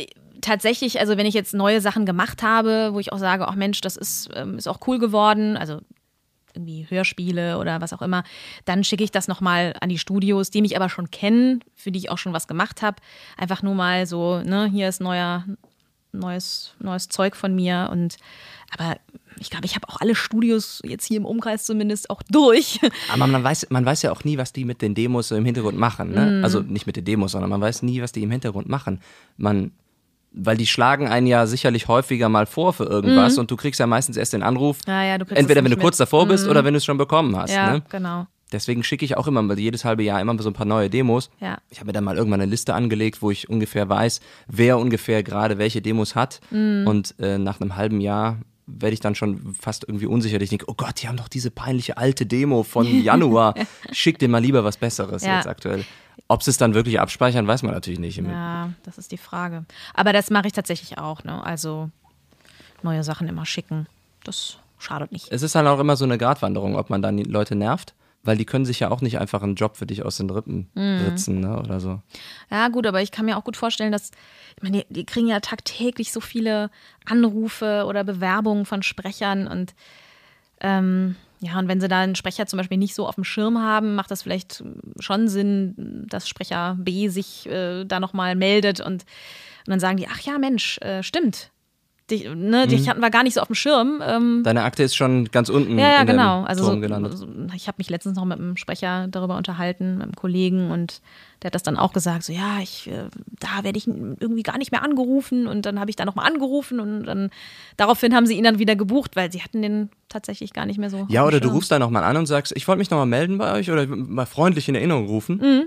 tatsächlich, 0.44 1.00
also 1.00 1.16
wenn 1.16 1.26
ich 1.26 1.34
jetzt 1.34 1.54
neue 1.54 1.80
Sachen 1.80 2.06
gemacht 2.06 2.42
habe, 2.42 2.90
wo 2.92 3.00
ich 3.00 3.12
auch 3.12 3.18
sage, 3.18 3.48
ach 3.48 3.54
Mensch, 3.54 3.80
das 3.80 3.96
ist, 3.96 4.28
ähm, 4.34 4.58
ist 4.58 4.68
auch 4.68 4.80
cool 4.86 4.98
geworden, 4.98 5.56
also 5.56 5.80
irgendwie 6.54 6.86
Hörspiele 6.88 7.58
oder 7.58 7.80
was 7.80 7.92
auch 7.92 8.02
immer, 8.02 8.22
dann 8.64 8.84
schicke 8.84 9.02
ich 9.02 9.10
das 9.10 9.26
nochmal 9.26 9.74
an 9.80 9.88
die 9.88 9.98
Studios, 9.98 10.50
die 10.50 10.62
mich 10.62 10.76
aber 10.76 10.88
schon 10.88 11.10
kennen, 11.10 11.64
für 11.74 11.90
die 11.90 11.98
ich 11.98 12.10
auch 12.10 12.18
schon 12.18 12.32
was 12.32 12.46
gemacht 12.46 12.82
habe. 12.82 12.98
Einfach 13.36 13.62
nur 13.62 13.74
mal 13.74 14.06
so, 14.06 14.40
ne, 14.40 14.66
hier 14.66 14.88
ist 14.88 15.00
neuer, 15.00 15.44
neues, 16.12 16.74
neues 16.78 17.08
Zeug 17.08 17.34
von 17.34 17.54
mir 17.54 17.88
und 17.90 18.16
aber 18.70 18.96
ich 19.40 19.50
glaube, 19.50 19.66
ich 19.66 19.74
habe 19.74 19.88
auch 19.88 20.00
alle 20.00 20.14
Studios 20.14 20.80
jetzt 20.84 21.06
hier 21.06 21.16
im 21.16 21.26
Umkreis 21.26 21.64
zumindest 21.64 22.08
auch 22.08 22.22
durch. 22.30 22.80
Aber 23.12 23.26
man 23.26 23.42
weiß, 23.42 23.68
man 23.70 23.84
weiß 23.84 24.02
ja 24.02 24.12
auch 24.12 24.22
nie, 24.22 24.38
was 24.38 24.52
die 24.52 24.64
mit 24.64 24.80
den 24.80 24.94
Demos 24.94 25.32
im 25.32 25.44
Hintergrund 25.44 25.76
machen. 25.76 26.12
Ne? 26.12 26.40
Mm. 26.40 26.44
Also 26.44 26.60
nicht 26.60 26.86
mit 26.86 26.94
den 26.94 27.04
Demos, 27.04 27.32
sondern 27.32 27.50
man 27.50 27.60
weiß 27.60 27.82
nie, 27.82 28.00
was 28.00 28.12
die 28.12 28.22
im 28.22 28.30
Hintergrund 28.30 28.68
machen. 28.68 29.00
Man 29.36 29.72
weil 30.34 30.56
die 30.56 30.66
schlagen 30.66 31.08
einen 31.08 31.26
ja 31.26 31.46
sicherlich 31.46 31.88
häufiger 31.88 32.28
mal 32.28 32.46
vor 32.46 32.72
für 32.72 32.84
irgendwas 32.84 33.34
mhm. 33.34 33.40
und 33.40 33.50
du 33.50 33.56
kriegst 33.56 33.80
ja 33.80 33.86
meistens 33.86 34.16
erst 34.16 34.32
den 34.32 34.42
Anruf, 34.42 34.78
ja, 34.86 35.02
ja, 35.04 35.14
entweder 35.14 35.62
wenn 35.62 35.70
du 35.70 35.76
mit. 35.76 35.80
kurz 35.80 35.96
davor 35.96 36.26
bist 36.26 36.44
mhm. 36.44 36.50
oder 36.50 36.64
wenn 36.64 36.74
du 36.74 36.78
es 36.78 36.84
schon 36.84 36.98
bekommen 36.98 37.36
hast. 37.36 37.54
Ja, 37.54 37.72
ne? 37.72 37.82
genau. 37.88 38.26
Deswegen 38.52 38.84
schicke 38.84 39.04
ich 39.04 39.16
auch 39.16 39.26
immer 39.26 39.56
jedes 39.56 39.84
halbe 39.84 40.02
Jahr 40.04 40.20
immer 40.20 40.40
so 40.40 40.48
ein 40.48 40.52
paar 40.52 40.66
neue 40.66 40.88
Demos. 40.88 41.30
Ja. 41.40 41.58
Ich 41.70 41.78
habe 41.78 41.86
mir 41.86 41.92
dann 41.92 42.04
mal 42.04 42.16
irgendwann 42.16 42.40
eine 42.40 42.50
Liste 42.50 42.74
angelegt, 42.74 43.20
wo 43.20 43.30
ich 43.30 43.48
ungefähr 43.48 43.88
weiß, 43.88 44.20
wer 44.46 44.78
ungefähr 44.78 45.22
gerade 45.22 45.58
welche 45.58 45.82
Demos 45.82 46.14
hat. 46.14 46.40
Mhm. 46.50 46.86
Und 46.86 47.14
äh, 47.18 47.38
nach 47.38 47.60
einem 47.60 47.74
halben 47.74 48.00
Jahr 48.00 48.38
werde 48.66 48.94
ich 48.94 49.00
dann 49.00 49.14
schon 49.14 49.54
fast 49.54 49.84
irgendwie 49.86 50.06
unsicher. 50.06 50.40
Ich 50.40 50.48
denke, 50.50 50.64
oh 50.68 50.74
Gott, 50.74 51.02
die 51.02 51.08
haben 51.08 51.16
doch 51.16 51.28
diese 51.28 51.50
peinliche 51.50 51.96
alte 51.98 52.24
Demo 52.26 52.62
von 52.62 52.86
Januar. 53.02 53.54
Schick 53.92 54.18
dir 54.18 54.28
mal 54.28 54.38
lieber 54.38 54.64
was 54.64 54.76
Besseres 54.76 55.22
Ja. 55.24 55.36
jetzt 55.36 55.46
aktuell. 55.46 55.84
Ob 56.28 56.42
sie 56.42 56.50
es 56.50 56.56
dann 56.56 56.74
wirklich 56.74 57.00
abspeichern, 57.00 57.46
weiß 57.46 57.62
man 57.62 57.74
natürlich 57.74 57.98
nicht. 58.00 58.16
Ja, 58.16 58.70
das 58.84 58.96
ist 58.98 59.12
die 59.12 59.18
Frage. 59.18 59.64
Aber 59.92 60.12
das 60.12 60.30
mache 60.30 60.46
ich 60.46 60.52
tatsächlich 60.54 60.96
auch, 60.98 61.22
ne? 61.24 61.44
Also 61.44 61.90
neue 62.82 63.04
Sachen 63.04 63.28
immer 63.28 63.44
schicken. 63.44 63.86
Das 64.24 64.58
schadet 64.78 65.12
nicht. 65.12 65.30
Es 65.30 65.42
ist 65.42 65.54
dann 65.54 65.66
auch 65.66 65.78
immer 65.80 65.96
so 65.96 66.04
eine 66.04 66.16
Gratwanderung, 66.16 66.76
ob 66.76 66.88
man 66.88 67.02
dann 67.02 67.16
die 67.16 67.24
Leute 67.24 67.56
nervt, 67.56 67.94
weil 68.24 68.36
die 68.36 68.44
können 68.44 68.64
sich 68.64 68.80
ja 68.80 68.90
auch 68.90 69.00
nicht 69.00 69.18
einfach 69.18 69.42
einen 69.42 69.54
Job 69.54 69.76
für 69.76 69.86
dich 69.86 70.04
aus 70.04 70.16
den 70.16 70.30
Rippen 70.30 70.70
Mhm. 70.74 71.00
ritzen 71.04 71.40
ne, 71.40 71.58
oder 71.58 71.80
so. 71.80 72.00
Ja, 72.50 72.68
gut, 72.68 72.86
aber 72.86 73.02
ich 73.02 73.10
kann 73.10 73.26
mir 73.26 73.36
auch 73.36 73.44
gut 73.44 73.56
vorstellen, 73.56 73.92
dass, 73.92 74.10
ich 74.56 74.62
meine, 74.62 74.78
die, 74.78 74.94
die 74.94 75.04
kriegen 75.04 75.26
ja 75.26 75.40
tagtäglich 75.40 76.12
so 76.12 76.20
viele 76.20 76.70
Anrufe 77.04 77.84
oder 77.86 78.04
Bewerbungen 78.04 78.66
von 78.66 78.82
Sprechern 78.82 79.46
und 79.46 79.74
ähm, 80.60 81.16
ja, 81.40 81.58
und 81.58 81.68
wenn 81.68 81.80
sie 81.80 81.88
da 81.88 82.00
einen 82.00 82.14
Sprecher 82.14 82.46
zum 82.46 82.56
Beispiel 82.56 82.78
nicht 82.78 82.94
so 82.94 83.06
auf 83.06 83.16
dem 83.16 83.24
Schirm 83.24 83.58
haben, 83.58 83.96
macht 83.96 84.10
das 84.10 84.22
vielleicht 84.22 84.64
schon 84.98 85.28
Sinn, 85.28 86.06
dass 86.08 86.28
Sprecher 86.28 86.76
B 86.78 87.08
sich 87.08 87.46
äh, 87.46 87.84
da 87.84 88.00
nochmal 88.00 88.34
meldet 88.34 88.80
und, 88.80 89.02
und 89.02 89.06
dann 89.66 89.80
sagen 89.80 89.98
die, 89.98 90.08
ach 90.08 90.20
ja, 90.20 90.38
Mensch, 90.38 90.78
äh, 90.78 91.02
stimmt. 91.02 91.50
Dich, 92.10 92.24
ne, 92.24 92.64
Mhm. 92.66 92.68
dich 92.68 92.86
hatten 92.86 93.00
wir 93.00 93.08
gar 93.08 93.22
nicht 93.22 93.32
so 93.32 93.40
auf 93.40 93.46
dem 93.46 93.54
Schirm. 93.54 94.02
Ähm, 94.06 94.42
Deine 94.44 94.62
Akte 94.64 94.82
ist 94.82 94.94
schon 94.94 95.24
ganz 95.30 95.48
unten 95.48 95.78
ja, 95.78 95.90
ja, 95.90 96.04
genau. 96.04 96.42
Also 96.44 96.64
so, 96.64 97.26
ich 97.56 97.66
habe 97.66 97.76
mich 97.78 97.88
letztens 97.88 98.16
noch 98.16 98.26
mit 98.26 98.38
einem 98.38 98.58
Sprecher 98.58 99.08
darüber 99.08 99.38
unterhalten, 99.38 99.94
mit 99.94 100.02
einem 100.02 100.14
Kollegen 100.14 100.70
und 100.70 101.00
der 101.40 101.48
hat 101.48 101.54
das 101.54 101.62
dann 101.62 101.78
auch 101.78 101.94
gesagt, 101.94 102.24
so 102.24 102.34
ja, 102.34 102.58
ich 102.62 102.88
äh, 102.90 103.04
da 103.40 103.64
werde 103.64 103.78
ich 103.78 103.86
irgendwie 103.86 104.42
gar 104.42 104.58
nicht 104.58 104.70
mehr 104.70 104.82
angerufen 104.82 105.46
und 105.46 105.64
dann 105.64 105.80
habe 105.80 105.88
ich 105.88 105.96
da 105.96 106.04
nochmal 106.04 106.26
angerufen 106.30 106.78
und 106.78 107.04
dann 107.04 107.30
daraufhin 107.78 108.14
haben 108.14 108.26
sie 108.26 108.36
ihn 108.36 108.44
dann 108.44 108.58
wieder 108.58 108.76
gebucht, 108.76 109.16
weil 109.16 109.32
sie 109.32 109.42
hatten 109.42 109.62
den 109.62 109.88
tatsächlich 110.10 110.52
gar 110.52 110.66
nicht 110.66 110.78
mehr 110.78 110.90
so. 110.90 111.06
Ja, 111.08 111.24
oder 111.24 111.40
du 111.40 111.48
rufst 111.48 111.70
da 111.70 111.78
nochmal 111.78 112.04
an 112.04 112.18
und 112.18 112.26
sagst, 112.26 112.52
ich 112.54 112.68
wollte 112.68 112.80
mich 112.80 112.90
nochmal 112.90 113.06
melden 113.06 113.38
bei 113.38 113.54
euch 113.54 113.70
oder 113.70 113.86
mal 113.86 114.26
freundlich 114.26 114.68
in 114.68 114.74
Erinnerung 114.74 115.06
rufen. 115.06 115.38
Mhm. 115.38 115.64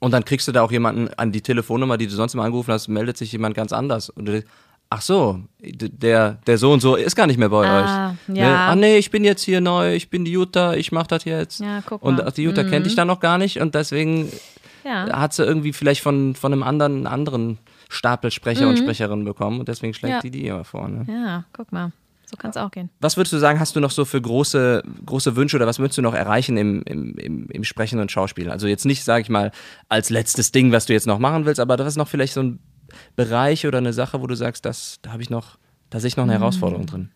Und 0.00 0.12
dann 0.12 0.24
kriegst 0.24 0.46
du 0.46 0.52
da 0.52 0.62
auch 0.62 0.70
jemanden 0.70 1.08
an 1.16 1.32
die 1.32 1.40
Telefonnummer, 1.40 1.98
die 1.98 2.06
du 2.06 2.12
sonst 2.12 2.34
immer 2.34 2.44
angerufen 2.44 2.70
hast, 2.72 2.86
meldet 2.86 3.16
sich 3.16 3.32
jemand 3.32 3.56
ganz 3.56 3.72
anders. 3.72 4.08
Und 4.10 4.26
du 4.26 4.32
denkst, 4.32 4.46
ach 4.90 5.02
so, 5.02 5.40
der, 5.60 6.38
der 6.46 6.58
so 6.58 6.72
und 6.72 6.80
so 6.80 6.96
ist 6.96 7.14
gar 7.16 7.26
nicht 7.26 7.38
mehr 7.38 7.48
bei 7.50 7.66
Ah, 7.68 8.10
euch. 8.10 8.36
ja. 8.36 8.48
Ne? 8.48 8.58
Ah 8.58 8.74
nee, 8.76 8.96
ich 8.98 9.10
bin 9.10 9.24
jetzt 9.24 9.42
hier 9.42 9.60
neu, 9.60 9.94
ich 9.94 10.08
bin 10.10 10.24
die 10.24 10.32
Jutta, 10.32 10.74
ich 10.74 10.92
mach 10.92 11.06
das 11.06 11.24
jetzt. 11.24 11.60
Ja, 11.60 11.82
guck 11.84 12.02
und 12.02 12.16
mal. 12.18 12.24
Mhm. 12.26 12.34
die 12.34 12.42
Jutta 12.42 12.64
kennt 12.64 12.86
dich 12.86 12.94
dann 12.94 13.08
noch 13.08 13.20
gar 13.20 13.38
nicht 13.38 13.60
und 13.60 13.74
deswegen 13.74 14.30
Ja. 14.84 15.18
hat 15.20 15.34
sie 15.34 15.44
irgendwie 15.44 15.72
vielleicht 15.72 16.00
von, 16.02 16.34
von 16.34 16.52
einem 16.52 16.62
anderen, 16.62 16.96
einen 16.98 17.06
anderen 17.06 17.58
Stapel 17.90 18.30
Sprecher 18.30 18.68
und 18.68 18.78
Sprecherinnen 18.78 19.24
bekommen 19.24 19.60
und 19.60 19.68
deswegen 19.68 19.94
schlägt 19.94 20.12
Mhm. 20.12 20.16
Ja. 20.16 20.20
die 20.22 20.30
die 20.30 20.46
immer 20.46 20.64
vor. 20.64 20.88
Ne? 20.88 21.04
ja, 21.08 21.44
guck 21.52 21.70
mal. 21.72 21.92
So 22.30 22.36
kann 22.36 22.50
es 22.50 22.58
auch 22.58 22.70
gehen. 22.70 22.90
Was 23.00 23.16
würdest 23.16 23.32
du 23.32 23.38
sagen, 23.38 23.58
hast 23.58 23.74
du 23.74 23.80
noch 23.80 23.90
so 23.90 24.04
für 24.04 24.20
große, 24.20 24.82
große 25.06 25.34
Wünsche 25.34 25.56
oder 25.56 25.66
was 25.66 25.78
würdest 25.78 25.96
du 25.96 26.02
noch 26.02 26.12
erreichen 26.12 26.58
im, 26.58 26.82
im, 26.82 27.14
im, 27.16 27.48
im 27.48 27.64
Sprechen 27.64 28.00
und 28.00 28.12
Schauspiel? 28.12 28.50
Also 28.50 28.66
jetzt 28.66 28.84
nicht, 28.84 29.02
sage 29.02 29.22
ich 29.22 29.30
mal, 29.30 29.50
als 29.88 30.10
letztes 30.10 30.52
Ding, 30.52 30.70
was 30.70 30.84
du 30.84 30.92
jetzt 30.92 31.06
noch 31.06 31.18
machen 31.18 31.46
willst, 31.46 31.58
aber 31.58 31.78
das 31.78 31.88
ist 31.88 31.96
noch 31.96 32.06
vielleicht 32.08 32.34
so 32.34 32.42
ein 32.42 32.58
Bereich 33.16 33.66
oder 33.66 33.78
eine 33.78 33.92
Sache, 33.92 34.20
wo 34.22 34.26
du 34.26 34.34
sagst, 34.34 34.64
das, 34.64 34.98
da 35.02 35.12
habe 35.12 35.22
ich 35.22 35.30
noch, 35.30 35.58
da 35.90 36.00
sehe 36.00 36.08
ich 36.08 36.16
noch 36.16 36.24
eine 36.24 36.32
Herausforderung 36.34 36.86
drin. 36.86 37.10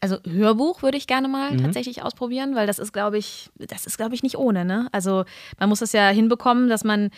Also 0.00 0.18
Hörbuch 0.24 0.82
würde 0.82 0.96
ich 0.96 1.06
gerne 1.08 1.26
mal 1.26 1.52
Mhm. 1.54 1.62
tatsächlich 1.64 2.02
ausprobieren, 2.02 2.54
weil 2.54 2.66
das 2.68 2.78
ist, 2.78 2.92
glaube 2.92 3.18
ich, 3.18 3.50
das 3.56 3.84
ist, 3.84 3.96
glaube 3.96 4.14
ich, 4.14 4.22
nicht 4.22 4.36
ohne. 4.38 4.64
Ne? 4.64 4.88
Also 4.92 5.24
man 5.58 5.68
muss 5.68 5.80
es 5.82 5.92
ja 5.92 6.08
hinbekommen, 6.10 6.68
dass 6.68 6.84
man 6.84 7.10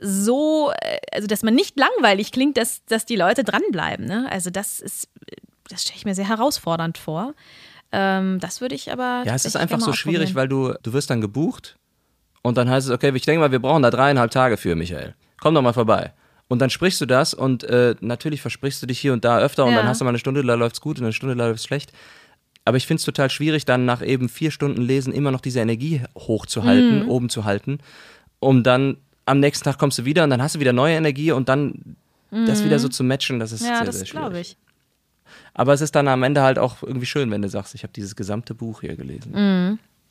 so, 0.00 0.72
äh, 0.80 0.98
also 1.12 1.26
dass 1.26 1.42
man 1.42 1.54
nicht 1.54 1.78
langweilig 1.78 2.32
klingt, 2.32 2.56
dass, 2.56 2.84
dass 2.86 3.04
die 3.04 3.16
Leute 3.16 3.44
dranbleiben. 3.44 4.06
Ne? 4.06 4.26
Also 4.30 4.48
das 4.48 4.80
ist, 4.80 5.08
das 5.68 5.82
stelle 5.82 5.98
ich 5.98 6.04
mir 6.06 6.14
sehr 6.14 6.28
herausfordernd 6.28 6.96
vor. 6.96 7.34
Ähm, 7.92 8.40
das 8.40 8.62
würde 8.62 8.74
ich 8.74 8.90
aber. 8.90 9.22
Ja, 9.26 9.34
es 9.34 9.44
ist 9.44 9.56
einfach 9.56 9.80
so 9.80 9.92
schwierig, 9.92 10.34
weil 10.34 10.48
du, 10.48 10.72
du 10.82 10.94
wirst 10.94 11.10
dann 11.10 11.20
gebucht 11.20 11.76
und 12.40 12.56
dann 12.56 12.70
heißt 12.70 12.86
es, 12.88 12.92
okay, 12.94 13.12
ich 13.14 13.26
denke 13.26 13.40
mal, 13.40 13.52
wir 13.52 13.60
brauchen 13.60 13.82
da 13.82 13.90
dreieinhalb 13.90 14.30
Tage 14.30 14.56
für, 14.56 14.74
Michael. 14.74 15.14
Komm 15.38 15.54
doch 15.54 15.60
mal 15.62 15.74
vorbei. 15.74 16.14
Und 16.52 16.58
dann 16.58 16.68
sprichst 16.68 17.00
du 17.00 17.06
das 17.06 17.32
und 17.32 17.64
äh, 17.64 17.94
natürlich 18.00 18.42
versprichst 18.42 18.82
du 18.82 18.86
dich 18.86 18.98
hier 18.98 19.14
und 19.14 19.24
da 19.24 19.38
öfter 19.38 19.64
und 19.64 19.70
Ja. 19.72 19.78
dann 19.78 19.88
hast 19.88 20.02
du 20.02 20.04
mal 20.04 20.10
eine 20.10 20.18
Stunde, 20.18 20.42
da 20.44 20.52
läuft's 20.54 20.82
gut 20.82 20.98
und 20.98 21.04
eine 21.04 21.14
Stunde, 21.14 21.34
da 21.34 21.46
läuft's 21.48 21.64
schlecht. 21.64 21.92
Aber 22.66 22.76
ich 22.76 22.86
finde 22.86 22.98
es 22.98 23.04
total 23.06 23.30
schwierig, 23.30 23.64
dann 23.64 23.86
nach 23.86 24.02
eben 24.02 24.28
vier 24.28 24.50
Stunden 24.50 24.82
Lesen 24.82 25.14
immer 25.14 25.30
noch 25.30 25.40
diese 25.40 25.60
Energie 25.60 26.02
hochzuhalten, 26.18 26.98
Mhm. 26.98 27.08
oben 27.08 27.28
zu 27.30 27.46
halten, 27.46 27.78
um 28.38 28.62
dann 28.62 28.98
am 29.24 29.40
nächsten 29.40 29.64
Tag 29.64 29.78
kommst 29.78 29.98
du 29.98 30.04
wieder 30.04 30.24
und 30.24 30.30
dann 30.30 30.42
hast 30.42 30.56
du 30.56 30.60
wieder 30.60 30.74
neue 30.74 30.94
Energie 30.94 31.32
und 31.32 31.48
dann 31.48 31.96
das 32.30 32.64
wieder 32.64 32.78
so 32.78 32.88
zu 32.90 33.02
matchen, 33.02 33.38
das 33.40 33.52
ist 33.52 33.62
Mhm. 33.62 33.68
Ja, 33.68 33.76
sehr, 33.76 33.86
das 33.86 33.96
sehr 34.00 34.04
glaube 34.08 34.30
schwierig. 34.32 34.50
ich. 34.50 35.32
Aber 35.54 35.72
es 35.72 35.80
ist 35.80 35.94
dann 35.94 36.06
am 36.06 36.22
Ende 36.22 36.42
halt 36.42 36.58
auch 36.58 36.82
irgendwie 36.82 37.06
schön, 37.06 37.30
wenn 37.30 37.40
du 37.40 37.48
sagst, 37.48 37.74
ich 37.74 37.82
habe 37.82 37.94
dieses 37.94 38.14
gesamte 38.14 38.54
Buch 38.54 38.82
hier 38.82 38.94
gelesen. 38.96 39.32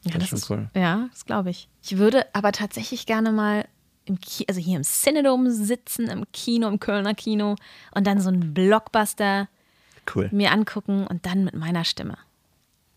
Ja, 0.03 0.11
Das 0.11 0.13
das 0.13 0.23
ist 0.23 0.29
schon 0.29 0.37
ist, 0.39 0.49
cool. 0.49 0.69
ja, 0.81 1.07
das 1.11 1.25
glaube 1.25 1.51
ich. 1.51 1.67
Ich 1.83 1.97
würde 1.97 2.25
aber 2.33 2.51
tatsächlich 2.51 3.05
gerne 3.05 3.31
mal 3.31 3.65
im 4.05 4.19
Ki 4.19 4.45
also 4.47 4.59
hier 4.59 4.77
im 4.77 4.83
Cinedome 4.83 5.51
sitzen, 5.51 6.07
im 6.07 6.25
Kino, 6.31 6.67
im 6.67 6.79
Kölner 6.79 7.13
Kino 7.13 7.55
und 7.93 8.07
dann 8.07 8.19
so 8.19 8.29
einen 8.29 8.53
Blockbuster 8.53 9.47
Cool. 10.13 10.29
mir 10.31 10.51
angucken 10.51 11.05
und 11.07 11.25
dann 11.25 11.43
mit 11.43 11.53
meiner 11.53 11.85
Stimme. 11.85 12.17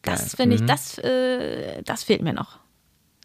Das 0.02 0.34
finde 0.34 0.56
ich, 0.56 0.64
das, 0.64 0.98
äh, 0.98 1.82
das 1.82 2.04
fehlt 2.04 2.22
mir 2.22 2.32
noch 2.32 2.58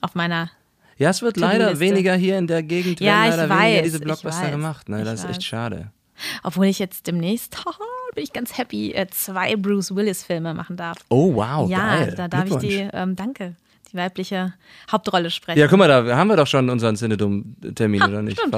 auf 0.01 0.15
meiner. 0.15 0.49
Ja, 0.97 1.09
es 1.09 1.21
wird 1.21 1.37
leider 1.37 1.79
weniger 1.79 2.15
hier 2.15 2.37
in 2.37 2.47
der 2.47 2.63
Gegend, 2.63 2.99
Ja, 2.99 3.23
werden 3.23 3.23
ich 3.23 3.35
leider 3.37 3.49
weniger 3.49 3.75
weiß, 3.77 3.83
diese 3.83 3.97
ich 3.97 4.03
Blockbuster 4.03 4.43
weiß, 4.43 4.51
gemacht. 4.51 4.89
Ne? 4.89 5.03
Das 5.03 5.23
ist 5.23 5.29
echt 5.29 5.43
schade. 5.43 5.91
Obwohl 6.43 6.65
ich 6.65 6.79
jetzt 6.79 7.07
demnächst, 7.07 7.63
haha, 7.65 7.73
bin 8.15 8.23
ich 8.23 8.33
ganz 8.33 8.57
happy, 8.57 8.91
äh, 8.93 9.07
zwei 9.07 9.55
Bruce 9.55 9.95
Willis-Filme 9.95 10.53
machen 10.53 10.75
darf. 10.77 10.97
Oh, 11.09 11.35
wow, 11.35 11.69
ja, 11.69 11.97
geil. 11.97 12.13
da 12.15 12.27
darf 12.27 12.49
ich 12.49 12.57
die, 12.57 12.89
ähm, 12.91 13.15
danke, 13.15 13.55
die 13.91 13.97
weibliche 13.97 14.53
Hauptrolle 14.91 15.29
sprechen. 15.29 15.59
Ja, 15.59 15.67
guck 15.67 15.79
mal, 15.79 15.87
da 15.87 16.15
haben 16.15 16.27
wir 16.27 16.35
doch 16.35 16.47
schon 16.47 16.69
unseren 16.69 16.95
Cinedom-Termin, 16.95 18.03
oder 18.03 18.21
nicht? 18.21 18.39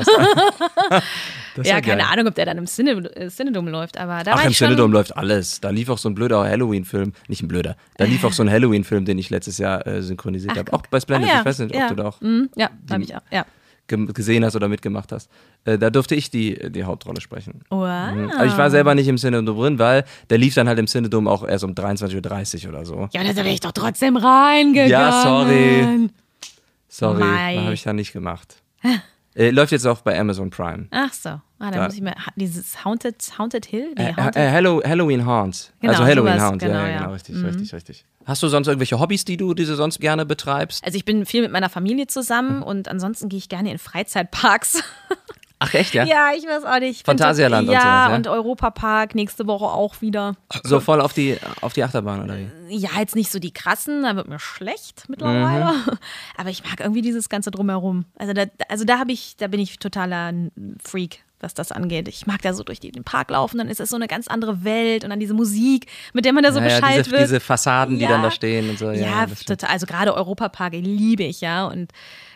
Ja, 1.63 1.81
geil. 1.81 1.81
keine 1.81 2.07
Ahnung, 2.07 2.27
ob 2.27 2.35
der 2.35 2.45
dann 2.45 2.57
im 2.57 2.65
Cine, 2.65 2.91
äh, 2.91 3.69
läuft, 3.69 3.97
aber 3.97 4.23
da 4.23 4.35
Ach, 4.35 4.45
im 4.45 4.53
Cinedom 4.53 4.91
läuft 4.91 5.17
alles. 5.17 5.59
Da 5.59 5.69
lief 5.69 5.89
auch 5.89 5.97
so 5.97 6.07
ein 6.07 6.15
blöder 6.15 6.43
Halloween-Film. 6.45 7.11
Nicht 7.27 7.43
ein 7.43 7.49
blöder. 7.49 7.75
Da 7.97 8.05
lief 8.05 8.23
auch 8.23 8.31
so 8.31 8.41
ein 8.41 8.49
Halloween-Film, 8.51 9.03
den 9.03 9.17
ich 9.17 9.29
letztes 9.29 9.57
Jahr 9.57 9.85
äh, 9.85 10.01
synchronisiert 10.01 10.57
habe. 10.57 10.71
Auch 10.71 10.81
bei 10.83 11.01
Splendid. 11.01 11.29
Ah, 11.29 11.33
ja. 11.33 11.39
Ich 11.39 11.45
weiß 11.45 11.59
nicht, 11.59 11.75
ob 11.75 11.79
ja. 11.81 11.89
du 11.89 11.95
da 11.95 12.05
auch 12.07 12.21
Mhm, 12.21 12.49
ja, 12.55 12.69
habe 12.89 13.03
ich 13.03 13.15
auch. 13.15 13.21
Ja. 13.31 13.45
Ge- 13.91 14.11
gesehen 14.13 14.43
hast 14.43 14.55
oder 14.55 14.67
mitgemacht 14.67 15.11
hast. 15.11 15.29
Äh, 15.65 15.77
da 15.77 15.89
durfte 15.91 16.15
ich 16.15 16.31
die, 16.31 16.71
die 16.71 16.83
Hauptrolle 16.83 17.21
sprechen. 17.21 17.61
Wow. 17.69 17.83
Aber 17.83 18.45
ich 18.45 18.57
war 18.57 18.71
selber 18.71 18.95
nicht 18.95 19.07
im 19.07 19.17
Cinedom 19.17 19.45
drin, 19.55 19.77
weil 19.77 20.03
der 20.31 20.37
lief 20.39 20.55
dann 20.55 20.67
halt 20.67 20.79
im 20.79 20.87
Cinedom 20.87 21.27
auch 21.27 21.47
erst 21.47 21.63
um 21.63 21.71
23.30 21.73 22.63
Uhr 22.65 22.69
oder 22.71 22.85
so. 22.85 23.07
Ja, 23.13 23.23
da 23.23 23.35
wäre 23.35 23.49
ich 23.49 23.59
doch 23.59 23.71
trotzdem 23.73 24.17
reingegangen. 24.17 24.89
Ja, 24.89 25.21
sorry. 25.23 26.09
Sorry, 26.87 27.21
habe 27.21 27.73
ich 27.73 27.85
ja 27.85 27.93
nicht 27.93 28.11
gemacht. 28.13 28.55
äh, 29.35 29.49
läuft 29.51 29.71
jetzt 29.71 29.85
auch 29.85 30.01
bei 30.01 30.19
Amazon 30.19 30.49
Prime. 30.49 30.87
Ach 30.91 31.13
so. 31.13 31.29
Ah, 31.29 31.41
dann 31.59 31.73
Da- 31.73 31.85
muss 31.85 31.93
ich 31.95 32.01
mir 32.01 32.15
dieses 32.35 32.83
Haunted, 32.83 33.15
Haunted 33.37 33.65
Hill? 33.65 33.93
Nee, 33.97 34.09
Äh, 34.09 34.13
Haunted. 34.15 34.35
äh, 34.35 34.51
Hallow, 34.51 34.81
Halloween 34.83 35.25
Haunts. 35.25 35.71
Genau, 35.79 35.93
also 35.93 36.03
Halloween 36.05 36.33
sowas, 36.33 36.43
Haunts, 36.49 36.63
genau, 36.63 36.79
ja, 36.79 36.87
ja, 36.89 36.97
genau, 36.99 37.11
richtig, 37.13 37.43
richtig, 37.43 37.73
richtig. 37.73 38.05
Hast 38.25 38.41
du 38.43 38.47
sonst 38.47 38.67
irgendwelche 38.67 38.99
Hobbys, 38.99 39.25
die 39.25 39.37
du 39.37 39.53
diese 39.53 39.75
sonst 39.75 39.99
gerne 39.99 40.25
betreibst? 40.25 40.83
also 40.83 40.95
ich 40.95 41.05
bin 41.05 41.25
viel 41.25 41.41
mit 41.43 41.51
meiner 41.51 41.69
Familie 41.69 42.07
zusammen 42.07 42.61
und 42.63 42.87
ansonsten 42.87 43.29
gehe 43.29 43.37
ich 43.39 43.49
gerne 43.49 43.71
in 43.71 43.77
Freizeitparks. 43.77 44.83
Ach 45.63 45.73
echt, 45.75 45.93
ja? 45.93 46.03
ja, 46.05 46.29
ich 46.35 46.43
weiß 46.45 46.63
auch 46.65 46.79
nicht. 46.79 47.05
Phantasialand 47.05 47.67
und 47.69 47.73
tot- 47.75 47.83
ja, 47.83 48.05
sowas, 48.05 48.09
ja? 48.09 48.15
und 48.15 48.27
Europapark 48.27 49.13
nächste 49.13 49.45
Woche 49.45 49.65
auch 49.65 50.01
wieder. 50.01 50.35
So 50.63 50.79
voll 50.79 50.99
auf 50.99 51.13
die, 51.13 51.37
auf 51.61 51.73
die 51.73 51.83
Achterbahn, 51.83 52.23
oder 52.23 52.35
wie? 52.37 52.47
Ja, 52.75 52.89
jetzt 52.99 53.15
nicht 53.15 53.31
so 53.31 53.37
die 53.37 53.53
krassen, 53.53 54.01
da 54.03 54.15
wird 54.15 54.27
mir 54.27 54.39
schlecht 54.39 55.05
mittlerweile. 55.07 55.65
Mhm. 55.73 55.97
Aber 56.37 56.49
ich 56.49 56.63
mag 56.63 56.79
irgendwie 56.79 57.01
dieses 57.03 57.29
Ganze 57.29 57.51
drumherum. 57.51 58.05
Also 58.17 58.33
da, 58.33 58.45
also 58.69 58.85
da 58.85 58.97
habe 58.97 59.11
ich, 59.11 59.35
da 59.37 59.47
bin 59.47 59.59
ich 59.59 59.77
totaler 59.77 60.33
Freak, 60.83 61.23
was 61.41 61.53
das 61.53 61.71
angeht. 61.71 62.07
Ich 62.07 62.25
mag 62.25 62.41
da 62.41 62.53
so 62.53 62.63
durch 62.63 62.79
den 62.79 63.03
Park 63.03 63.29
laufen, 63.29 63.57
dann 63.59 63.67
ist 63.69 63.79
es 63.79 63.89
so 63.89 63.95
eine 63.97 64.07
ganz 64.07 64.27
andere 64.27 64.63
Welt 64.63 65.03
und 65.03 65.11
dann 65.11 65.19
diese 65.19 65.33
Musik, 65.35 65.85
mit 66.13 66.25
der 66.25 66.33
man 66.33 66.43
da 66.43 66.51
so 66.51 66.59
ja, 66.59 66.67
ja, 66.67 66.75
beschallt 66.79 67.05
diese, 67.05 67.11
wird. 67.11 67.21
diese 67.23 67.39
Fassaden, 67.39 67.97
die 67.99 68.03
Ja. 68.05 68.09
dann 68.09 68.23
da 68.23 68.31
stehen 68.31 68.67
und 68.69 68.79
so. 68.79 68.89
Ja, 68.91 69.25
Ja, 69.25 69.25
total. 69.45 69.69
Also 69.69 69.85
gerade 69.85 70.15
Europapark 70.15 70.73
liebe 70.73 71.23
ich 71.23 71.41
ja. 71.41 71.65
Und 71.67 71.91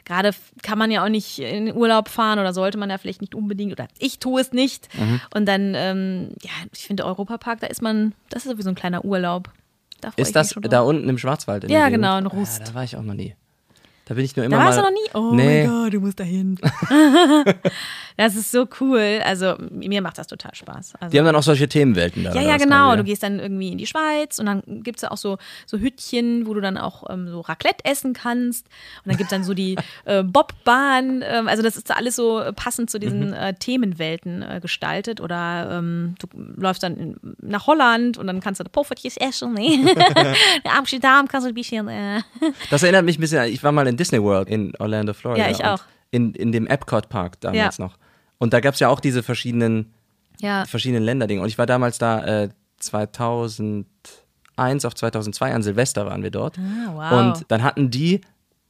gerade 0.06 0.32
kann 0.64 0.78
man 0.78 0.92
ja 0.92 1.04
auch 1.04 1.10
nicht 1.10 1.40
in 1.40 1.76
Urlaub 1.76 2.08
fahren 2.10 2.40
oder 2.40 2.54
sollte 2.54 2.78
man 2.78 2.90
ja 2.90 2.98
vielleicht 2.98 3.22
nicht 3.22 3.36
unbedingt 3.36 3.72
oder 3.74 3.88
ich 4.00 4.20
tue 4.20 4.40
es 4.40 4.54
nicht. 4.54 4.88
Mhm. 4.98 5.20
Und 5.34 5.46
dann, 5.48 5.74
ähm, 5.76 6.30
ja, 6.42 6.52
ich 6.74 6.86
finde 6.86 7.06
Europapark, 7.06 7.60
da 7.60 7.68
ist 7.68 7.82
man, 7.82 8.14
das 8.30 8.46
ist 8.46 8.52
sowieso 8.52 8.70
ein 8.70 8.76
kleiner 8.76 9.04
Urlaub. 9.04 9.50
Da 10.02 10.12
Ist 10.18 10.36
das 10.36 10.50
drauf. 10.50 10.64
da 10.70 10.82
unten 10.82 11.10
im 11.10 11.18
Schwarzwald? 11.18 11.64
In 11.64 11.72
Ja, 11.72 11.90
genau, 11.90 12.18
in 12.18 12.28
Rust. 12.28 12.60
Ja, 12.60 12.66
da 12.66 12.74
war 12.76 12.84
ich 12.84 12.96
auch 12.96 13.02
noch 13.02 13.14
nie. 13.14 13.36
Da 14.06 14.14
bin 14.14 14.24
ich 14.24 14.36
nur 14.36 14.46
immer 14.46 14.58
Da 14.58 14.64
mal. 14.64 14.68
warst 14.68 14.78
du 14.78 14.84
noch 14.84 14.92
nie? 14.92 15.10
Oh 15.16 15.34
nee. 15.34 15.66
mein 15.68 15.84
Gott, 15.84 15.94
du 15.94 16.00
musst 16.00 16.20
da 16.20 16.24
hin. 16.24 16.60
Das 18.18 18.36
ist 18.36 18.52
so 18.52 18.66
cool. 18.80 19.20
Also 19.26 19.56
mir 19.72 20.02
macht 20.02 20.18
das 20.18 20.28
total 20.28 20.56
Spaß. 20.56 20.94
Also, 21.00 21.12
Die 21.12 21.20
haben 21.20 21.26
dann 21.26 21.36
auch 21.36 21.44
solche 21.44 21.68
Themenwelten 21.68 22.24
da. 22.24 22.34
ja, 22.34 22.42
ja, 22.42 22.58
genau. 22.58 22.96
Du 22.96 23.04
gehst 23.04 23.24
dann 23.24 23.40
irgendwie 23.40 23.70
in 23.74 23.78
die 23.78 23.86
Schweiz 23.88 24.40
und 24.40 24.46
dann 24.46 24.64
gibt 24.84 24.98
es 25.00 25.02
ja 25.04 25.12
auch 25.12 25.18
so, 25.18 25.38
so 25.66 25.78
Hüttchen, 25.78 26.48
wo 26.48 26.54
du 26.54 26.62
dann 26.62 26.78
auch 26.78 27.10
ähm, 27.10 27.28
so 27.28 27.42
Raclette 27.42 27.84
essen 27.84 28.14
kannst. 28.14 28.68
Und 29.04 29.10
dann 29.12 29.18
gibt 29.18 29.30
es 29.30 29.32
dann 29.32 29.44
so 29.44 29.54
die 29.54 29.76
äh, 30.06 30.24
Bobbahn. 30.24 31.24
Ähm, 31.28 31.48
also 31.48 31.62
das 31.64 31.76
ist 31.76 31.96
alles 31.96 32.16
so 32.16 32.42
passend 32.56 32.90
zu 32.90 33.00
diesen 33.00 33.28
Mhm. 33.28 33.34
äh, 33.34 33.54
Themenwelten 33.54 34.42
äh, 34.42 34.60
gestaltet. 34.62 35.20
Oder 35.22 35.70
ähm, 35.80 36.16
du 36.20 36.28
läufst 36.62 36.84
dann 36.84 36.98
in, 36.98 37.16
nach 37.42 37.68
Holland 37.68 38.18
und 38.18 38.28
dann 38.28 38.40
kannst 38.40 38.60
du 38.60 38.64
da 38.64 38.70
Poffertjes 38.70 39.18
essen. 39.18 39.54
Nee. 39.54 39.80
Amsterdam 40.64 41.28
kannst 41.28 41.46
du 41.46 41.52
ein 41.52 41.56
bisschen... 41.56 41.88
Äh, 41.88 42.22
Das 42.70 42.84
erinnert 42.84 43.06
mich 43.06 43.18
ein 43.18 43.22
bisschen, 43.22 43.40
an- 43.40 43.50
ich 43.50 43.64
war 43.64 43.72
mal 43.72 43.88
in 43.88 43.98
Disney 43.98 44.22
World 44.22 44.48
in 44.50 44.74
Orlando, 44.80 45.14
Florida. 45.14 45.46
Ja, 45.46 45.52
ich 45.52 45.64
auch. 45.64 45.82
In, 46.12 46.34
in 46.36 46.52
dem 46.52 46.68
Epcot 46.68 47.10
Park 47.10 47.40
damals 47.42 47.78
Ja. 47.78 47.86
noch. 47.86 47.98
Und 48.38 48.54
da 48.54 48.60
gab 48.60 48.74
es 48.74 48.80
ja 48.80 48.90
auch 48.90 49.00
diese 49.00 49.24
verschiedenen, 49.24 49.94
ja. 50.40 50.66
verschiedenen 50.66 51.04
Länderdinge. 51.04 51.42
Und 51.42 51.48
ich 51.48 51.58
war 51.58 51.66
damals 51.66 51.98
da 51.98 52.44
äh, 52.44 52.50
2001 52.80 54.86
auf 54.86 54.96
2002 54.96 55.54
an 55.54 55.64
Silvester 55.64 56.06
waren 56.06 56.24
wir 56.24 56.32
dort. 56.32 56.58
Ah, 56.60 56.92
wow. 56.94 57.12
Und 57.40 57.46
dann 57.50 57.64
hatten 57.64 57.90
die 57.92 58.22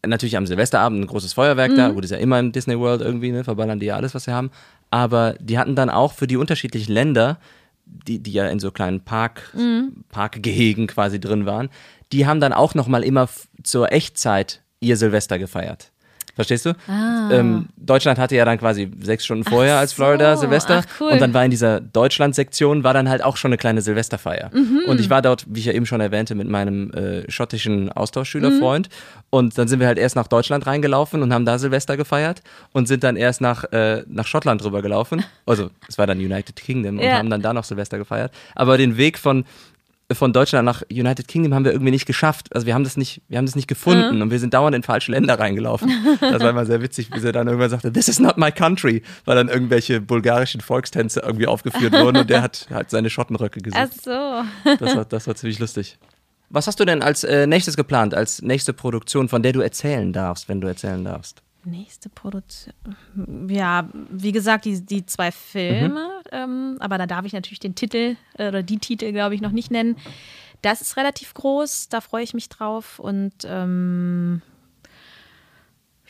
natürlich 0.05 0.37
am 0.37 0.45
Silvesterabend 0.45 1.01
ein 1.01 1.07
großes 1.07 1.33
Feuerwerk 1.33 1.71
Mhm. 1.71 1.75
da. 1.77 1.89
Gut, 1.89 2.05
ist 2.05 2.11
ja 2.11 2.17
immer 2.17 2.39
in 2.39 2.51
Disney 2.51 2.77
World 2.79 3.01
irgendwie, 3.01 3.31
ne? 3.31 3.43
verballern 3.43 3.79
die 3.79 3.87
ja 3.87 3.95
alles, 3.95 4.13
was 4.13 4.25
sie 4.25 4.31
haben. 4.33 4.51
Aber 4.91 5.33
die 5.39 5.57
hatten 5.57 5.75
dann 5.75 5.89
auch 5.89 6.13
für 6.13 6.27
die 6.27 6.37
unterschiedlichen 6.37 6.93
Länder, 6.93 7.39
die, 7.85 8.19
die 8.19 8.31
ja 8.31 8.47
in 8.47 8.59
so 8.59 8.71
kleinen 8.71 9.01
Park, 9.01 9.51
Mhm. 9.55 10.03
Parkgehegen 10.09 10.87
quasi 10.87 11.19
drin 11.19 11.45
waren, 11.45 11.69
die 12.11 12.27
haben 12.27 12.39
dann 12.39 12.53
auch 12.53 12.75
nochmal 12.75 13.03
immer 13.03 13.27
zur 13.63 13.91
Echtzeit 13.91 14.61
ihr 14.79 14.97
Silvester 14.97 15.39
gefeiert. 15.39 15.91
Verstehst 16.35 16.65
du? 16.65 16.73
Ähm, 17.31 17.67
Deutschland 17.77 18.19
hatte 18.19 18.35
ja 18.35 18.43
dann 18.45 18.57
quasi 18.57 18.91
sechs 19.01 19.23
Stunden 19.23 19.45
vorher 19.45 19.77
als 19.77 19.93
Florida 19.93 20.33
Ah. 20.33 20.35
so. 20.35 20.41
Silvester. 20.41 20.83
Ach, 20.85 20.99
cool. 20.99 21.11
Und 21.13 21.21
dann 21.21 21.33
war 21.33 21.45
in 21.45 21.51
dieser 21.51 21.79
Deutschland-Sektion 21.81 22.83
war 22.83 22.93
dann 22.93 23.07
halt 23.09 23.23
auch 23.23 23.37
schon 23.37 23.49
eine 23.49 23.57
kleine 23.57 23.81
Silvesterfeier. 23.81 24.51
Mhm. 24.53 24.81
Und 24.87 24.99
ich 24.99 25.09
war 25.09 25.21
dort, 25.21 25.45
wie 25.47 25.59
ich 25.61 25.65
ja 25.65 25.71
eben 25.73 25.85
schon 25.85 26.01
erwähnte, 26.01 26.35
mit 26.35 26.49
meinem 26.49 26.91
äh, 26.91 27.29
schottischen 27.31 27.85
Mhm. 27.85 27.91
Austauschschülerfreund. 27.93 28.89
Und 29.29 29.57
dann 29.57 29.67
sind 29.67 29.79
wir 29.79 29.87
halt 29.87 29.97
erst 29.97 30.15
nach 30.15 30.27
Deutschland 30.27 30.65
reingelaufen 30.67 31.21
und 31.21 31.33
haben 31.33 31.45
da 31.45 31.57
Silvester 31.57 31.97
gefeiert 31.97 32.41
und 32.73 32.87
sind 32.87 33.03
dann 33.03 33.15
erst 33.15 33.39
nach, 33.41 33.63
äh, 33.71 34.03
nach 34.07 34.27
Schottland 34.27 34.63
rüber 34.63 34.81
gelaufen. 34.81 35.23
Also 35.45 35.69
es 35.87 35.97
war 35.97 36.05
dann 36.07 36.17
United 36.19 36.55
Kingdom 36.57 36.97
und 36.97 37.03
Ja. 37.05 37.17
haben 37.17 37.29
dann 37.29 37.41
da 37.41 37.53
noch 37.53 37.63
Silvester 37.63 37.97
gefeiert. 37.97 38.31
Aber 38.55 38.77
den 38.77 38.97
Weg 38.97 39.17
von 39.17 39.45
von 40.11 40.33
Deutschland 40.33 40.65
nach 40.65 40.83
United 40.91 41.27
Kingdom 41.27 41.53
haben 41.53 41.65
wir 41.65 41.71
irgendwie 41.71 41.91
nicht 41.91 42.05
geschafft. 42.05 42.53
Also 42.53 42.67
wir 42.67 42.75
haben 42.75 42.83
das 42.83 42.95
nicht, 42.95 43.21
wir 43.27 43.37
haben 43.37 43.45
das 43.45 43.55
nicht 43.55 43.67
gefunden 43.67 44.21
und 44.21 44.29
wir 44.29 44.39
sind 44.39 44.53
dauernd 44.53 44.75
in 44.75 44.83
falsche 44.83 45.11
Länder 45.11 45.39
reingelaufen. 45.39 45.91
Das 46.21 46.41
war 46.41 46.51
immer 46.51 46.65
sehr 46.65 46.81
witzig, 46.81 47.09
wie 47.13 47.19
sie 47.19 47.31
dann 47.31 47.47
irgendwann 47.47 47.69
sagte, 47.69 47.91
this 47.91 48.07
is 48.07 48.19
not 48.19 48.37
my 48.37 48.51
country, 48.51 49.01
weil 49.25 49.35
dann 49.35 49.49
irgendwelche 49.49 50.01
bulgarischen 50.01 50.61
Volkstänze 50.61 51.21
irgendwie 51.21 51.47
aufgeführt 51.47 51.93
wurden 51.93 52.17
und 52.17 52.29
der 52.29 52.41
hat 52.41 52.67
halt 52.69 52.91
seine 52.91 53.09
Schottenröcke 53.09 53.59
Ach 53.73 53.89
gesungen. 53.89 54.49
so. 54.63 54.75
Das 54.79 54.95
war, 54.95 55.05
das 55.05 55.27
war 55.27 55.35
ziemlich 55.35 55.59
lustig. 55.59 55.97
Was 56.49 56.67
hast 56.67 56.79
du 56.79 56.85
denn 56.85 57.01
als 57.01 57.23
äh, 57.23 57.47
nächstes 57.47 57.75
geplant, 57.75 58.13
als 58.13 58.41
nächste 58.41 58.73
Produktion, 58.73 59.29
von 59.29 59.41
der 59.41 59.53
du 59.53 59.61
erzählen 59.61 60.13
darfst, 60.13 60.47
wenn 60.47 60.61
du 60.61 60.67
erzählen 60.67 61.03
darfst? 61.03 61.41
Nächste 61.65 62.09
Produktion. 62.09 62.73
Ja, 63.49 63.89
wie 64.09 64.31
gesagt, 64.31 64.65
die, 64.65 64.85
die 64.85 65.05
zwei 65.05 65.31
Filme, 65.31 66.21
ähm, 66.31 66.77
aber 66.79 66.97
da 66.99 67.07
darf 67.07 67.25
ich 67.25 67.33
natürlich 67.33 67.59
den 67.59 67.73
Titel 67.75 68.15
äh, 68.37 68.47
oder 68.49 68.61
die 68.63 68.77
Titel, 68.77 69.11
glaube 69.11 69.33
ich, 69.35 69.41
noch 69.41 69.51
nicht 69.51 69.71
nennen. 69.71 69.97
Das 70.61 70.81
ist 70.81 70.95
relativ 70.97 71.33
groß, 71.33 71.89
da 71.89 72.01
freue 72.01 72.23
ich 72.23 72.33
mich 72.35 72.49
drauf 72.49 72.99
und 72.99 73.33
ähm, 73.45 74.41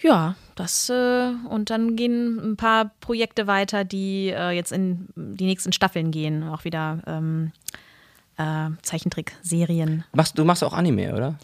ja, 0.02 0.36
das 0.56 0.90
äh, 0.90 1.32
und 1.50 1.70
dann 1.70 1.96
gehen 1.96 2.38
ein 2.52 2.58
paar 2.58 2.92
Projekte 3.00 3.48
weiter, 3.48 3.84
die 3.86 4.28
äh, 4.30 4.52
jetzt 4.52 4.72
in 4.72 5.08
die 5.16 5.46
nächsten 5.46 5.72
Staffeln 5.72 6.12
gehen, 6.12 6.44
auch 6.44 6.64
wieder 6.66 7.00
ähm, 7.08 7.52
äh, 8.38 8.70
Zeichentrickserien. 8.82 10.04
Machst, 10.14 10.38
du 10.38 10.44
machst 10.44 10.64
auch 10.64 10.74
Anime, 10.74 11.14
oder? 11.16 11.38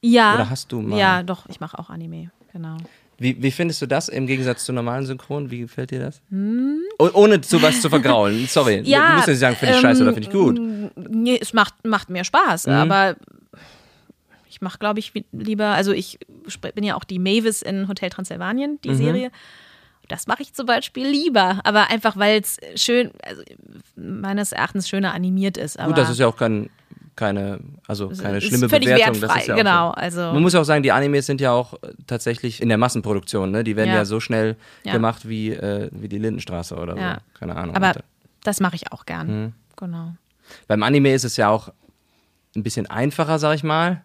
Ja. 0.00 0.34
Oder 0.34 0.50
hast 0.50 0.70
du 0.72 0.80
mal- 0.80 0.98
Ja, 0.98 1.22
doch, 1.22 1.48
ich 1.48 1.60
mache 1.60 1.78
auch 1.78 1.90
Anime, 1.90 2.30
genau. 2.52 2.76
Wie, 3.22 3.42
wie 3.42 3.50
findest 3.50 3.80
du 3.80 3.86
das 3.86 4.08
im 4.08 4.26
Gegensatz 4.26 4.64
zu 4.64 4.72
normalen 4.72 5.06
Synchron? 5.06 5.50
Wie 5.50 5.60
gefällt 5.60 5.90
dir 5.92 6.00
das? 6.00 6.20
Oh, 6.98 7.08
ohne 7.14 7.40
zu 7.40 7.62
was 7.62 7.80
zu 7.80 7.88
vergraulen. 7.88 8.46
Sorry. 8.48 8.78
Hm? 8.78 8.84
Ja, 8.84 9.08
du 9.10 9.14
musst 9.14 9.26
ja 9.28 9.32
nicht 9.32 9.40
sagen, 9.40 9.56
finde 9.56 9.72
ich 9.74 9.78
ähm, 9.78 9.82
scheiße 9.82 10.02
oder 10.02 10.12
finde 10.14 10.28
ich 10.28 10.34
gut. 10.34 10.60
Nee, 11.08 11.38
es 11.40 11.52
macht, 11.52 11.74
macht 11.86 12.10
mir 12.10 12.24
Spaß, 12.24 12.66
Mhm. 12.66 12.72
aber 12.72 13.16
ich 14.48 14.60
mache, 14.60 14.78
glaube 14.78 14.98
ich, 14.98 15.12
lieber, 15.32 15.66
also 15.68 15.92
ich 15.92 16.18
bin 16.74 16.84
ja 16.84 16.94
auch 16.96 17.04
die 17.04 17.18
Mavis 17.18 17.62
in 17.62 17.88
Hotel 17.88 18.10
Transsilvanien, 18.10 18.72
Mhm. 18.72 18.78
die 18.84 18.94
Serie. 18.94 19.30
Das 20.08 20.26
mache 20.26 20.42
ich 20.42 20.52
zum 20.52 20.66
Beispiel 20.66 21.06
lieber, 21.06 21.60
aber 21.64 21.88
einfach, 21.90 22.16
weil 22.16 22.40
es 22.40 22.58
schön, 22.74 23.12
also 23.22 23.42
meines 23.96 24.52
Erachtens 24.52 24.88
schöner 24.88 25.14
animiert 25.14 25.56
ist. 25.56 25.78
Gut, 25.78 25.96
das 25.96 26.10
ist 26.10 26.18
ja 26.18 26.26
auch 26.26 26.36
kein, 26.36 26.68
keine, 27.16 27.60
also 27.86 28.08
keine 28.08 28.38
ist 28.38 28.44
schlimme 28.44 28.68
völlig 28.68 28.86
Bewertung. 28.88 29.20
wertfrei, 29.20 29.26
das 29.34 29.42
ist 29.42 29.48
ja 29.48 29.54
genau, 29.56 29.88
so. 29.88 29.94
also- 29.94 30.20
Man 30.32 30.42
muss 30.42 30.52
ja 30.54 30.60
auch 30.60 30.64
sagen, 30.64 30.82
die 30.82 30.92
Animes 30.92 31.26
sind 31.26 31.40
ja 31.40 31.52
auch 31.52 31.74
äh, 31.82 31.92
tatsächlich 32.06 32.62
in 32.62 32.68
der 32.68 32.78
Massenproduktion. 32.78 33.50
Ne? 33.50 33.64
Die 33.64 33.76
werden 33.76 33.90
ja, 33.90 33.96
Ja. 33.96 34.04
so 34.04 34.18
schnell 34.20 34.56
Ja. 34.84 34.92
gemacht 34.92 35.28
wie, 35.28 35.50
äh, 35.50 35.88
wie 35.92 36.08
die 36.08 36.18
Lindenstraße 36.18 36.76
oder 36.76 36.96
Ja. 36.96 37.14
so. 37.14 37.38
Keine 37.38 37.56
Ahnung. 37.56 37.74
aber 37.76 37.94
das 38.44 38.60
mache 38.60 38.76
ich 38.76 38.90
auch 38.92 39.04
gern. 39.06 39.26
Mhm. 39.44 39.52
Genau. 39.76 40.14
Beim 40.68 40.82
Anime 40.82 41.12
ist 41.14 41.24
es 41.24 41.36
ja 41.36 41.48
auch 41.48 41.68
ein 42.56 42.62
bisschen 42.62 42.86
einfacher, 42.86 43.38
sag 43.38 43.54
ich 43.54 43.62
mal. 43.64 44.02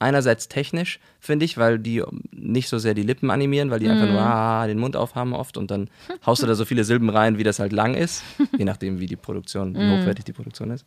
Einerseits 0.00 0.46
technisch, 0.46 1.00
finde 1.18 1.44
ich, 1.44 1.58
weil 1.58 1.80
die 1.80 2.04
nicht 2.30 2.68
so 2.68 2.78
sehr 2.78 2.94
die 2.94 3.02
Lippen 3.02 3.30
animieren, 3.32 3.70
weil 3.72 3.80
die 3.80 3.88
einfach 3.88 4.06
Mhm. 4.06 4.12
nur 4.12 4.20
ah, 4.22 4.64
den 4.68 4.78
Mund 4.78 4.94
aufhaben 4.94 5.32
oft 5.32 5.56
und 5.56 5.72
dann 5.72 5.90
haust 6.24 6.40
du 6.40 6.46
da 6.46 6.54
so 6.54 6.64
viele 6.64 6.84
Silben 6.84 7.10
rein, 7.10 7.36
wie 7.36 7.42
das 7.42 7.58
halt 7.58 7.72
lang 7.72 7.94
ist, 7.94 8.22
je 8.56 8.64
nachdem, 8.64 9.00
wie 9.00 9.06
die 9.06 9.16
Produktion, 9.16 9.74
wie 9.74 9.80
Mhm. 9.80 10.00
hochwertig 10.02 10.24
die 10.24 10.32
Produktion 10.32 10.70
ist. 10.70 10.86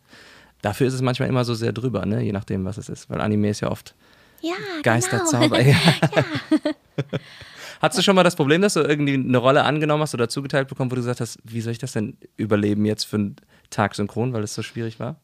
Dafür 0.62 0.88
ist 0.88 0.94
es 0.94 1.02
manchmal 1.02 1.30
immer 1.30 1.44
so 1.46 1.54
sehr 1.54 1.74
drüber, 1.74 2.06
ne? 2.06 2.22
je 2.22 2.32
nachdem, 2.32 2.66
was 2.66 2.78
es 2.78 2.90
ist, 2.90 3.10
weil 3.10 3.22
Anime 3.22 3.50
ist 3.50 3.62
ja 3.62 3.72
oft 3.72 3.96
Ja, 4.42 4.54
Geisterzauber. 4.84 5.60
Ja. 5.66 5.76
Hattest 7.82 7.98
du 7.98 8.04
schon 8.04 8.16
mal 8.16 8.24
das 8.24 8.36
Problem, 8.36 8.62
dass 8.62 8.76
du 8.76 8.82
irgendwie 8.82 9.16
eine 9.16 9.38
Rolle 9.40 9.64
angenommen 9.64 10.04
hast 10.04 10.14
oder 10.14 10.30
zugeteilt 10.30 10.68
bekommen, 10.68 10.92
wo 10.92 10.96
du 10.96 11.02
gesagt 11.02 11.20
hast, 11.20 11.40
wie 11.44 11.62
soll 11.62 11.72
ich 11.72 11.80
das 11.80 11.94
denn 11.94 12.16
überleben 12.38 12.86
jetzt 12.86 13.06
für 13.06 13.16
einen 13.16 13.36
Tag 13.72 13.96
synchron, 13.96 14.34
weil 14.34 14.44
es 14.44 14.54
so 14.54 14.62
schwierig 14.62 15.00
war? 15.00 15.16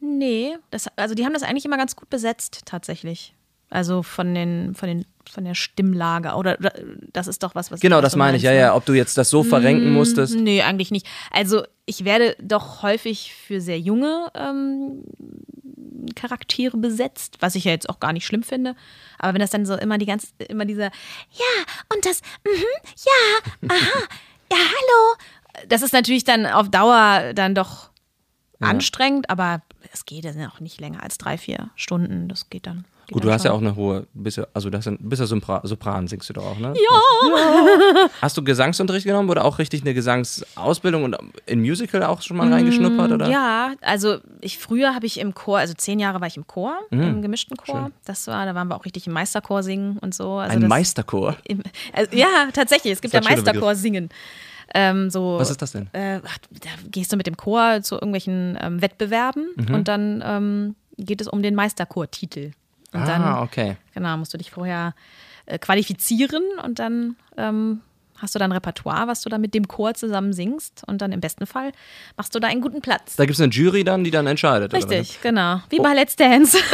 Nee, 0.00 0.56
das, 0.70 0.88
also 0.96 1.14
die 1.14 1.24
haben 1.24 1.32
das 1.32 1.42
eigentlich 1.42 1.64
immer 1.64 1.78
ganz 1.78 1.96
gut 1.96 2.10
besetzt, 2.10 2.62
tatsächlich. 2.66 3.34
Also 3.68 4.02
von 4.02 4.34
den, 4.34 4.74
von 4.74 4.88
den, 4.88 5.06
von 5.28 5.44
der 5.44 5.54
Stimmlage. 5.54 6.34
Oder, 6.34 6.56
das 7.12 7.26
ist 7.26 7.42
doch 7.42 7.54
was, 7.54 7.70
was 7.70 7.80
Genau, 7.80 8.00
das 8.00 8.14
meine 8.14 8.36
ich, 8.36 8.44
ja, 8.44 8.50
meinst, 8.50 8.60
ne? 8.60 8.66
ja. 8.66 8.74
Ob 8.74 8.84
du 8.84 8.92
jetzt 8.92 9.18
das 9.18 9.28
so 9.28 9.42
verrenken 9.42 9.92
musstest. 9.92 10.36
Nee, 10.36 10.62
eigentlich 10.62 10.90
nicht. 10.90 11.06
Also 11.32 11.64
ich 11.84 12.04
werde 12.04 12.36
doch 12.40 12.82
häufig 12.82 13.34
für 13.34 13.60
sehr 13.60 13.78
junge 13.80 14.30
ähm, 14.34 15.02
Charaktere 16.14 16.76
besetzt, 16.76 17.38
was 17.40 17.54
ich 17.54 17.64
ja 17.64 17.72
jetzt 17.72 17.88
auch 17.88 17.98
gar 17.98 18.12
nicht 18.12 18.26
schlimm 18.26 18.44
finde. 18.44 18.76
Aber 19.18 19.34
wenn 19.34 19.40
das 19.40 19.50
dann 19.50 19.66
so 19.66 19.74
immer 19.74 19.98
die 19.98 20.06
ganze, 20.06 20.28
immer 20.48 20.64
dieser, 20.64 20.86
ja, 20.86 21.64
und 21.92 22.04
das, 22.06 22.22
mhm, 22.44 22.62
ja, 23.04 23.68
aha, 23.68 24.00
ja, 24.52 24.58
hallo. 24.58 25.66
Das 25.68 25.82
ist 25.82 25.92
natürlich 25.92 26.24
dann 26.24 26.46
auf 26.46 26.68
Dauer 26.68 27.32
dann 27.34 27.54
doch 27.54 27.90
anstrengend, 28.60 29.30
aber 29.30 29.62
es 29.92 30.04
geht 30.04 30.24
ja 30.24 30.48
auch 30.48 30.60
nicht 30.60 30.80
länger 30.80 31.02
als 31.02 31.18
drei, 31.18 31.38
vier 31.38 31.70
Stunden. 31.76 32.28
Das 32.28 32.50
geht 32.50 32.66
dann. 32.66 32.84
Gut, 33.12 33.24
du 33.24 33.30
hast 33.30 33.44
ja 33.44 33.52
auch 33.52 33.58
schon. 33.58 33.66
eine 33.68 33.76
hohe, 33.76 34.06
bist 34.14 34.36
ja, 34.36 34.46
also 34.52 34.70
hast 34.72 34.84
ja, 34.86 34.92
bist 34.98 35.20
ja 35.20 35.26
Sopran, 35.26 35.60
Sopran, 35.64 36.08
singst 36.08 36.28
du 36.28 36.32
doch 36.34 36.44
auch, 36.44 36.58
ne? 36.58 36.74
Ja. 36.74 38.08
Hast 38.20 38.36
du 38.36 38.42
Gesangsunterricht 38.44 39.06
genommen 39.06 39.30
oder 39.30 39.44
auch 39.44 39.58
richtig 39.58 39.82
eine 39.82 39.94
Gesangsausbildung 39.94 41.04
und 41.04 41.16
in 41.46 41.60
Musical 41.60 42.02
auch 42.04 42.22
schon 42.22 42.36
mal 42.36 42.52
reingeschnuppert, 42.52 43.12
oder? 43.12 43.28
Mm, 43.28 43.30
Ja, 43.30 43.72
also 43.80 44.18
ich 44.40 44.58
früher 44.58 44.94
habe 44.94 45.06
ich 45.06 45.20
im 45.20 45.34
Chor, 45.34 45.58
also 45.58 45.74
zehn 45.74 45.98
Jahre 46.00 46.20
war 46.20 46.26
ich 46.26 46.36
im 46.36 46.46
Chor, 46.46 46.74
im 46.90 47.22
gemischten 47.22 47.56
Chor. 47.56 47.82
Schön. 47.84 47.92
Das 48.04 48.26
war, 48.26 48.44
da 48.46 48.54
waren 48.54 48.68
wir 48.68 48.76
auch 48.76 48.84
richtig 48.84 49.06
im 49.06 49.12
Meisterchor 49.12 49.62
singen 49.62 49.98
und 49.98 50.14
so. 50.14 50.34
Also 50.38 50.54
Ein 50.54 50.60
das, 50.62 50.68
Meisterchor. 50.68 51.36
Im, 51.44 51.62
also, 51.92 52.16
ja, 52.16 52.48
tatsächlich, 52.52 52.92
es 52.94 53.00
gibt 53.00 53.14
Das 53.14 53.24
ja 53.24 53.30
ein 53.30 53.36
Meisterchor 53.36 53.74
singen. 53.74 54.08
Ähm, 54.74 55.10
so, 55.10 55.36
Was 55.38 55.50
ist 55.50 55.62
das 55.62 55.72
denn? 55.72 55.88
Äh, 55.92 56.20
da 56.50 56.68
gehst 56.90 57.12
du 57.12 57.16
mit 57.16 57.26
dem 57.28 57.36
Chor 57.36 57.82
zu 57.82 57.94
irgendwelchen 57.94 58.58
ähm, 58.60 58.82
Wettbewerben 58.82 59.46
Mhm. 59.56 59.74
und 59.74 59.88
dann 59.88 60.22
ähm, 60.26 60.74
geht 60.98 61.20
es 61.20 61.28
um 61.28 61.42
den 61.42 61.54
Meisterchor-Titel. 61.54 62.50
Und 62.96 63.02
ah, 63.02 63.06
dann 63.06 63.38
okay. 63.42 63.76
Genau, 63.94 64.16
musst 64.16 64.34
du 64.34 64.38
dich 64.38 64.50
vorher 64.50 64.94
äh, 65.46 65.58
qualifizieren 65.58 66.42
und 66.62 66.78
dann 66.78 67.16
ähm, 67.36 67.82
hast 68.20 68.34
du 68.34 68.38
dann 68.38 68.52
Repertoire, 68.52 69.06
was 69.06 69.22
du 69.22 69.28
dann 69.28 69.40
mit 69.40 69.54
dem 69.54 69.68
Chor 69.68 69.94
zusammen 69.94 70.32
singst 70.32 70.82
und 70.86 71.00
dann 71.02 71.12
im 71.12 71.20
besten 71.20 71.46
Fall 71.46 71.72
machst 72.16 72.34
du 72.34 72.38
da 72.40 72.48
einen 72.48 72.60
guten 72.60 72.80
Platz. 72.80 73.16
Da 73.16 73.24
gibt 73.24 73.34
es 73.38 73.40
eine 73.40 73.52
Jury 73.52 73.84
dann, 73.84 74.04
die 74.04 74.10
dann 74.10 74.26
entscheidet. 74.26 74.72
Richtig, 74.72 75.20
genau. 75.22 75.60
Wie 75.70 75.78
bei 75.78 75.94
Let's 75.94 76.16
Dance. 76.16 76.58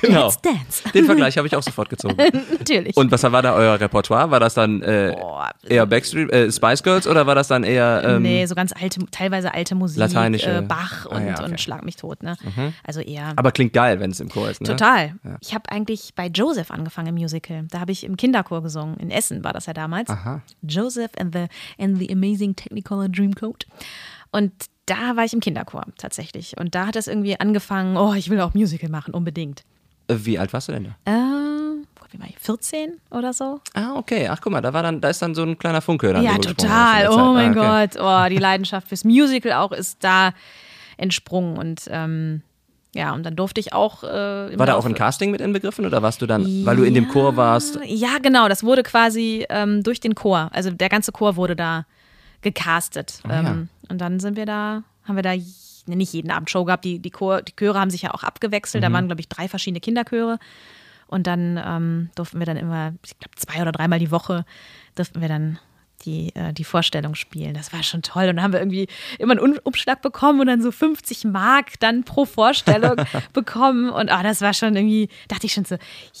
Genau. 0.00 0.24
Let's 0.26 0.40
Dance. 0.40 0.82
Den 0.94 1.04
Vergleich 1.06 1.36
habe 1.38 1.46
ich 1.46 1.56
auch 1.56 1.62
sofort 1.62 1.88
gezogen. 1.88 2.16
Natürlich. 2.58 2.96
Und 2.96 3.10
was 3.10 3.22
war 3.22 3.42
da 3.42 3.54
euer 3.54 3.78
Repertoire? 3.80 4.30
War 4.30 4.40
das 4.40 4.54
dann 4.54 4.82
äh, 4.82 5.14
Boah. 5.18 5.50
eher 5.68 5.86
Backstreet, 5.86 6.30
äh, 6.32 6.50
Spice 6.52 6.82
Girls 6.82 7.06
oder 7.06 7.26
war 7.26 7.34
das 7.34 7.48
dann 7.48 7.64
eher 7.64 8.02
ähm, 8.04 8.22
nee, 8.22 8.46
so 8.46 8.54
ganz 8.54 8.72
alte, 8.80 9.00
teilweise 9.10 9.52
alte 9.54 9.74
Musik, 9.74 9.98
Lateinische. 9.98 10.50
äh, 10.58 10.62
Bach 10.62 11.06
Ah, 11.10 11.16
und, 11.16 11.26
ja, 11.26 11.32
okay. 11.34 11.44
Mhm. 11.46 11.50
und 11.52 11.60
Schlag 11.60 11.84
mich 11.84 11.96
tot. 11.96 12.22
Ne? 12.22 12.36
Also 12.84 13.00
eher. 13.00 13.32
Aber 13.36 13.52
klingt 13.52 13.72
geil, 13.72 14.00
wenn 14.00 14.10
es 14.10 14.20
im 14.20 14.28
Chor 14.28 14.50
ist, 14.50 14.60
ne? 14.60 14.68
Total. 14.68 15.14
Ich 15.40 15.54
habe 15.54 15.70
eigentlich 15.70 16.12
bei 16.14 16.26
Joseph 16.26 16.70
angefangen 16.70 17.08
im 17.08 17.14
Musical. 17.14 17.64
Da 17.70 17.80
habe 17.80 17.92
ich 17.92 18.04
im 18.04 18.16
Kinderchor 18.16 18.62
gesungen. 18.62 18.96
In 18.98 19.10
Essen 19.10 19.44
war 19.44 19.52
das 19.52 19.66
ja 19.66 19.72
damals. 19.72 20.05
Damals. 20.06 20.26
Aha. 20.26 20.40
Joseph 20.62 21.10
and 21.18 21.34
the, 21.34 21.46
and 21.78 21.98
the 21.98 22.10
Amazing 22.12 22.54
Technicolor 22.56 23.08
Dreamcoat. 23.08 23.66
Und 24.30 24.52
da 24.86 25.16
war 25.16 25.24
ich 25.24 25.32
im 25.32 25.40
Kinderchor 25.40 25.84
tatsächlich. 25.98 26.56
Und 26.58 26.74
da 26.74 26.86
hat 26.86 26.96
es 26.96 27.06
irgendwie 27.08 27.38
angefangen, 27.38 27.96
oh, 27.96 28.14
ich 28.14 28.30
will 28.30 28.40
auch 28.40 28.54
Musical 28.54 28.88
machen, 28.90 29.14
unbedingt. 29.14 29.64
Äh, 30.08 30.16
Wie 30.20 30.38
alt 30.38 30.52
warst 30.52 30.68
du 30.68 30.72
denn 30.72 30.94
da? 31.04 31.12
Äh, 31.12 31.76
wie 32.12 32.20
war 32.20 32.28
ich? 32.28 32.38
14 32.38 33.00
oder 33.10 33.32
so? 33.32 33.60
Ah, 33.74 33.94
okay. 33.96 34.28
Ach, 34.28 34.40
guck 34.40 34.52
mal, 34.52 34.60
da 34.60 34.72
war 34.72 34.82
dann, 34.84 35.00
da 35.00 35.08
ist 35.08 35.20
dann 35.22 35.34
so 35.34 35.42
ein 35.42 35.58
kleiner 35.58 35.80
Funke. 35.80 36.12
Dann 36.12 36.22
Ja, 36.22 36.38
total. 36.38 37.08
Oh 37.08 37.16
Zeit. 37.16 37.34
mein 37.34 37.58
Ah, 37.58 37.84
okay. 37.84 37.96
Gott. 37.96 38.02
Oh, 38.02 38.28
die 38.30 38.38
Leidenschaft 38.40 38.88
fürs 38.88 39.04
Musical 39.04 39.52
auch 39.54 39.72
ist 39.72 40.04
da 40.04 40.32
entsprungen. 40.96 41.58
Und 41.58 41.82
ähm, 41.90 42.42
ja, 42.94 43.12
und 43.12 43.24
dann 43.24 43.36
durfte 43.36 43.60
ich 43.60 43.72
auch. 43.72 44.04
Äh, 44.04 44.58
War 44.58 44.66
da 44.66 44.74
auch 44.74 44.86
ein 44.86 44.94
Casting 44.94 45.30
mit 45.30 45.40
inbegriffen 45.40 45.84
oder 45.84 46.02
warst 46.02 46.22
du 46.22 46.26
dann, 46.26 46.64
weil 46.64 46.76
du 46.76 46.84
in 46.84 46.94
dem 46.94 47.08
Chor 47.08 47.36
warst? 47.36 47.78
Ja, 47.84 48.18
genau. 48.22 48.48
Das 48.48 48.64
wurde 48.64 48.82
quasi 48.82 49.44
ähm, 49.50 49.82
durch 49.82 50.00
den 50.00 50.14
Chor. 50.14 50.48
Also 50.52 50.70
der 50.70 50.88
ganze 50.88 51.12
Chor 51.12 51.36
wurde 51.36 51.56
da 51.56 51.84
gecastet. 52.40 53.20
Ja. 53.28 53.40
ähm, 53.40 53.68
und 53.90 54.00
dann 54.00 54.18
sind 54.18 54.36
wir 54.36 54.46
da, 54.46 54.82
haben 55.04 55.16
wir 55.16 55.22
da 55.22 55.34
nicht 55.86 56.12
jeden 56.12 56.30
Abend 56.30 56.50
Show 56.50 56.64
gehabt. 56.64 56.84
Die, 56.84 56.98
die, 56.98 57.10
Chor, 57.10 57.42
die 57.42 57.54
Chöre 57.54 57.78
haben 57.78 57.90
sich 57.90 58.02
ja 58.02 58.14
auch 58.14 58.22
abgewechselt. 58.22 58.82
Mhm. 58.82 58.86
Da 58.86 58.92
waren, 58.92 59.06
glaube 59.06 59.20
ich, 59.20 59.28
drei 59.28 59.48
verschiedene 59.48 59.80
Kinderchöre. 59.80 60.38
Und 61.06 61.26
dann 61.26 61.60
ähm, 61.64 62.10
durften 62.14 62.38
wir 62.38 62.46
dann 62.46 62.56
immer, 62.56 62.94
ich 63.04 63.18
glaube, 63.18 63.34
zwei 63.36 63.62
oder 63.62 63.72
dreimal 63.72 63.98
die 63.98 64.10
Woche 64.10 64.44
durften 64.94 65.20
wir 65.20 65.28
dann 65.28 65.58
die, 66.06 66.34
äh, 66.34 66.52
die 66.52 66.64
Vorstellung 66.64 67.14
spielen. 67.14 67.52
Das 67.54 67.72
war 67.72 67.82
schon 67.82 68.00
toll. 68.02 68.28
Und 68.28 68.36
dann 68.36 68.42
haben 68.42 68.52
wir 68.52 68.60
irgendwie 68.60 68.86
immer 69.18 69.32
einen 69.32 69.40
Um- 69.40 69.58
Umschlag 69.64 70.00
bekommen 70.00 70.40
und 70.40 70.46
dann 70.46 70.62
so 70.62 70.70
50 70.72 71.24
Mark 71.24 71.78
dann 71.80 72.04
pro 72.04 72.24
Vorstellung 72.24 72.96
bekommen. 73.34 73.90
Und 73.90 74.10
ah, 74.10 74.22
das 74.22 74.40
war 74.40 74.54
schon 74.54 74.74
irgendwie, 74.76 75.08
dachte 75.28 75.46
ich 75.46 75.52
schon 75.52 75.64
so, 75.64 75.74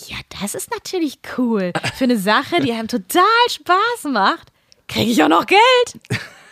ja, 0.08 0.16
das 0.40 0.54
ist 0.54 0.70
natürlich 0.72 1.20
cool. 1.38 1.72
Für 1.94 2.04
eine 2.04 2.18
Sache, 2.18 2.60
die 2.60 2.72
einem 2.72 2.88
total 2.88 3.22
Spaß 3.48 4.10
macht, 4.12 4.52
kriege 4.88 5.10
ich 5.10 5.22
auch 5.22 5.28
noch 5.28 5.46
Geld. 5.46 5.60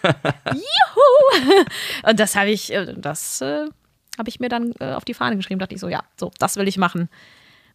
Juhu! 0.52 1.64
Und 2.08 2.20
das 2.20 2.36
habe 2.36 2.50
ich, 2.50 2.72
äh, 2.72 2.94
das 2.96 3.40
äh, 3.40 3.66
habe 4.18 4.28
ich 4.28 4.40
mir 4.40 4.48
dann 4.48 4.72
äh, 4.80 4.92
auf 4.92 5.04
die 5.04 5.14
Fahne 5.14 5.36
geschrieben. 5.36 5.58
Dachte 5.60 5.74
ich 5.74 5.80
so, 5.80 5.88
ja, 5.88 6.02
so, 6.18 6.30
das 6.38 6.56
will 6.56 6.68
ich 6.68 6.76
machen. 6.76 7.08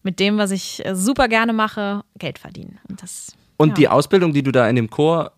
Mit 0.04 0.20
dem, 0.20 0.38
was 0.38 0.52
ich 0.52 0.86
äh, 0.86 0.96
super 0.96 1.28
gerne 1.28 1.54
mache, 1.54 2.04
Geld 2.18 2.40
verdienen. 2.40 2.80
Und 2.88 3.02
das. 3.04 3.34
Und 3.60 3.70
ja. 3.70 3.76
die 3.76 3.88
Ausbildung, 3.90 4.32
die 4.32 4.42
du 4.42 4.54
da 4.54 4.70
in 4.70 4.78
dem 4.78 4.90
Chor 4.90 5.34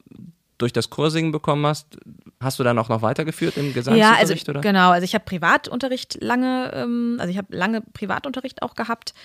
durch 0.59 0.71
das 0.71 0.91
Chorsingen 0.91 1.31
bekommen 1.31 1.65
hast, 1.65 1.97
hast 2.39 2.59
du 2.59 2.63
dann 2.63 2.77
auch 2.77 2.87
noch 2.87 3.01
weitergeführt 3.01 3.57
im 3.57 3.69
Ja, 3.69 3.73
Gesangsunterricht? 3.73 4.47
also 4.47 4.51
oder? 4.51 4.61
genau. 4.61 4.91
Also 4.91 5.05
ich 5.05 5.15
habe 5.15 5.25
Privatunterricht 5.25 6.19
lange, 6.21 6.71
ähm, 6.75 7.17
also 7.19 7.31
ich 7.31 7.37
habe 7.39 7.47
lange 7.55 7.81
Privatunterricht 7.81 8.61
auch 8.61 8.75
gehabt. 8.75 9.15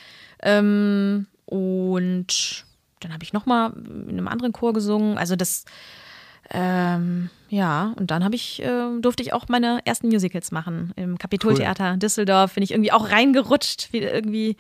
Ähm, 0.42 1.26
und 1.44 2.64
dann 3.00 3.12
habe 3.12 3.22
ich 3.22 3.34
noch 3.34 3.44
mal 3.44 3.74
in 3.76 4.12
einem 4.12 4.28
anderen 4.28 4.54
Chor 4.54 4.72
gesungen. 4.72 5.18
Also 5.18 5.36
das, 5.36 5.66
ähm, 6.50 7.28
ja. 7.50 7.92
Und 7.96 8.10
dann 8.10 8.24
habe 8.24 8.34
ich, 8.34 8.62
äh, 8.62 8.98
durfte 9.00 9.22
ich 9.22 9.34
auch 9.34 9.48
meine 9.48 9.80
ersten 9.84 10.08
Musicals 10.08 10.52
machen 10.52 10.94
im 10.96 11.18
Kapitoltheater 11.18 11.98
Düsseldorf. 11.98 12.54
Bin 12.54 12.62
ich 12.62 12.70
irgendwie 12.70 12.92
auch 12.92 13.10
reingerutscht, 13.10 13.92
wie 13.92 13.98
irgendwie 13.98 14.56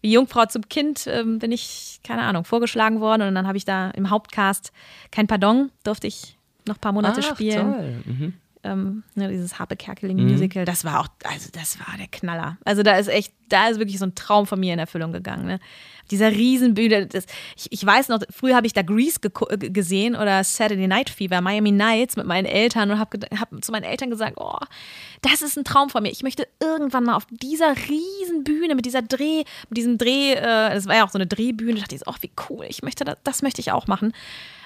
wie 0.00 0.12
Jungfrau 0.12 0.46
zum 0.46 0.68
Kind 0.68 1.06
ähm, 1.06 1.38
bin 1.38 1.52
ich, 1.52 2.00
keine 2.04 2.22
Ahnung, 2.22 2.44
vorgeschlagen 2.44 3.00
worden. 3.00 3.28
Und 3.28 3.34
dann 3.34 3.46
habe 3.46 3.58
ich 3.58 3.64
da 3.64 3.90
im 3.90 4.10
Hauptcast 4.10 4.72
kein 5.10 5.26
Pardon, 5.26 5.70
durfte 5.84 6.06
ich 6.06 6.36
noch 6.66 6.76
ein 6.76 6.80
paar 6.80 6.92
Monate 6.92 7.20
Ach, 7.24 7.34
spielen 7.34 7.72
toll. 7.72 8.02
Mhm. 8.04 8.34
Ähm, 8.64 9.04
ne, 9.14 9.28
dieses 9.28 9.58
Harpe 9.58 9.76
Kerkeling 9.76 10.16
Musical, 10.16 10.64
das 10.64 10.84
war 10.84 11.00
auch, 11.00 11.08
also 11.24 11.48
das 11.52 11.78
war 11.78 11.96
der 11.96 12.08
Knaller. 12.08 12.58
Also 12.64 12.82
da 12.82 12.96
ist 12.96 13.08
echt, 13.08 13.32
da 13.48 13.68
ist 13.68 13.78
wirklich 13.78 13.98
so 13.98 14.06
ein 14.06 14.14
Traum 14.14 14.46
von 14.46 14.60
mir 14.60 14.72
in 14.72 14.78
Erfüllung 14.78 15.12
gegangen. 15.12 15.46
Ne? 15.46 15.60
Dieser 16.10 16.30
Riesenbühne, 16.30 17.06
das, 17.06 17.26
ich, 17.56 17.70
ich 17.70 17.84
weiß 17.84 18.08
noch, 18.08 18.20
früher 18.30 18.56
habe 18.56 18.66
ich 18.66 18.72
da 18.72 18.82
Grease 18.82 19.20
äh, 19.50 19.56
gesehen 19.70 20.16
oder 20.16 20.42
Saturday 20.44 20.86
Night 20.86 21.10
Fever, 21.10 21.40
Miami 21.40 21.70
Nights 21.70 22.16
mit 22.16 22.26
meinen 22.26 22.46
Eltern 22.46 22.90
und 22.90 22.98
habe 22.98 23.18
hab 23.38 23.64
zu 23.64 23.72
meinen 23.72 23.84
Eltern 23.84 24.10
gesagt, 24.10 24.34
oh, 24.36 24.58
das 25.22 25.42
ist 25.42 25.56
ein 25.56 25.64
Traum 25.64 25.90
von 25.90 26.02
mir. 26.02 26.10
Ich 26.10 26.22
möchte 26.22 26.46
irgendwann 26.60 27.04
mal 27.04 27.16
auf 27.16 27.26
dieser 27.30 27.74
Riesenbühne 27.76 28.74
mit 28.74 28.86
dieser 28.86 29.02
Dreh, 29.02 29.44
mit 29.68 29.76
diesem 29.76 29.98
Dreh, 29.98 30.32
äh, 30.32 30.74
das 30.74 30.86
war 30.86 30.96
ja 30.96 31.06
auch 31.06 31.10
so 31.10 31.18
eine 31.18 31.26
Drehbühne, 31.26 31.74
da 31.74 31.80
dachte 31.80 31.94
ich 31.94 32.02
oh, 32.06 32.14
wie 32.20 32.30
cool, 32.48 32.66
ich 32.68 32.82
möchte 32.82 33.04
das, 33.04 33.16
das 33.24 33.42
möchte 33.42 33.60
ich 33.60 33.72
auch 33.72 33.86
machen. 33.86 34.12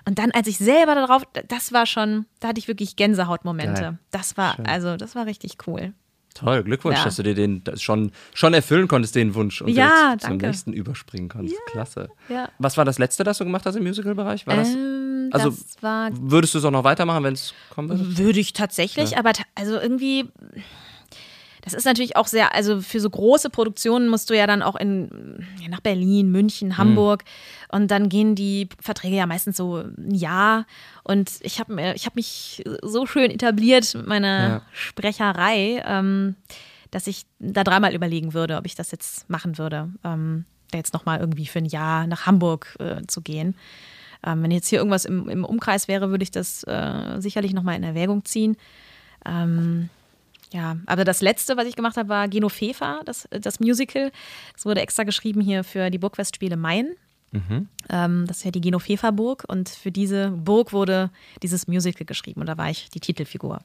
Und 0.04 0.18
dann, 0.18 0.30
als 0.32 0.46
ich 0.48 0.58
selber 0.58 0.94
darauf, 0.94 1.22
das 1.48 1.72
war 1.72 1.86
schon, 1.86 2.26
da 2.40 2.48
hatte 2.48 2.58
ich 2.58 2.68
wirklich 2.68 2.96
Gänsehautmomente. 2.96 3.80
Geil. 3.82 3.98
Das 4.10 4.36
war, 4.36 4.56
also, 4.66 4.96
das 4.96 5.14
war 5.14 5.26
richtig 5.26 5.56
cool. 5.66 5.92
Toll, 6.34 6.62
Glückwunsch, 6.62 6.96
Ja. 6.98 7.04
dass 7.04 7.16
du 7.16 7.22
dir 7.22 7.34
den 7.34 7.62
schon, 7.76 8.10
schon 8.32 8.54
erfüllen 8.54 8.88
konntest, 8.88 9.14
den 9.14 9.34
Wunsch 9.34 9.60
und 9.60 9.68
Ja, 9.68 10.16
zum 10.18 10.38
nächsten 10.38 10.72
überspringen 10.72 11.28
konntest. 11.28 11.58
Klasse. 11.66 12.08
Ja. 12.30 12.48
Was 12.58 12.76
war 12.78 12.86
das 12.86 12.98
letzte, 12.98 13.22
das 13.22 13.36
du 13.38 13.44
gemacht 13.44 13.66
hast 13.66 13.76
im 13.76 13.82
Musical-Bereich? 13.84 14.46
War 14.46 14.56
das? 14.56 14.68
Ähm, 14.70 15.28
also 15.30 15.50
das 15.50 15.76
war, 15.82 16.08
würdest 16.14 16.54
du 16.54 16.58
es 16.58 16.64
auch 16.64 16.70
noch 16.70 16.84
weitermachen, 16.84 17.22
wenn 17.24 17.34
es 17.34 17.52
kommen 17.70 17.90
würde? 17.90 18.16
würde 18.16 18.40
ich 18.40 18.54
tatsächlich, 18.54 19.18
aber 19.18 19.34
ta- 19.34 19.44
also 19.54 19.78
irgendwie, 19.78 20.24
das 21.62 21.74
ist 21.74 21.84
natürlich 21.84 22.16
auch 22.16 22.26
sehr, 22.26 22.54
also 22.54 22.80
für 22.80 23.00
so 23.00 23.08
große 23.08 23.48
Produktionen 23.48 24.08
musst 24.08 24.28
du 24.28 24.36
ja 24.36 24.46
dann 24.46 24.62
auch 24.62 24.74
in, 24.76 25.46
ja, 25.60 25.68
nach 25.68 25.80
Berlin, 25.80 26.30
München, 26.30 26.76
Hamburg 26.76 27.22
und 27.70 27.90
dann 27.90 28.08
gehen 28.08 28.34
die 28.34 28.68
Verträge 28.80 29.16
ja 29.16 29.26
meistens 29.26 29.56
so 29.56 29.76
ein 29.76 30.12
Jahr 30.12 30.66
und 31.04 31.30
ich 31.40 31.60
habe 31.60 31.92
ich 31.94 32.04
habe 32.04 32.16
mich 32.16 32.64
so 32.82 33.06
schön 33.06 33.30
etabliert 33.30 33.94
mit 33.94 34.06
meiner 34.06 34.48
Ja. 34.48 34.62
Sprecherei, 34.72 35.82
ähm, 35.86 36.34
dass 36.90 37.06
ich 37.06 37.26
da 37.38 37.64
dreimal 37.64 37.94
überlegen 37.94 38.34
würde, 38.34 38.56
ob 38.56 38.66
ich 38.66 38.74
das 38.74 38.90
jetzt 38.90 39.30
machen 39.30 39.56
würde, 39.56 39.88
ähm, 40.04 40.44
da 40.72 40.78
jetzt 40.78 40.92
nochmal 40.92 41.20
irgendwie 41.20 41.46
für 41.46 41.58
ein 41.60 41.66
Jahr 41.66 42.06
nach 42.08 42.26
Hamburg 42.26 42.76
äh, 42.80 43.06
zu 43.06 43.20
gehen. 43.22 43.54
Ähm, 44.24 44.42
wenn 44.42 44.50
jetzt 44.50 44.68
hier 44.68 44.78
irgendwas 44.78 45.04
im, 45.04 45.28
im 45.28 45.44
Umkreis 45.44 45.88
wäre, 45.88 46.10
würde 46.10 46.22
ich 46.24 46.30
das 46.30 46.64
äh, 46.64 47.20
sicherlich 47.20 47.54
nochmal 47.54 47.76
in 47.76 47.82
Erwägung 47.82 48.24
ziehen. 48.24 48.56
Ähm, 49.24 49.88
ja, 50.52 50.76
aber 50.86 51.04
das 51.04 51.20
letzte, 51.22 51.56
was 51.56 51.66
ich 51.66 51.76
gemacht 51.76 51.96
habe, 51.96 52.08
war 52.08 52.28
Genofefa, 52.28 53.00
das, 53.04 53.28
das 53.30 53.58
Musical. 53.60 54.12
Es 54.56 54.64
wurde 54.64 54.80
extra 54.80 55.04
geschrieben 55.04 55.40
hier 55.40 55.64
für 55.64 55.90
die 55.90 55.98
Burgfestspiele 55.98 56.56
Main. 56.56 56.90
Ähm, 57.88 58.26
das 58.26 58.38
ist 58.38 58.44
ja 58.44 58.50
die 58.50 58.60
Genofefa-Burg 58.60 59.44
und 59.48 59.70
für 59.70 59.90
diese 59.90 60.28
Burg 60.32 60.74
wurde 60.74 61.08
dieses 61.42 61.66
Musical 61.66 62.04
geschrieben 62.04 62.42
und 62.42 62.46
da 62.46 62.58
war 62.58 62.68
ich 62.68 62.90
die 62.90 63.00
Titelfigur. 63.00 63.62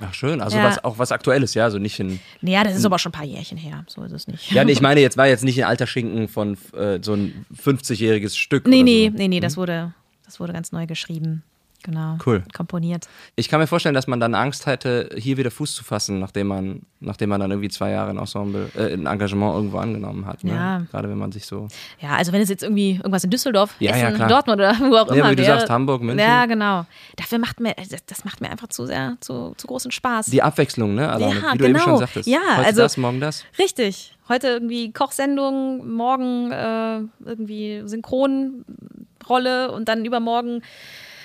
Ach 0.00 0.14
schön, 0.14 0.40
also 0.40 0.56
Ja. 0.56 0.64
was, 0.64 0.82
auch 0.82 0.98
was 0.98 1.12
Aktuelles, 1.12 1.52
ja, 1.52 1.64
also 1.64 1.78
nicht 1.78 2.00
in. 2.00 2.18
Naja, 2.40 2.64
das 2.64 2.74
ist 2.76 2.84
aber 2.86 2.98
schon 2.98 3.10
ein 3.10 3.18
paar 3.18 3.26
Jährchen 3.26 3.58
her, 3.58 3.84
so 3.88 4.02
ist 4.04 4.12
es 4.12 4.26
nicht. 4.26 4.50
Ja, 4.52 4.64
nee, 4.64 4.72
ich 4.72 4.80
meine, 4.88 5.00
jetzt 5.02 5.18
war 5.18 5.26
jetzt 5.26 5.44
nicht 5.44 5.62
ein 5.62 5.68
alter 5.68 5.86
Schinken 5.86 6.28
von 6.28 6.56
äh, 6.72 7.00
so 7.02 7.12
ein 7.12 7.44
50-jähriges 7.54 8.36
Stück. 8.38 8.66
nee, 8.66 8.82
nee, 8.82 9.10
so. 9.10 9.16
nee, 9.18 9.28
nee, 9.28 9.40
das 9.40 9.58
wurde, 9.58 9.92
das 10.24 10.40
wurde 10.40 10.54
ganz 10.54 10.72
neu 10.72 10.86
geschrieben. 10.86 11.42
Genau. 11.82 12.18
Cool. 12.26 12.42
Komponiert. 12.52 13.08
Ich 13.36 13.48
kann 13.48 13.58
mir 13.58 13.66
vorstellen, 13.66 13.94
dass 13.94 14.06
man 14.06 14.20
dann 14.20 14.34
Angst 14.34 14.66
hätte, 14.66 15.08
hier 15.16 15.38
wieder 15.38 15.50
Fuß 15.50 15.74
zu 15.74 15.82
fassen, 15.82 16.18
nachdem 16.18 16.48
man, 16.48 16.82
nachdem 17.00 17.30
man 17.30 17.40
dann 17.40 17.50
irgendwie 17.50 17.70
zwei 17.70 17.90
Jahre 17.90 18.10
ein 18.10 18.18
Ensemble, 18.18 18.68
äh, 18.76 18.92
ein 18.92 19.06
Engagement 19.06 19.54
irgendwo 19.54 19.78
angenommen 19.78 20.26
hat. 20.26 20.44
Ne? 20.44 20.52
Ja. 20.52 20.82
Gerade 20.90 21.08
wenn 21.08 21.16
man 21.16 21.32
sich 21.32 21.46
so. 21.46 21.68
Ja, 22.00 22.10
also 22.16 22.32
wenn 22.32 22.42
es 22.42 22.50
jetzt 22.50 22.62
irgendwie 22.62 22.96
irgendwas 22.96 23.24
in 23.24 23.30
Düsseldorf, 23.30 23.74
Ja, 23.78 23.96
ja, 23.96 24.08
Essen, 24.08 24.16
klar. 24.16 24.28
Dortmund 24.28 24.58
oder 24.60 24.74
wo 24.78 24.96
auch 24.96 25.08
Ja, 25.08 25.14
immer 25.22 25.30
wie 25.30 25.36
du 25.36 25.42
wäre. 25.42 25.56
sagst, 25.58 25.70
Hamburg, 25.70 26.02
München. 26.02 26.18
Ja, 26.18 26.44
genau. 26.44 26.84
Dafür 27.16 27.38
macht 27.38 27.60
mir, 27.60 27.74
das, 27.74 28.04
das 28.04 28.24
macht 28.26 28.42
mir 28.42 28.50
einfach 28.50 28.68
zu 28.68 28.84
sehr, 28.84 29.16
zu, 29.20 29.54
zu 29.56 29.66
großen 29.66 29.90
Spaß. 29.90 30.26
Die 30.26 30.42
Abwechslung, 30.42 30.94
ne? 30.94 31.08
Alleine, 31.10 31.34
Ja, 31.40 31.52
wie 31.54 31.58
du 31.58 31.64
eben 31.64 31.72
genau. 31.74 31.84
schon 31.86 31.96
sagtest. 31.98 32.28
Ja, 32.28 32.40
Heute 32.58 32.66
also- 32.66 32.82
das, 32.82 32.96
morgen 32.98 33.20
das. 33.20 33.44
Richtig. 33.58 34.14
Heute 34.28 34.46
irgendwie 34.48 34.92
Kochsendung, 34.92 35.88
morgen 35.96 36.52
äh, 36.52 37.00
irgendwie 37.24 37.82
Synchronrolle 37.86 39.72
und 39.72 39.88
dann 39.88 40.04
übermorgen, 40.04 40.62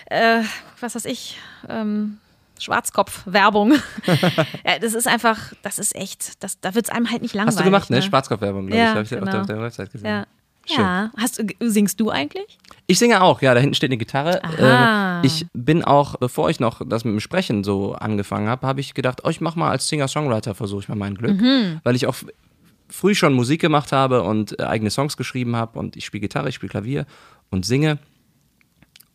äh, 0.06 0.42
was 0.80 0.96
weiß 0.96 1.06
ich, 1.06 1.38
ähm, 1.70 2.18
Schwarzkopf-Werbung. 2.60 3.74
ja, 4.66 4.80
das 4.80 4.94
ist 4.94 5.08
einfach, 5.08 5.54
das 5.62 5.80
ist 5.80 5.96
echt, 5.96 6.44
das, 6.44 6.60
da 6.60 6.74
wird 6.74 6.86
es 6.86 6.92
einem 6.92 7.12
halt 7.12 7.22
nicht 7.22 7.34
langweilig. 7.34 7.58
Hast 7.58 7.60
du 7.60 7.64
gemacht, 7.66 7.90
ne? 7.90 7.98
ne? 7.98 8.02
Schwarzkopfwerbung, 8.02 8.68
glaube 8.68 8.80
Ja, 8.80 8.86
ich. 8.86 8.90
Habe 8.92 9.04
ich 9.04 9.14
auf, 9.14 9.20
genau. 9.20 9.32
der, 9.32 9.42
auf 9.42 9.48
der 9.48 9.62
Website 9.62 9.92
gesehen. 9.92 10.08
Ja. 10.08 10.26
Schön. 10.68 10.84
Ja. 10.84 11.12
Hast, 11.18 11.44
singst 11.60 12.00
du 12.00 12.10
eigentlich? 12.10 12.58
Ich 12.88 12.98
singe 12.98 13.22
auch, 13.22 13.42
ja, 13.42 13.54
da 13.54 13.60
hinten 13.60 13.76
steht 13.76 13.90
eine 13.90 13.98
Gitarre. 13.98 14.44
Aha. 14.44 15.22
Äh, 15.22 15.26
ich 15.26 15.46
bin 15.54 15.84
auch, 15.84 16.16
bevor 16.18 16.50
ich 16.50 16.60
noch 16.60 16.82
das 16.88 17.06
mit 17.06 17.14
dem 17.14 17.20
Sprechen 17.20 17.64
so 17.64 17.94
angefangen 17.94 18.48
habe, 18.48 18.66
habe 18.66 18.80
ich 18.80 18.96
gedacht, 18.96 19.22
oh, 19.24 19.30
ich 19.30 19.42
mach 19.42 19.56
mal 19.56 19.70
als 19.70 19.88
Singer-Songwriter, 19.88 20.56
versuche 20.56 20.82
ich 20.82 20.90
mal 20.90 20.96
mein 20.96 21.16
Glück. 21.16 21.40
Mhm. 21.40 21.82
Weil 21.84 21.96
ich 21.96 22.08
auch 22.08 22.16
früh 22.90 23.14
schon 23.14 23.34
Musik 23.34 23.62
gemacht 23.62 23.92
habe 23.92 24.24
und 24.24 24.60
äh, 24.60 24.64
eigene 24.64 24.90
Songs 24.90 25.18
geschrieben 25.18 25.56
habe 25.56 25.78
und 25.78 25.96
ich 25.98 26.06
spiele 26.06 26.22
Gitarre, 26.22 26.50
ich 26.50 26.56
spiele 26.56 26.70
Klavier 26.72 27.06
und 27.52 27.66
singe 27.66 28.00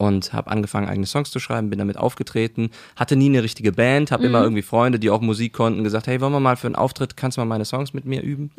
und 0.01 0.33
habe 0.33 0.51
angefangen, 0.51 0.89
eigene 0.89 1.07
Songs 1.07 1.31
zu 1.31 1.39
schreiben, 1.41 1.69
bin 1.69 1.79
damit 1.79 1.99
aufgetreten, 1.99 2.71
hatte 2.97 3.17
nie 3.17 3.29
eine 3.29 3.43
richtige 3.43 3.71
Band, 3.73 4.11
habe 4.11 4.25
immer 4.25 4.43
irgendwie 4.43 4.63
Freunde, 4.63 4.99
die 4.99 5.11
auch 5.11 5.21
Musik 5.21 5.53
konnten, 5.53 5.85
gesagt, 5.85 6.07
hey, 6.07 6.21
wollen 6.23 6.33
wir 6.33 6.41
mal 6.41 6.57
für 6.57 6.69
einen 6.69 6.75
Auftritt, 6.75 7.19
kannst 7.19 7.37
du 7.37 7.43
mal 7.43 7.45
meine 7.45 7.67
Songs 7.67 7.93
mit 7.93 8.07
mir 8.07 8.23
üben? 8.23 8.51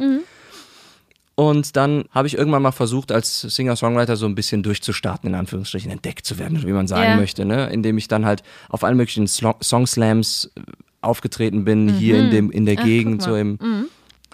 Und 1.33 1.75
dann 1.75 2.05
habe 2.11 2.27
ich 2.27 2.37
irgendwann 2.37 2.61
mal 2.61 2.71
versucht, 2.71 3.11
als 3.11 3.41
Singer-Songwriter 3.41 4.15
so 4.17 4.27
ein 4.27 4.35
bisschen 4.35 4.61
durchzustarten, 4.61 5.29
in 5.29 5.35
Anführungsstrichen, 5.35 5.89
entdeckt 5.89 6.27
zu 6.27 6.37
werden, 6.37 6.61
wie 6.63 6.71
man 6.73 6.85
sagen 6.87 7.11
Ja. 7.11 7.15
möchte, 7.17 7.43
ne? 7.45 7.69
indem 7.71 7.97
ich 7.97 8.07
dann 8.07 8.25
halt 8.25 8.43
auf 8.69 8.83
allen 8.83 8.97
möglichen 8.97 9.25
Songslams 9.27 10.51
äh, 10.55 10.61
aufgetreten 11.01 11.65
bin, 11.65 11.89
hier 11.89 12.19
in, 12.19 12.29
dem, 12.29 12.51
in 12.51 12.67
der 12.67 12.77
Ach, 12.77 12.83
Gegend, 12.83 13.23
so 13.23 13.35
im, 13.35 13.57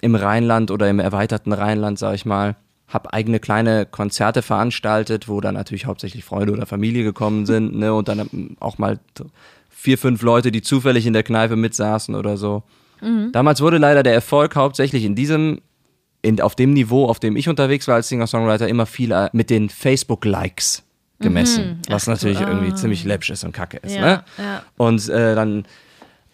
im 0.02 0.14
Rheinland 0.14 0.70
oder 0.70 0.90
im 0.90 0.98
erweiterten 0.98 1.54
Rheinland, 1.54 1.98
sag 1.98 2.14
ich 2.14 2.26
mal. 2.26 2.56
Habe 2.88 3.12
eigene 3.12 3.38
kleine 3.38 3.86
Konzerte 3.86 4.42
veranstaltet, 4.42 5.28
wo 5.28 5.40
dann 5.40 5.54
natürlich 5.54 5.86
hauptsächlich 5.86 6.24
Freunde 6.24 6.52
oder 6.52 6.66
Familie 6.66 7.04
gekommen 7.04 7.46
sind, 7.46 7.74
ne, 7.78 7.92
und 7.92 8.08
dann 8.08 8.56
auch 8.60 8.78
mal 8.78 8.98
vier, 9.68 9.98
fünf 9.98 10.22
Leute, 10.22 10.50
die 10.50 10.62
zufällig 10.62 11.06
in 11.06 11.12
der 11.12 11.22
Kneipe 11.22 11.56
mitsaßen 11.56 12.14
oder 12.14 12.36
so. 12.36 12.62
Mhm. 13.00 13.30
Damals 13.32 13.60
wurde 13.60 13.78
leider 13.78 14.02
der 14.02 14.14
Erfolg 14.14 14.56
hauptsächlich 14.56 15.04
in 15.04 15.14
diesem, 15.14 15.60
in, 16.22 16.40
auf 16.40 16.56
dem 16.56 16.72
Niveau, 16.72 17.06
auf 17.06 17.20
dem 17.20 17.36
ich 17.36 17.48
unterwegs 17.48 17.86
war 17.86 17.94
als 17.94 18.08
Singer-Songwriter, 18.08 18.66
immer 18.66 18.86
viel 18.86 19.12
äh, 19.12 19.28
mit 19.32 19.50
den 19.50 19.68
Facebook-Likes 19.68 20.82
gemessen, 21.20 21.64
mhm. 21.64 21.92
was 21.92 22.04
Ach, 22.04 22.14
natürlich 22.14 22.40
oh. 22.40 22.46
irgendwie 22.46 22.74
ziemlich 22.74 23.04
läppisch 23.04 23.30
ist 23.30 23.44
und 23.44 23.52
kacke 23.52 23.78
ist. 23.78 23.94
Ja, 23.94 24.00
ne? 24.00 24.24
ja. 24.38 24.62
Und 24.76 25.08
äh, 25.08 25.34
dann 25.34 25.64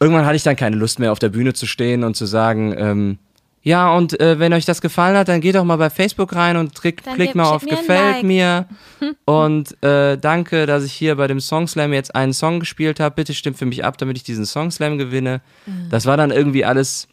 irgendwann 0.01 0.27
hatte 0.27 0.37
ich 0.37 0.43
dann 0.43 0.57
keine 0.57 0.77
Lust 0.77 0.99
mehr 0.99 1.13
auf 1.13 1.19
der 1.19 1.31
Bühne 1.31 1.53
zu 1.53 1.67
stehen 1.67 2.05
und 2.05 2.17
zu 2.17 2.27
sagen, 2.27 2.75
ähm, 2.77 3.19
ja, 3.65 3.97
und 3.97 4.21
äh, 4.21 4.39
wenn 4.39 4.53
euch 4.53 4.67
das 4.67 4.83
gefallen 4.83 5.17
hat, 5.17 5.29
dann 5.29 5.41
geht 5.41 5.55
doch 5.55 5.65
mal 5.65 5.77
bei 5.77 5.89
Facebook 5.89 6.37
rein 6.37 6.59
und 6.59 6.79
klick, 6.79 7.03
klickt 7.03 7.35
mal 7.35 7.47
auf 7.49 7.65
Gefällt 7.65 8.17
like. 8.17 8.23
mir. 8.23 8.67
und 9.25 9.83
äh, 9.83 10.19
danke, 10.19 10.67
dass 10.67 10.85
ich 10.85 10.93
hier 10.93 11.17
bei 11.17 11.27
dem 11.27 11.41
Song 11.41 11.67
Slam 11.67 11.95
jetzt 11.95 12.15
einen 12.15 12.35
Song 12.35 12.61
gespielt 12.61 13.01
habe. 13.01 13.15
Bitte 13.15 13.33
stimmt 13.33 13.57
für 13.57 13.65
mich 13.65 13.83
ab, 13.83 13.97
damit 13.97 14.19
ich 14.19 14.23
diesen 14.23 14.45
Song 14.45 14.71
Slam 14.71 14.99
gewinne. 14.99 15.41
Mhm. 15.65 15.89
Das 15.89 16.05
war 16.05 16.19
dann 16.19 16.31
irgendwie 16.31 16.67
alles 16.67 17.09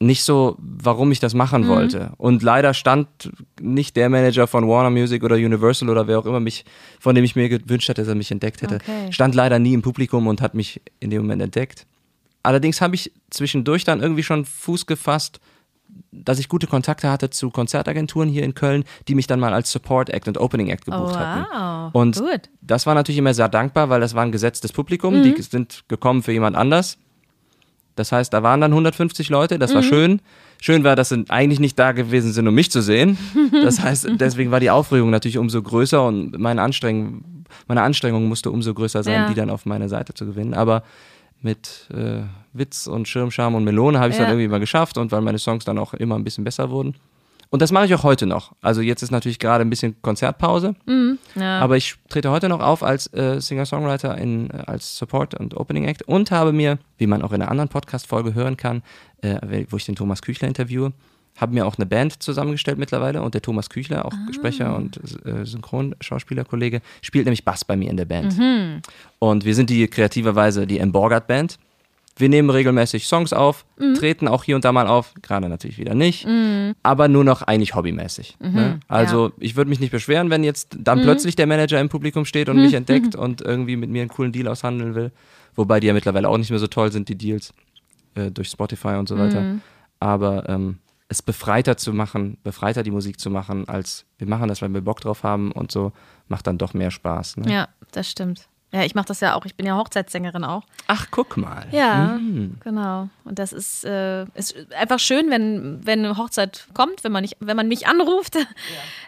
nicht 0.00 0.24
so, 0.24 0.56
warum 0.58 1.12
ich 1.12 1.20
das 1.20 1.32
machen 1.32 1.62
mhm. 1.62 1.68
wollte. 1.68 2.12
Und 2.16 2.42
leider 2.42 2.74
stand 2.74 3.30
nicht 3.60 3.94
der 3.94 4.08
Manager 4.08 4.48
von 4.48 4.68
Warner 4.68 4.90
Music 4.90 5.22
oder 5.22 5.36
Universal 5.36 5.88
oder 5.88 6.08
wer 6.08 6.18
auch 6.18 6.26
immer 6.26 6.40
mich, 6.40 6.64
von 6.98 7.14
dem 7.14 7.22
ich 7.22 7.36
mir 7.36 7.48
gewünscht 7.48 7.88
hätte, 7.88 8.02
dass 8.02 8.08
er 8.08 8.16
mich 8.16 8.32
entdeckt 8.32 8.62
hätte, 8.62 8.76
okay. 8.82 9.12
stand 9.12 9.36
leider 9.36 9.60
nie 9.60 9.74
im 9.74 9.82
Publikum 9.82 10.26
und 10.26 10.40
hat 10.40 10.54
mich 10.54 10.80
in 10.98 11.10
dem 11.10 11.22
Moment 11.22 11.40
entdeckt. 11.40 11.86
Allerdings 12.42 12.80
habe 12.80 12.96
ich 12.96 13.12
zwischendurch 13.30 13.84
dann 13.84 14.00
irgendwie 14.00 14.24
schon 14.24 14.44
Fuß 14.44 14.86
gefasst 14.86 15.38
dass 16.12 16.38
ich 16.38 16.48
gute 16.48 16.66
Kontakte 16.66 17.10
hatte 17.10 17.30
zu 17.30 17.50
Konzertagenturen 17.50 18.28
hier 18.28 18.44
in 18.44 18.54
Köln, 18.54 18.84
die 19.08 19.14
mich 19.14 19.26
dann 19.26 19.40
mal 19.40 19.52
als 19.52 19.72
Support 19.72 20.10
Act 20.10 20.28
und 20.28 20.38
Opening 20.38 20.68
Act 20.68 20.84
gebucht 20.84 21.02
oh, 21.02 21.10
wow. 21.10 21.16
hatten. 21.16 21.90
Und 21.92 22.18
Gut. 22.18 22.50
das 22.60 22.86
war 22.86 22.94
natürlich 22.94 23.18
immer 23.18 23.34
sehr 23.34 23.48
dankbar, 23.48 23.88
weil 23.88 24.00
das 24.00 24.14
war 24.14 24.22
ein 24.22 24.32
gesetztes 24.32 24.72
Publikum, 24.72 25.18
mhm. 25.18 25.22
die 25.22 25.42
sind 25.42 25.84
gekommen 25.88 26.22
für 26.22 26.32
jemand 26.32 26.56
anders. 26.56 26.98
Das 27.96 28.12
heißt, 28.12 28.32
da 28.32 28.42
waren 28.42 28.60
dann 28.60 28.72
150 28.72 29.28
Leute, 29.28 29.58
das 29.58 29.70
mhm. 29.70 29.74
war 29.74 29.82
schön. 29.82 30.20
Schön 30.60 30.84
war, 30.84 30.96
dass 30.96 31.08
sie 31.08 31.24
eigentlich 31.28 31.60
nicht 31.60 31.78
da 31.78 31.92
gewesen 31.92 32.32
sind, 32.32 32.46
um 32.46 32.54
mich 32.54 32.70
zu 32.70 32.82
sehen. 32.82 33.18
Das 33.64 33.80
heißt, 33.80 34.08
deswegen 34.20 34.50
war 34.50 34.60
die 34.60 34.70
Aufregung 34.70 35.10
natürlich 35.10 35.38
umso 35.38 35.60
größer 35.60 36.06
und 36.06 36.38
meine 36.38 36.62
Anstrengung, 36.62 37.44
meine 37.66 37.82
Anstrengung 37.82 38.28
musste 38.28 38.50
umso 38.50 38.72
größer 38.72 39.02
sein, 39.02 39.14
ja. 39.14 39.28
die 39.28 39.34
dann 39.34 39.50
auf 39.50 39.66
meine 39.66 39.88
Seite 39.88 40.14
zu 40.14 40.24
gewinnen. 40.24 40.54
Aber 40.54 40.84
mit 41.40 41.88
äh, 41.92 42.22
Witz 42.52 42.86
und 42.86 43.08
Schirmscham 43.08 43.54
und 43.54 43.64
Melone 43.64 43.98
habe 43.98 44.08
ich 44.08 44.14
es 44.14 44.18
ja. 44.18 44.24
dann 44.24 44.34
irgendwie 44.34 44.48
mal 44.48 44.60
geschafft 44.60 44.98
und 44.98 45.12
weil 45.12 45.20
meine 45.20 45.38
Songs 45.38 45.64
dann 45.64 45.78
auch 45.78 45.94
immer 45.94 46.16
ein 46.16 46.24
bisschen 46.24 46.44
besser 46.44 46.70
wurden. 46.70 46.94
Und 47.50 47.60
das 47.60 47.70
mache 47.70 47.84
ich 47.84 47.94
auch 47.94 48.02
heute 48.02 48.24
noch. 48.24 48.52
Also 48.62 48.80
jetzt 48.80 49.02
ist 49.02 49.10
natürlich 49.10 49.38
gerade 49.38 49.62
ein 49.62 49.68
bisschen 49.68 50.00
Konzertpause, 50.00 50.74
mhm, 50.86 51.18
ja. 51.34 51.60
aber 51.60 51.76
ich 51.76 51.96
trete 52.08 52.30
heute 52.30 52.48
noch 52.48 52.60
auf 52.60 52.82
als 52.82 53.12
äh, 53.12 53.40
Singer-Songwriter 53.40 54.16
in, 54.16 54.48
äh, 54.48 54.62
als 54.66 54.96
Support 54.96 55.34
und 55.34 55.54
Opening 55.54 55.84
Act 55.84 56.02
und 56.02 56.30
habe 56.30 56.52
mir, 56.52 56.78
wie 56.96 57.06
man 57.06 57.20
auch 57.20 57.32
in 57.32 57.42
einer 57.42 57.50
anderen 57.50 57.68
Podcast-Folge 57.68 58.32
hören 58.34 58.56
kann, 58.56 58.82
äh, 59.20 59.66
wo 59.68 59.76
ich 59.76 59.84
den 59.84 59.96
Thomas 59.96 60.22
Küchler 60.22 60.48
interviewe, 60.48 60.94
habe 61.36 61.54
mir 61.54 61.66
auch 61.66 61.76
eine 61.76 61.86
Band 61.86 62.22
zusammengestellt 62.22 62.78
mittlerweile 62.78 63.22
und 63.22 63.34
der 63.34 63.42
Thomas 63.42 63.70
Küchler, 63.70 64.04
auch 64.06 64.12
ah. 64.12 64.32
Sprecher 64.32 64.76
und 64.76 64.98
äh, 65.26 65.44
Synchronschauspielerkollege, 65.44 66.80
spielt 67.00 67.26
nämlich 67.26 67.44
Bass 67.44 67.64
bei 67.64 67.76
mir 67.76 67.90
in 67.90 67.96
der 67.96 68.04
Band. 68.04 68.38
Mhm. 68.38 68.82
Und 69.18 69.44
wir 69.44 69.54
sind 69.54 69.70
die 69.70 69.86
kreativerweise 69.88 70.66
die 70.66 70.78
Emborgard 70.78 71.26
Band. 71.26 71.58
Wir 72.16 72.28
nehmen 72.28 72.50
regelmäßig 72.50 73.06
Songs 73.06 73.32
auf, 73.32 73.64
mhm. 73.78 73.94
treten 73.94 74.28
auch 74.28 74.44
hier 74.44 74.54
und 74.54 74.64
da 74.64 74.72
mal 74.72 74.86
auf, 74.86 75.14
gerade 75.22 75.48
natürlich 75.48 75.78
wieder 75.78 75.94
nicht, 75.94 76.26
mhm. 76.26 76.74
aber 76.82 77.08
nur 77.08 77.24
noch 77.24 77.42
eigentlich 77.42 77.74
hobbymäßig. 77.74 78.36
Mhm. 78.38 78.52
Ne? 78.52 78.80
Also 78.86 79.28
ja. 79.28 79.32
ich 79.40 79.56
würde 79.56 79.70
mich 79.70 79.80
nicht 79.80 79.92
beschweren, 79.92 80.28
wenn 80.28 80.44
jetzt 80.44 80.76
dann 80.78 80.98
mhm. 80.98 81.04
plötzlich 81.04 81.36
der 81.36 81.46
Manager 81.46 81.80
im 81.80 81.88
Publikum 81.88 82.26
steht 82.26 82.48
und 82.48 82.56
mich 82.56 82.72
mhm. 82.72 82.78
entdeckt 82.78 83.14
und 83.14 83.40
irgendwie 83.40 83.76
mit 83.76 83.88
mir 83.88 84.02
einen 84.02 84.10
coolen 84.10 84.32
Deal 84.32 84.48
aushandeln 84.48 84.94
will. 84.94 85.10
Wobei 85.54 85.80
die 85.80 85.86
ja 85.86 85.94
mittlerweile 85.94 86.28
auch 86.28 86.38
nicht 86.38 86.50
mehr 86.50 86.58
so 86.58 86.66
toll 86.66 86.92
sind, 86.92 87.08
die 87.08 87.16
Deals 87.16 87.54
äh, 88.14 88.30
durch 88.30 88.48
Spotify 88.48 88.96
und 88.96 89.08
so 89.08 89.18
weiter. 89.18 89.40
Mhm. 89.40 89.62
Aber 89.98 90.48
ähm, 90.48 90.78
es 91.08 91.22
befreiter 91.22 91.76
zu 91.76 91.92
machen, 91.92 92.38
befreiter 92.42 92.82
die 92.82 92.90
Musik 92.90 93.20
zu 93.20 93.30
machen, 93.30 93.68
als 93.68 94.04
wir 94.18 94.26
machen 94.26 94.48
das, 94.48 94.62
weil 94.62 94.72
wir 94.72 94.80
Bock 94.80 95.00
drauf 95.00 95.22
haben 95.22 95.52
und 95.52 95.70
so, 95.70 95.92
macht 96.28 96.46
dann 96.46 96.58
doch 96.58 96.74
mehr 96.74 96.90
Spaß. 96.90 97.38
Ne? 97.38 97.52
Ja, 97.52 97.68
das 97.92 98.10
stimmt. 98.10 98.48
Ja, 98.72 98.84
ich 98.84 98.94
mache 98.94 99.06
das 99.06 99.20
ja 99.20 99.34
auch. 99.34 99.44
Ich 99.44 99.54
bin 99.54 99.66
ja 99.66 99.76
Hochzeitssängerin 99.76 100.44
auch. 100.44 100.62
Ach, 100.86 101.06
guck 101.10 101.36
mal. 101.36 101.66
Ja, 101.72 102.18
mhm. 102.18 102.56
genau. 102.64 103.10
Und 103.24 103.38
das 103.38 103.52
ist, 103.52 103.84
äh, 103.84 104.24
ist 104.34 104.56
einfach 104.74 104.98
schön, 104.98 105.30
wenn, 105.30 105.84
wenn 105.84 106.00
eine 106.00 106.16
Hochzeit 106.16 106.66
kommt, 106.72 107.04
wenn 107.04 107.12
man, 107.12 107.22
nicht, 107.22 107.36
wenn 107.40 107.56
man 107.56 107.68
mich 107.68 107.86
anruft. 107.86 108.36
Ja. 108.36 108.44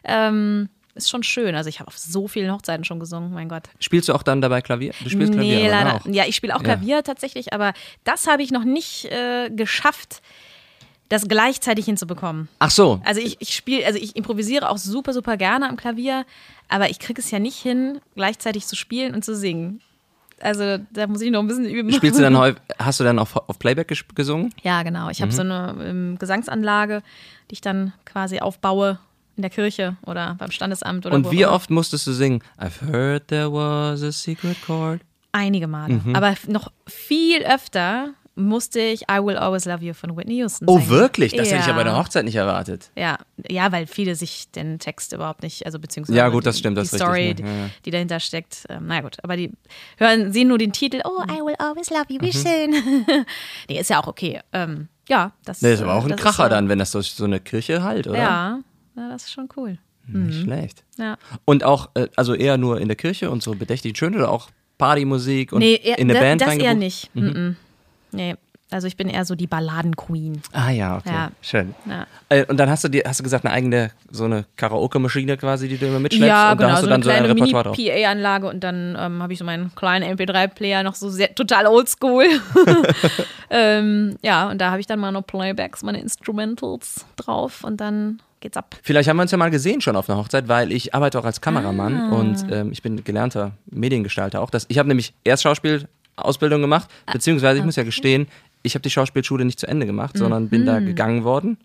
ähm, 0.29 0.69
ist 0.95 1.11
schon 1.11 1.23
schön. 1.23 1.55
Also 1.55 1.69
ich 1.69 1.81
habe 1.81 1.89
auf 1.89 1.99
so 1.99 2.29
vielen 2.29 2.53
Hochzeiten 2.53 2.85
schon 2.85 3.01
gesungen, 3.01 3.33
mein 3.33 3.49
Gott. 3.49 3.65
Spielst 3.81 4.09
du 4.09 4.15
auch 4.15 4.23
dann 4.23 4.41
dabei 4.41 4.61
Klavier? 4.61 4.93
Du 5.03 5.09
spielst 5.09 5.33
nee, 5.33 5.51
Klavier, 5.51 5.71
leider. 5.71 5.95
Auch. 5.97 6.07
Ja, 6.07 6.25
ich 6.27 6.37
spiele 6.37 6.55
auch 6.55 6.63
Klavier 6.63 6.97
ja. 6.97 7.03
tatsächlich, 7.03 7.53
aber 7.53 7.73
das 8.05 8.27
habe 8.27 8.43
ich 8.43 8.53
noch 8.53 8.65
nicht 8.65 9.07
äh, 9.07 9.51
geschafft 9.51 10.21
das 11.09 11.29
gleichzeitig 11.29 11.85
hinzubekommen. 11.85 12.49
Ach 12.59 12.71
so. 12.71 13.01
Also 13.05 13.21
ich, 13.21 13.37
ich 13.41 13.55
spiele, 13.55 13.87
also 13.87 13.99
ich 13.99 14.17
improvisiere 14.17 14.71
auch 14.71 14.79
super, 14.79 15.13
super 15.13 15.37
gerne 15.37 15.69
am 15.69 15.77
Klavier, 15.77 16.25
aber 16.69 16.91
ich 16.91 16.99
kriege 16.99 17.21
es 17.21 17.31
ja 17.31 17.39
nicht 17.39 17.59
hin, 17.59 18.01
gleichzeitig 18.15 18.67
zu 18.67 18.77
spielen 18.77 19.15
und 19.15 19.25
zu 19.25 19.35
singen. 19.35 19.81
Also 20.41 20.79
da 20.93 21.07
muss 21.07 21.21
ich 21.21 21.31
noch 21.31 21.41
ein 21.41 21.47
bisschen 21.47 21.65
üben. 21.65 21.93
Spielst 21.93 22.19
du 22.19 22.23
dann 22.23 22.37
häufig, 22.39 22.61
hast 22.79 23.01
du 23.01 23.05
dann 23.05 23.19
auf, 23.19 23.37
auf 23.37 23.59
Playback 23.59 23.93
gesungen? 24.15 24.53
Ja, 24.63 24.83
genau. 24.83 25.09
Ich 25.09 25.23
habe 25.23 25.33
mhm. 25.33 25.37
so 25.37 25.43
eine 25.43 25.77
ähm, 25.83 26.17
Gesangsanlage, 26.19 27.03
die 27.51 27.55
ich 27.55 27.61
dann 27.61 27.93
quasi 28.05 28.41
aufbaue 28.41 28.99
in 29.37 29.43
der 29.43 29.51
Kirche 29.51 29.97
oder 30.07 30.37
beim 30.39 30.51
Standesamt 30.51 31.07
oder 31.07 31.15
Und 31.15 31.31
wie 31.31 31.47
oft 31.47 31.71
musstest 31.71 32.07
du 32.07 32.13
singen? 32.13 32.43
I've 32.59 32.81
heard 32.83 33.29
there 33.29 33.53
was 33.53 34.03
a 34.03 34.13
secret 34.13 34.57
chord. 34.65 35.01
Einige 35.33 35.67
Male. 35.67 35.95
Mhm. 36.05 36.15
Aber 36.15 36.35
noch 36.47 36.71
viel 36.87 37.43
öfter 37.43 38.11
musste 38.37 38.81
ich 38.81 39.03
I 39.03 39.19
Will 39.23 39.37
Always 39.37 39.65
Love 39.65 39.85
You 39.85 39.95
von 39.95 40.17
Whitney 40.17 40.37
Houston 40.39 40.67
Oh, 40.69 40.89
wirklich? 40.89 41.33
Das 41.33 41.49
ja. 41.49 41.55
hätte 41.55 41.63
ich 41.63 41.67
ja 41.69 41.73
bei 41.75 41.85
der 41.85 41.97
Hochzeit 41.97 42.25
nicht 42.25 42.35
erwartet. 42.35 42.91
Ja, 42.97 43.19
ja, 43.49 43.71
weil 43.71 43.87
viele 43.87 44.17
sich 44.17 44.51
den 44.51 44.79
Text 44.79 45.13
überhaupt 45.13 45.43
nicht, 45.43 45.65
also 45.67 45.79
beziehungsweise 45.79 46.19
ja, 46.19 46.29
gut, 46.29 46.47
das 46.47 46.59
stimmt, 46.59 46.77
das 46.77 46.91
die 46.91 46.97
Story, 46.97 47.29
richtig, 47.29 47.45
ne? 47.45 47.53
ja, 47.53 47.59
ja. 47.65 47.71
die 47.85 47.91
dahinter 47.91 48.21
steckt. 48.21 48.65
Ähm, 48.69 48.85
na 48.87 49.01
gut, 49.01 49.19
aber 49.23 49.37
die 49.37 49.53
hören, 49.99 50.33
sehen 50.33 50.49
nur 50.49 50.59
den 50.59 50.73
Titel, 50.73 51.01
oh, 51.05 51.23
I 51.25 51.41
Will 51.41 51.57
Always 51.59 51.91
Love 51.91 52.07
You, 52.09 52.21
wie 52.21 52.27
mhm. 52.27 52.33
schön. 52.33 53.25
nee, 53.69 53.81
ist 53.81 53.91
ja 53.91 54.03
auch 54.03 54.09
okay. 54.09 54.41
Ähm, 54.53 54.89
ja, 55.09 55.33
das, 55.45 55.63
nee, 55.63 55.73
ist 55.73 55.83
aber 55.83 55.95
auch 55.95 56.05
ein 56.05 56.17
Kracher 56.17 56.45
so, 56.45 56.49
dann, 56.49 56.69
wenn 56.69 56.79
das 56.79 56.91
durch 56.91 57.13
so 57.13 57.25
eine 57.25 57.41
Kirche 57.41 57.83
halt, 57.83 58.07
oder? 58.07 58.19
Ja, 58.19 58.61
ja 58.97 59.09
das 59.11 59.25
ist 59.25 59.33
schon 59.33 59.49
cool. 59.57 59.79
Nicht 60.07 60.39
mhm. 60.39 60.45
schlecht. 60.45 60.85
Ja. 60.99 61.17
Und 61.45 61.65
auch, 61.65 61.91
äh, 61.95 62.09
also 62.17 62.35
eher 62.35 62.59
nur 62.59 62.81
in 62.81 62.89
der 62.89 62.97
Kirche 62.97 63.31
und 63.31 63.43
so 63.43 63.55
bedächtig 63.55 63.97
schön 63.97 64.15
oder 64.15 64.31
auch 64.31 64.51
Partymusik 64.77 65.53
und 65.53 65.61
nee, 65.61 65.75
in 65.75 66.11
eine 66.11 66.19
Band 66.19 66.41
das 66.41 66.57
eher 66.57 66.75
nicht. 66.75 67.15
Mhm. 67.15 67.57
Nee, 68.15 68.37
also 68.71 68.89
ich 68.89 68.97
bin 68.97 69.09
eher 69.09 69.25
so 69.25 69.35
die 69.35 69.47
Balladen-Queen. 69.47 70.43
Ah 70.53 70.71
ja, 70.71 70.97
okay. 70.97 71.13
Ja. 71.13 71.31
Schön. 71.43 71.75
Ja. 71.89 72.07
Äh, 72.29 72.45
und 72.47 72.57
dann 72.57 72.69
hast 72.69 72.83
du 72.83 72.89
dir, 72.89 73.05
hast 73.07 73.21
du 73.21 73.23
gesagt, 73.23 73.45
eine 73.45 73.55
eigene, 73.55 73.91
so 74.11 74.25
eine 74.25 74.47
Karaoke-Maschine 74.57 75.37
quasi, 75.37 75.69
die 75.69 75.77
du 75.77 75.87
immer 75.87 76.01
mitschleppst. 76.01 76.27
Ja, 76.27 76.53
und 76.53 76.59
genau, 76.59 76.69
da 76.69 76.75
hast 76.75 76.81
so 76.81 76.87
du 76.87 76.91
dann 76.91 77.03
eine 77.03 77.05
so 77.05 77.11
ein 77.11 77.31
Repertoire 77.31 77.65
drauf. 77.65 77.77
PA-Anlage 77.77 78.49
und 78.49 78.65
dann 78.65 78.97
ähm, 78.99 79.23
habe 79.23 79.33
ich 79.33 79.39
so 79.39 79.45
meinen 79.45 79.73
kleinen 79.77 80.17
MP3-Player 80.17 80.83
noch 80.83 80.97
so 80.97 81.09
sehr, 81.09 81.35
total 81.35 81.67
oldschool. 81.67 82.27
ähm, 83.51 84.17
ja, 84.23 84.51
und 84.51 84.61
da 84.61 84.71
habe 84.71 84.81
ich 84.81 84.87
dann 84.87 84.99
meine 84.99 85.23
Playbacks, 85.23 85.83
meine 85.83 86.01
Instrumentals 86.01 87.05
drauf 87.17 87.63
und 87.63 87.81
dann 87.81 88.21
geht's 88.41 88.57
ab. 88.57 88.75
Vielleicht 88.83 89.09
haben 89.09 89.19
wir 89.19 89.23
uns 89.23 89.31
ja 89.31 89.39
mal 89.39 89.51
gesehen 89.51 89.83
schon 89.83 89.95
auf 89.95 90.11
einer 90.11 90.19
Hochzeit, 90.19 90.49
weil 90.49 90.73
ich 90.73 90.95
arbeite 90.95 91.19
auch 91.21 91.25
als 91.25 91.41
Kameramann 91.41 91.97
ah. 91.97 92.17
und 92.17 92.47
ähm, 92.51 92.73
ich 92.73 92.83
bin 92.83 93.05
gelernter 93.05 93.53
Mediengestalter 93.67 94.41
auch. 94.41 94.51
Das, 94.51 94.67
ich 94.69 94.79
habe 94.79 94.89
nämlich 94.89 95.15
erst 95.23 95.45
Schauspiel 95.45 95.87
Ausbildung 96.17 96.61
gemacht, 96.61 96.89
ah, 97.07 97.13
beziehungsweise 97.13 97.59
ich 97.59 97.65
muss 97.65 97.77
ja 97.77 97.83
gestehen, 97.83 98.27
ich 98.63 98.75
habe 98.75 98.83
die 98.83 98.91
Schauspielschule 98.91 99.45
nicht 99.45 99.61
zu 99.61 99.67
Ende 99.67 99.87
gemacht, 99.87 100.17
sondern 100.17 100.49
bin 100.49 100.65
da 100.65 100.81
mhm. 100.81 100.87
gegangen 100.87 101.25
worden. 101.25 101.59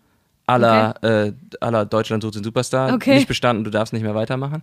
Aller, 0.46 0.94
okay. 0.96 1.28
äh, 1.28 1.32
aller 1.60 1.86
Deutschland 1.86 2.22
sucht 2.22 2.34
den 2.34 2.44
Superstar. 2.44 2.92
Okay. 2.94 3.14
Nicht 3.14 3.28
bestanden, 3.28 3.64
du 3.64 3.70
darfst 3.70 3.92
nicht 3.92 4.02
mehr 4.02 4.14
weitermachen. 4.14 4.62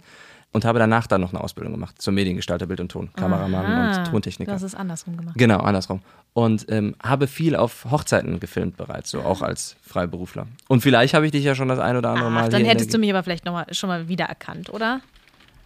Und 0.54 0.64
habe 0.64 0.80
danach 0.80 1.08
dann 1.08 1.20
noch 1.22 1.34
eine 1.34 1.44
Ausbildung 1.44 1.74
gemacht 1.74 2.02
zum 2.02 2.16
Mediengestalter, 2.16 2.68
Bild 2.68 2.80
und 2.80 2.90
Ton, 2.90 3.10
Kameramann 3.14 3.66
Aha, 3.66 4.00
und 4.00 4.08
Tontechniker. 4.08 4.52
Du 4.52 4.56
hast 4.56 4.64
es 4.64 4.76
andersrum 4.76 5.18
gemacht. 5.18 5.36
Genau, 5.38 5.60
andersrum. 5.60 6.02
Und 6.34 6.66
ähm, 6.70 6.96
habe 7.04 7.28
viel 7.28 7.56
auf 7.56 7.86
Hochzeiten 7.92 8.40
gefilmt 8.40 8.78
bereits, 8.78 9.12
so 9.12 9.22
auch 9.22 9.42
als 9.42 9.76
Freiberufler. 9.82 10.48
Und 10.70 10.82
vielleicht 10.82 11.14
habe 11.14 11.26
ich 11.26 11.34
dich 11.34 11.44
ja 11.44 11.54
schon 11.54 11.68
das 11.68 11.80
ein 11.80 11.98
oder 11.98 12.10
andere 12.10 12.30
Ach, 12.30 12.34
Mal. 12.34 12.50
Dann 12.50 12.64
hättest 12.64 12.94
du 12.94 12.98
mich 12.98 13.10
aber 13.10 13.24
vielleicht 13.24 13.44
noch 13.44 13.54
mal, 13.54 13.66
schon 13.74 13.90
mal 13.90 14.08
wiedererkannt, 14.08 14.70
oder? 14.70 15.02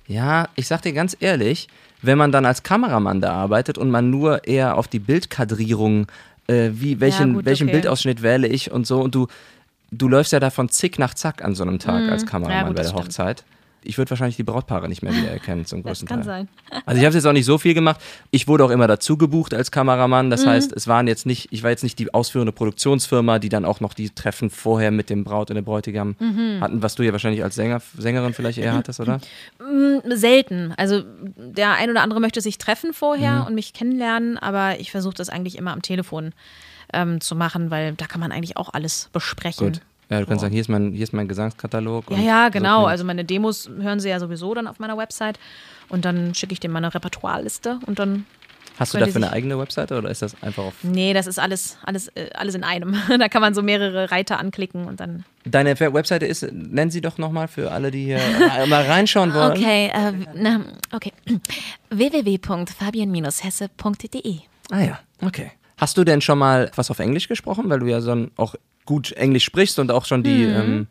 Ja, 0.08 0.50
ich 0.56 0.68
sag 0.68 0.82
dir 0.82 0.94
ganz 0.94 1.16
ehrlich, 1.20 1.68
wenn 2.02 2.18
man 2.18 2.32
dann 2.32 2.45
als 2.45 2.64
Kameramann 2.64 3.22
da 3.22 3.34
arbeitet 3.34 3.78
und 3.78 3.89
man 3.91 4.10
nur 4.10 4.47
eher 4.47 4.78
auf 4.78 4.88
die 4.88 4.99
Bildkadrierung 4.99 6.08
äh, 6.47 6.72
wie, 6.74 6.99
welchen, 6.99 7.30
ja, 7.30 7.34
gut, 7.36 7.45
welchen 7.45 7.68
okay. 7.68 7.78
Bildausschnitt 7.78 8.22
wähle 8.22 8.47
ich 8.47 8.72
und 8.72 8.88
so. 8.88 9.02
Und 9.02 9.16
du, 9.16 9.28
du 9.91 10.08
läufst 10.08 10.34
ja 10.34 10.39
davon 10.39 10.70
zick 10.70 10.99
nach 10.99 11.14
zack 11.14 11.43
an 11.43 11.56
so 11.56 11.64
einem 11.64 11.80
Tag 11.80 12.04
mhm. 12.04 12.10
als 12.10 12.26
Kameramann 12.26 12.58
ja, 12.58 12.68
gut, 12.68 12.76
bei 12.76 12.84
der 12.84 12.93
Hochzeit. 12.93 13.43
Ich 13.84 13.98
würde 13.98 14.10
wahrscheinlich 14.12 14.36
die 14.36 14.44
Brautpaare 14.44 14.88
nicht 14.88 15.02
mehr 15.02 15.14
wiedererkennen 15.16 15.66
zum 15.66 15.82
Das 15.84 15.90
größten 16.00 16.08
kann 16.08 16.18
Teil. 16.24 16.48
sein. 16.72 16.82
Also 16.86 17.00
ich 17.00 17.06
habe 17.06 17.16
jetzt 17.16 17.26
auch 17.26 17.34
nicht 17.34 17.46
so 17.46 17.58
viel 17.58 17.74
gemacht. 17.74 18.00
Ich 18.32 18.48
wurde 18.48 18.64
auch 18.66 18.70
immer 18.70 18.88
dazu 18.88 19.18
gebucht 19.18 19.54
als 19.54 19.72
Kameramann. 19.72 20.28
Mhm. 20.28 20.30
Das 20.32 20.46
heißt, 20.46 20.72
es 20.74 20.88
waren 20.88 21.08
jetzt 21.08 21.26
nicht, 21.26 21.48
ich 21.52 21.64
war 21.64 21.70
jetzt 21.72 21.84
nicht 21.84 21.98
die 22.00 22.14
ausführende 22.14 22.52
Produktionsfirma, 22.52 23.40
die 23.40 23.50
dann 23.50 23.66
auch 23.66 23.80
noch 23.80 23.94
die 23.94 24.10
Treffen 24.10 24.50
vorher 24.50 24.92
mit 24.92 25.10
dem 25.10 25.24
Braut 25.24 25.50
und 25.50 25.56
dem 25.56 25.66
Bräutigam 25.66 26.16
Mhm. 26.20 26.60
hatten, 26.62 26.82
was 26.84 26.96
du 26.96 27.04
ja 27.04 27.12
wahrscheinlich 27.12 27.44
als 27.44 27.56
Sänger, 27.56 27.82
Sängerin 27.98 28.34
vielleicht 28.34 28.58
eher 28.60 28.74
hattest, 28.74 29.00
oder? 29.00 29.20
Selten. 30.10 30.74
Also 30.78 31.04
der 31.38 31.72
ein 31.74 31.90
oder 31.90 32.02
andere 32.02 32.20
möchte 32.20 32.42
sich 32.42 32.58
treffen 32.58 32.94
vorher 32.94 33.42
Mhm. 33.42 33.46
und 33.48 33.56
mich 33.56 33.74
kennenlernen, 33.74 34.38
aber 34.38 34.80
ich 34.80 34.92
versuche 34.92 35.14
das 35.16 35.30
eigentlich 35.30 35.58
immer 35.58 35.72
am 35.74 35.82
Telefon 35.82 36.34
ähm, 36.94 37.22
zu 37.22 37.36
machen, 37.36 37.72
weil 37.72 37.94
da 37.94 38.06
kann 38.06 38.20
man 38.20 38.32
eigentlich 38.32 38.58
auch 38.58 38.74
alles 38.74 39.10
besprechen. 39.14 39.74
Gut. 39.74 39.82
Ja, 40.12 40.20
du 40.20 40.26
kannst 40.26 40.41
sagen, 40.41 40.51
hier 40.53 40.62
ist 40.62 40.68
mein, 40.68 40.91
hier 40.91 41.03
ist 41.03 41.14
mein 41.14 41.28
Gesangskatalog. 41.30 42.12
Ja, 42.12 42.18
und 42.18 42.24
ja, 42.24 42.45
so 42.47 42.51
genau. 42.51 42.78
klingt- 42.80 42.91
Also 42.91 43.05
meine 43.05 43.24
Demos 43.26 43.70
hören 43.80 43.99
sie 44.01 44.09
ja 44.09 44.20
sowieso 44.20 44.53
dann 44.53 44.68
auf 44.68 44.78
meiner 44.80 44.97
Website 44.97 45.39
und 45.89 46.03
dann 46.05 46.36
schicke 46.36 46.51
ich 46.53 46.59
dir 46.59 46.70
meine 46.70 46.93
Repertoireliste 46.93 47.80
und 47.86 47.97
dann 47.97 48.26
Hast 48.80 48.93
du 48.93 48.97
dafür 48.97 49.18
eine 49.18 49.32
eigene 49.32 49.59
Webseite 49.59 49.97
oder 49.97 50.09
ist 50.09 50.22
das 50.24 50.41
einfach 50.41 50.64
auf. 50.64 50.74
Nee, 50.82 51.14
das 51.14 51.28
ist 51.28 51.38
alles, 51.39 51.78
alles, 51.84 52.07
äh, 52.16 52.30
alles 52.34 52.55
in 52.55 52.64
einem. 52.64 52.95
da 53.20 53.28
kann 53.30 53.41
man 53.41 53.53
so 53.53 53.62
mehrere 53.62 54.09
Reiter 54.12 54.39
anklicken 54.39 54.86
und 54.86 54.99
dann. 54.99 55.24
Deine 55.45 55.80
Webseite 55.80 56.26
ist, 56.26 56.47
nenn 56.51 56.89
sie 56.89 57.01
doch 57.01 57.18
nochmal 57.18 57.47
für 57.47 57.72
alle, 57.72 57.91
die 57.91 58.05
hier 58.05 58.20
mal 58.68 58.84
reinschauen 58.86 59.34
wollen. 59.34 59.51
Okay, 59.51 59.91
äh, 59.93 60.14
na, 60.34 60.62
okay. 60.93 61.12
www.fabian-hesse.de 61.89 64.39
Ah 64.72 64.82
ja, 64.82 64.99
okay. 65.22 65.51
Hast 65.78 65.97
du 65.97 66.03
denn 66.03 66.22
schon 66.22 66.38
mal 66.39 66.72
was 66.76 66.89
auf 66.91 66.99
Englisch 66.99 67.28
gesprochen, 67.28 67.70
weil 67.70 67.80
du 67.80 67.88
ja 67.88 68.01
so 68.01 68.12
ein, 68.12 68.32
auch 68.38 68.55
gut 68.86 69.12
Englisch 69.14 69.44
sprichst 69.46 69.80
und 69.80 69.92
auch 69.92 70.06
schon 70.06 70.24
die, 70.24 70.44
ähm, 70.44 70.88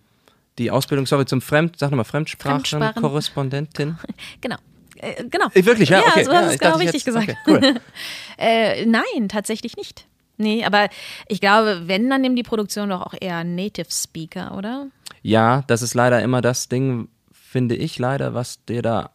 die 0.59 0.71
Ausbildung, 0.71 1.07
sorry, 1.07 1.25
zum 1.27 1.41
Fremd, 1.41 1.79
sag 1.79 1.91
nochmal, 1.91 2.05
Fremdsprachen. 2.05 2.65
Fremdsprachenkorrespondentin? 2.65 3.99
Genau. 4.41 4.57
Äh, 4.97 5.25
genau. 5.31 5.47
Äh, 5.55 5.65
Wirklich, 5.65 5.89
ja, 5.89 6.01
Ja, 6.01 6.09
okay. 6.09 6.25
so 6.25 6.33
hast 6.33 6.45
du 6.49 6.53
es 6.55 6.59
genau 6.59 6.77
richtig 6.77 6.95
jetzt- 6.95 7.05
gesagt. 7.07 7.29
Okay, 7.29 7.37
cool. 7.47 7.75
Äh, 8.39 8.87
nein, 8.87 9.29
tatsächlich 9.29 9.77
nicht. 9.77 10.07
Nee, 10.39 10.65
aber 10.65 10.89
ich 11.29 11.41
glaube, 11.43 11.83
wenn, 11.87 12.09
dann 12.09 12.23
nimmt 12.23 12.39
die 12.39 12.43
Produktion 12.43 12.89
doch 12.89 13.03
auch 13.03 13.15
eher 13.21 13.45
Native 13.45 13.89
Speaker, 13.91 14.57
oder? 14.57 14.87
Ja, 15.23 15.63
das 15.67 15.83
ist 15.83 15.93
leider 15.93 16.23
immer 16.23 16.41
das 16.41 16.69
Ding, 16.71 17.09
finde 17.33 17.77
ich 17.77 17.99
leider, 17.99 18.33
was 18.33 18.65
dir 18.65 18.81
da 18.81 19.11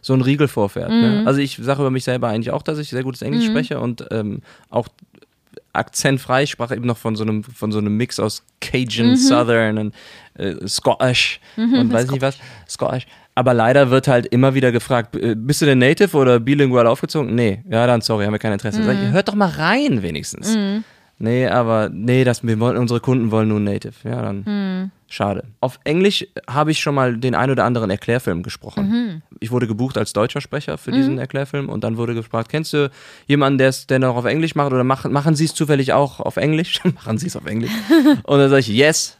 so 0.00 0.14
ein 0.14 0.22
Riegel 0.22 0.48
vorfährt. 0.48 0.90
Mhm. 0.90 1.00
Ne? 1.00 1.22
Also 1.26 1.40
ich 1.40 1.58
sage 1.60 1.80
über 1.82 1.90
mich 1.90 2.04
selber 2.04 2.28
eigentlich 2.28 2.50
auch, 2.52 2.62
dass 2.62 2.78
ich 2.78 2.88
sehr 2.88 3.02
gutes 3.02 3.20
Englisch 3.20 3.44
spreche 3.44 3.78
und 3.80 4.06
ähm, 4.10 4.40
auch 4.70 4.88
akzentfrei. 5.72 6.42
Ich 6.44 6.50
sprach 6.50 6.70
eben 6.72 6.86
noch 6.86 6.98
von 6.98 7.16
so 7.16 7.22
einem, 7.24 7.42
von 7.44 7.72
so 7.72 7.78
einem 7.78 7.96
Mix 7.96 8.18
aus 8.20 8.44
Cajun, 8.60 9.10
Mhm. 9.10 9.16
Southern 9.16 9.78
und 9.78 9.94
äh, 10.34 10.54
Scottish 10.68 11.40
und 11.56 11.92
weiß 11.92 12.10
nicht 12.10 12.22
was. 12.22 12.38
Scottish. 12.68 13.06
Aber 13.34 13.54
leider 13.54 13.90
wird 13.90 14.08
halt 14.08 14.26
immer 14.26 14.54
wieder 14.54 14.72
gefragt, 14.72 15.16
äh, 15.16 15.34
bist 15.34 15.62
du 15.62 15.66
denn 15.66 15.78
Native 15.78 16.14
oder 16.16 16.38
bilingual 16.38 16.86
aufgezogen? 16.86 17.34
Nee, 17.34 17.62
ja 17.70 17.86
dann 17.86 18.02
sorry, 18.02 18.24
haben 18.26 18.32
wir 18.32 18.38
kein 18.38 18.52
Interesse. 18.52 18.82
Sag 18.84 18.94
ich, 18.94 19.08
Mhm. 19.08 19.12
hört 19.12 19.28
doch 19.28 19.34
mal 19.34 19.48
rein 19.48 20.02
wenigstens. 20.02 20.54
Nee, 21.22 21.46
aber 21.46 21.88
nee, 21.88 22.24
das, 22.24 22.42
wir 22.44 22.58
wollen, 22.58 22.76
unsere 22.76 22.98
Kunden 22.98 23.30
wollen 23.30 23.46
nur 23.48 23.60
Native. 23.60 23.92
Ja, 24.02 24.22
dann 24.22 24.44
Hm. 24.44 24.90
schade. 25.08 25.44
Auf 25.60 25.78
Englisch 25.84 26.26
habe 26.50 26.72
ich 26.72 26.80
schon 26.80 26.96
mal 26.96 27.16
den 27.16 27.36
ein 27.36 27.48
oder 27.48 27.64
anderen 27.64 27.90
Erklärfilm 27.90 28.42
gesprochen. 28.42 28.88
Mhm. 28.88 29.22
Ich 29.38 29.52
wurde 29.52 29.68
gebucht 29.68 29.96
als 29.96 30.12
deutscher 30.12 30.40
Sprecher 30.40 30.78
für 30.78 30.90
diesen 30.90 31.18
Erklärfilm 31.18 31.68
und 31.68 31.84
dann 31.84 31.96
wurde 31.96 32.14
gefragt, 32.14 32.48
kennst 32.48 32.72
du 32.72 32.90
jemanden, 33.28 33.58
der 33.58 33.68
es 33.68 33.86
der 33.86 34.00
noch 34.00 34.16
auf 34.16 34.24
Englisch 34.24 34.56
macht 34.56 34.72
oder 34.72 34.82
machen, 34.82 35.12
machen 35.12 35.36
Sie 35.36 35.44
es 35.44 35.54
zufällig 35.54 35.92
auch 35.92 36.18
auf 36.18 36.36
Englisch? 36.38 36.80
machen 36.96 37.18
Sie 37.18 37.28
es 37.28 37.36
auf 37.36 37.46
Englisch? 37.46 37.70
und 38.24 38.38
dann 38.38 38.50
sage 38.50 38.60
ich, 38.60 38.68
yes, 38.68 39.16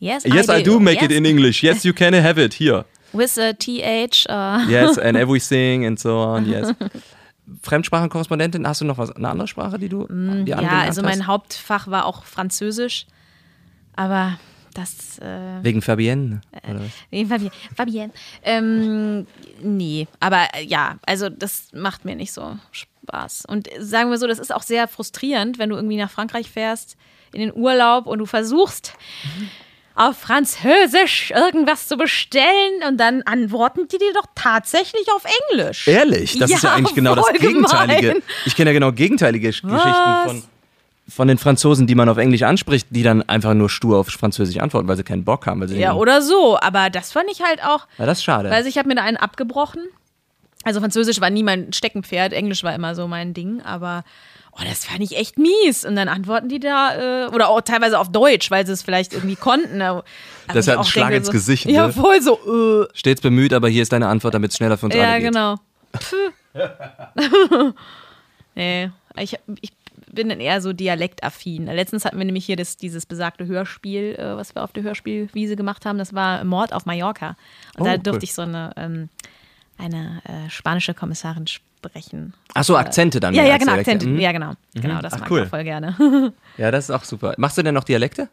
Yes, 0.00 0.24
yes 0.24 0.48
I 0.48 0.62
do 0.64 0.80
make 0.80 0.96
yes. 0.96 1.04
it 1.04 1.12
in 1.12 1.24
English. 1.24 1.62
Yes, 1.62 1.84
you 1.84 1.92
can 1.94 2.12
have 2.12 2.38
it 2.42 2.52
here. 2.54 2.84
With 3.12 3.38
a 3.38 3.52
TH. 3.54 4.26
Uh, 4.28 4.68
Yes, 4.68 4.98
and 4.98 5.16
everything 5.24 5.86
and 5.86 5.96
so 5.98 6.18
on, 6.18 6.44
yes. 6.46 6.74
Fremdsprachenkorrespondentin, 7.62 8.66
hast 8.66 8.80
du 8.80 8.84
noch 8.84 8.98
was, 8.98 9.10
eine 9.12 9.28
andere 9.28 9.48
Sprache, 9.48 9.78
die 9.78 9.88
du 9.88 10.06
die 10.06 10.12
Mm, 10.12 10.46
ja, 10.46 10.56
angelernt 10.56 10.86
also 10.86 11.02
hast? 11.02 11.08
mein 11.08 11.26
Hauptfach 11.26 11.88
war 11.88 12.06
auch 12.06 12.24
Französisch. 12.24 13.06
Aber 13.94 14.38
das. 14.74 15.18
Äh, 15.18 15.62
Wegen 15.62 15.80
Fabienne, 15.80 16.40
was? 16.52 16.82
Nee, 17.10 17.24
Fabienne. 17.24 17.52
Fabienne. 17.74 18.12
Ähm, 18.42 19.26
nee, 19.62 20.06
aber 20.20 20.48
äh, 20.54 20.64
ja, 20.64 20.98
also 21.06 21.28
das 21.30 21.68
macht 21.72 22.04
mir 22.04 22.14
nicht 22.14 22.32
so 22.32 22.58
Spaß. 22.72 23.46
Und 23.46 23.72
äh, 23.72 23.82
sagen 23.82 24.10
wir 24.10 24.18
so, 24.18 24.26
das 24.26 24.38
ist 24.38 24.54
auch 24.54 24.62
sehr 24.62 24.86
frustrierend, 24.88 25.58
wenn 25.58 25.70
du 25.70 25.76
irgendwie 25.76 25.96
nach 25.96 26.10
Frankreich 26.10 26.50
fährst, 26.50 26.96
in 27.32 27.40
den 27.40 27.54
Urlaub 27.54 28.06
und 28.06 28.18
du 28.18 28.26
versuchst 28.26 28.94
auf 29.96 30.18
Französisch 30.18 31.30
irgendwas 31.30 31.88
zu 31.88 31.96
bestellen 31.96 32.82
und 32.88 32.98
dann 32.98 33.22
antworten 33.22 33.88
die 33.88 33.98
dir 33.98 34.12
doch 34.14 34.26
tatsächlich 34.34 35.06
auf 35.14 35.24
Englisch. 35.50 35.88
Ehrlich, 35.88 36.38
das 36.38 36.50
ist 36.50 36.62
ja 36.62 36.70
Ja, 36.70 36.76
eigentlich 36.76 36.94
genau 36.94 37.14
das 37.14 37.26
Gegenteilige. 37.32 38.08
gemein. 38.08 38.22
Ich 38.44 38.54
kenne 38.56 38.70
ja 38.70 38.74
genau 38.74 38.92
gegenteilige 38.92 39.48
Gesch- 39.48 39.62
Geschichten 39.62 39.72
Was? 39.88 40.24
von, 40.26 40.42
von 41.08 41.28
den 41.28 41.38
Franzosen, 41.38 41.86
die 41.86 41.94
man 41.94 42.08
auf 42.08 42.18
Englisch 42.18 42.42
anspricht, 42.42 42.88
die 42.90 43.02
dann 43.02 43.26
einfach 43.28 43.54
nur 43.54 43.70
stur 43.70 43.98
auf 43.98 44.08
Französisch 44.08 44.58
antworten, 44.58 44.86
weil 44.86 44.96
sie 44.96 45.04
keinen 45.04 45.24
Bock 45.24 45.46
haben. 45.46 45.60
Weil 45.60 45.68
sie 45.68 45.78
Ja, 45.78 45.94
oder 45.94 46.20
so. 46.20 46.58
Aber 46.60 46.90
das 46.90 47.12
fand 47.12 47.30
ich 47.30 47.42
halt 47.42 47.62
auch. 47.64 47.86
ja, 47.98 48.06
das 48.06 48.18
ist 48.18 48.24
schade. 48.24 48.50
Also 48.52 48.68
ich 48.68 48.76
habe 48.78 48.88
mir 48.88 48.96
da 48.96 49.02
einen 49.02 49.16
abgebrochen. 49.16 49.82
Also 50.64 50.80
Französisch 50.80 51.20
war 51.20 51.30
nie 51.30 51.42
mein 51.44 51.72
Steckenpferd, 51.72 52.32
Englisch 52.32 52.64
war 52.64 52.74
immer 52.74 52.94
so 52.96 53.06
mein 53.06 53.32
Ding, 53.34 53.62
aber 53.62 54.04
oh, 54.58 54.62
das 54.68 54.84
fand 54.84 55.00
ich 55.00 55.16
echt 55.16 55.38
mies. 55.38 55.84
Und 55.84 55.96
dann 55.96 56.08
antworten 56.08 56.48
die 56.48 56.60
da, 56.60 57.26
äh, 57.26 57.28
oder 57.28 57.48
auch 57.48 57.60
teilweise 57.60 57.98
auf 57.98 58.10
Deutsch, 58.10 58.50
weil 58.50 58.66
sie 58.66 58.72
es 58.72 58.82
vielleicht 58.82 59.12
irgendwie 59.12 59.36
konnten. 59.36 59.82
Aber 59.82 60.04
Das 60.48 60.56
ist 60.56 60.68
halt 60.68 60.78
ein 60.78 60.84
Schlag 60.84 61.04
denke 61.08 61.16
ins 61.18 61.26
so, 61.26 61.32
Gesicht, 61.32 61.66
Ja, 61.66 61.88
ne? 61.88 61.92
voll 61.92 62.20
so, 62.22 62.82
äh. 62.84 62.88
Stets 62.94 63.20
bemüht, 63.20 63.52
aber 63.52 63.68
hier 63.68 63.82
ist 63.82 63.92
deine 63.92 64.08
Antwort, 64.08 64.34
damit 64.34 64.50
es 64.50 64.56
schneller 64.56 64.78
für 64.78 64.86
uns 64.86 64.94
Ja, 64.94 65.02
alle 65.04 65.20
geht. 65.20 65.32
genau. 65.32 65.56
nee, 68.54 68.90
ich, 69.18 69.38
ich 69.60 69.72
bin 70.12 70.28
dann 70.28 70.40
eher 70.40 70.60
so 70.60 70.72
dialektaffin. 70.72 71.66
Letztens 71.66 72.04
hatten 72.04 72.18
wir 72.18 72.24
nämlich 72.24 72.46
hier 72.46 72.56
das, 72.56 72.76
dieses 72.76 73.06
besagte 73.06 73.46
Hörspiel, 73.46 74.14
äh, 74.18 74.36
was 74.36 74.54
wir 74.54 74.62
auf 74.64 74.72
der 74.72 74.82
Hörspielwiese 74.82 75.56
gemacht 75.56 75.84
haben. 75.84 75.98
Das 75.98 76.14
war 76.14 76.44
Mord 76.44 76.72
auf 76.72 76.86
Mallorca. 76.86 77.36
Und 77.76 77.82
Oh, 77.82 77.84
da 77.84 77.92
cool. 77.92 77.98
durfte 77.98 78.24
ich 78.24 78.34
so 78.34 78.42
eine, 78.42 78.72
ähm, 78.76 79.08
eine 79.78 80.22
äh, 80.24 80.48
spanische 80.50 80.94
Kommissarin 80.94 81.46
sprechen. 81.76 82.34
Ach 82.54 82.64
so, 82.64 82.76
Akzente 82.76 83.20
dann. 83.20 83.34
Ja, 83.34 83.44
ja, 83.44 83.58
genau. 83.58 83.72
Akzente. 83.72 84.06
Mhm. 84.06 84.18
Ja, 84.18 84.32
genau. 84.32 84.52
Genau, 84.74 85.00
das 85.00 85.14
Ach, 85.14 85.20
mag 85.20 85.30
cool. 85.30 85.42
ich 85.44 85.48
voll 85.48 85.64
gerne. 85.64 86.32
Ja, 86.58 86.70
das 86.70 86.84
ist 86.84 86.90
auch 86.90 87.04
super. 87.04 87.34
Machst 87.36 87.58
du 87.58 87.62
denn 87.62 87.74
noch 87.74 87.84
Dialekte? 87.84 88.28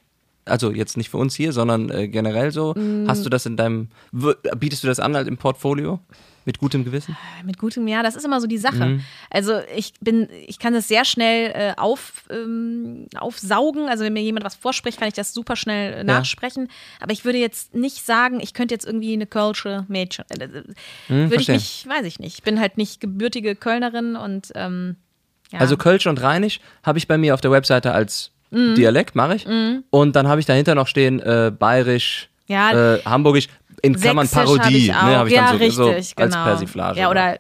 Also 0.45 0.71
jetzt 0.71 0.97
nicht 0.97 1.09
für 1.09 1.17
uns 1.17 1.35
hier, 1.35 1.51
sondern 1.51 1.89
äh, 1.89 2.07
generell 2.07 2.51
so. 2.51 2.73
Mm. 2.73 3.05
Hast 3.07 3.25
du 3.25 3.29
das 3.29 3.45
in 3.45 3.57
deinem, 3.57 3.89
bietest 4.11 4.83
du 4.83 4.87
das 4.87 4.99
an 4.99 5.15
halt 5.15 5.27
im 5.27 5.37
Portfolio? 5.37 5.99
Mit 6.45 6.59
gutem 6.59 6.83
Gewissen? 6.83 7.15
Mit 7.45 7.57
gutem 7.57 7.87
Ja, 7.87 8.03
das 8.03 8.15
ist 8.15 8.25
immer 8.25 8.41
so 8.41 8.47
die 8.47 8.57
Sache. 8.57 8.85
Mhm. 8.85 9.03
Also 9.29 9.59
ich 9.75 9.93
bin, 10.01 10.27
ich 10.47 10.59
kann 10.59 10.73
das 10.73 10.87
sehr 10.87 11.05
schnell 11.05 11.51
äh, 11.55 11.73
auf, 11.77 12.23
ähm, 12.29 13.07
aufsaugen. 13.17 13.87
Also 13.87 14.03
wenn 14.03 14.13
mir 14.13 14.21
jemand 14.21 14.45
was 14.45 14.55
vorspricht, 14.55 14.99
kann 14.99 15.07
ich 15.07 15.13
das 15.13 15.33
super 15.33 15.55
schnell 15.55 15.93
äh, 15.93 16.03
nachsprechen. 16.03 16.69
Aber 16.99 17.13
ich 17.13 17.23
würde 17.25 17.37
jetzt 17.37 17.73
nicht 17.75 18.05
sagen, 18.05 18.39
ich 18.41 18.53
könnte 18.53 18.73
jetzt 18.75 18.85
irgendwie 18.85 19.13
eine 19.13 19.25
Kölsche 19.27 19.85
Mädchen. 19.87 20.25
Äh, 20.29 20.43
äh, 20.43 20.63
würde 21.07 21.41
ich 21.41 21.47
nicht, 21.47 21.87
weiß 21.87 22.05
ich 22.05 22.19
nicht. 22.19 22.37
Ich 22.37 22.43
bin 22.43 22.59
halt 22.59 22.77
nicht 22.77 22.99
gebürtige 22.99 23.55
Kölnerin 23.55 24.15
und 24.15 24.51
ähm, 24.55 24.97
ja. 25.51 25.59
Also 25.59 25.77
Kölsch 25.77 26.07
und 26.07 26.21
Rheinisch 26.21 26.59
habe 26.83 26.97
ich 26.97 27.07
bei 27.07 27.17
mir 27.17 27.33
auf 27.33 27.41
der 27.41 27.51
Webseite 27.51 27.93
als 27.93 28.31
Mhm. 28.55 28.75
Dialekt, 28.75 29.15
mache 29.15 29.33
ich. 29.33 29.47
Und 29.89 30.15
dann 30.15 30.27
habe 30.27 30.39
ich 30.39 30.45
dahinter 30.45 30.75
noch 30.75 30.85
stehen 30.87 31.19
äh, 31.19 31.51
Bayerisch, 31.57 32.29
Ja. 32.45 32.93
äh, 32.97 32.99
Hamburgisch, 33.03 33.47
in 33.83 33.95
Klammern 33.99 34.25
Sächsisch 34.25 34.57
Parodie. 34.57 34.63
habe 34.63 34.77
ich 34.77 34.87
ne, 34.87 35.17
habe 35.17 35.29
ich 35.29 35.35
ja, 35.35 35.41
dann 35.41 35.51
so, 35.51 35.57
richtig, 35.57 35.75
so 35.75 35.89
als 35.91 36.15
genau. 36.15 36.43
Persiflage. 36.45 36.99
Ja, 36.99 37.09
oder 37.11 37.37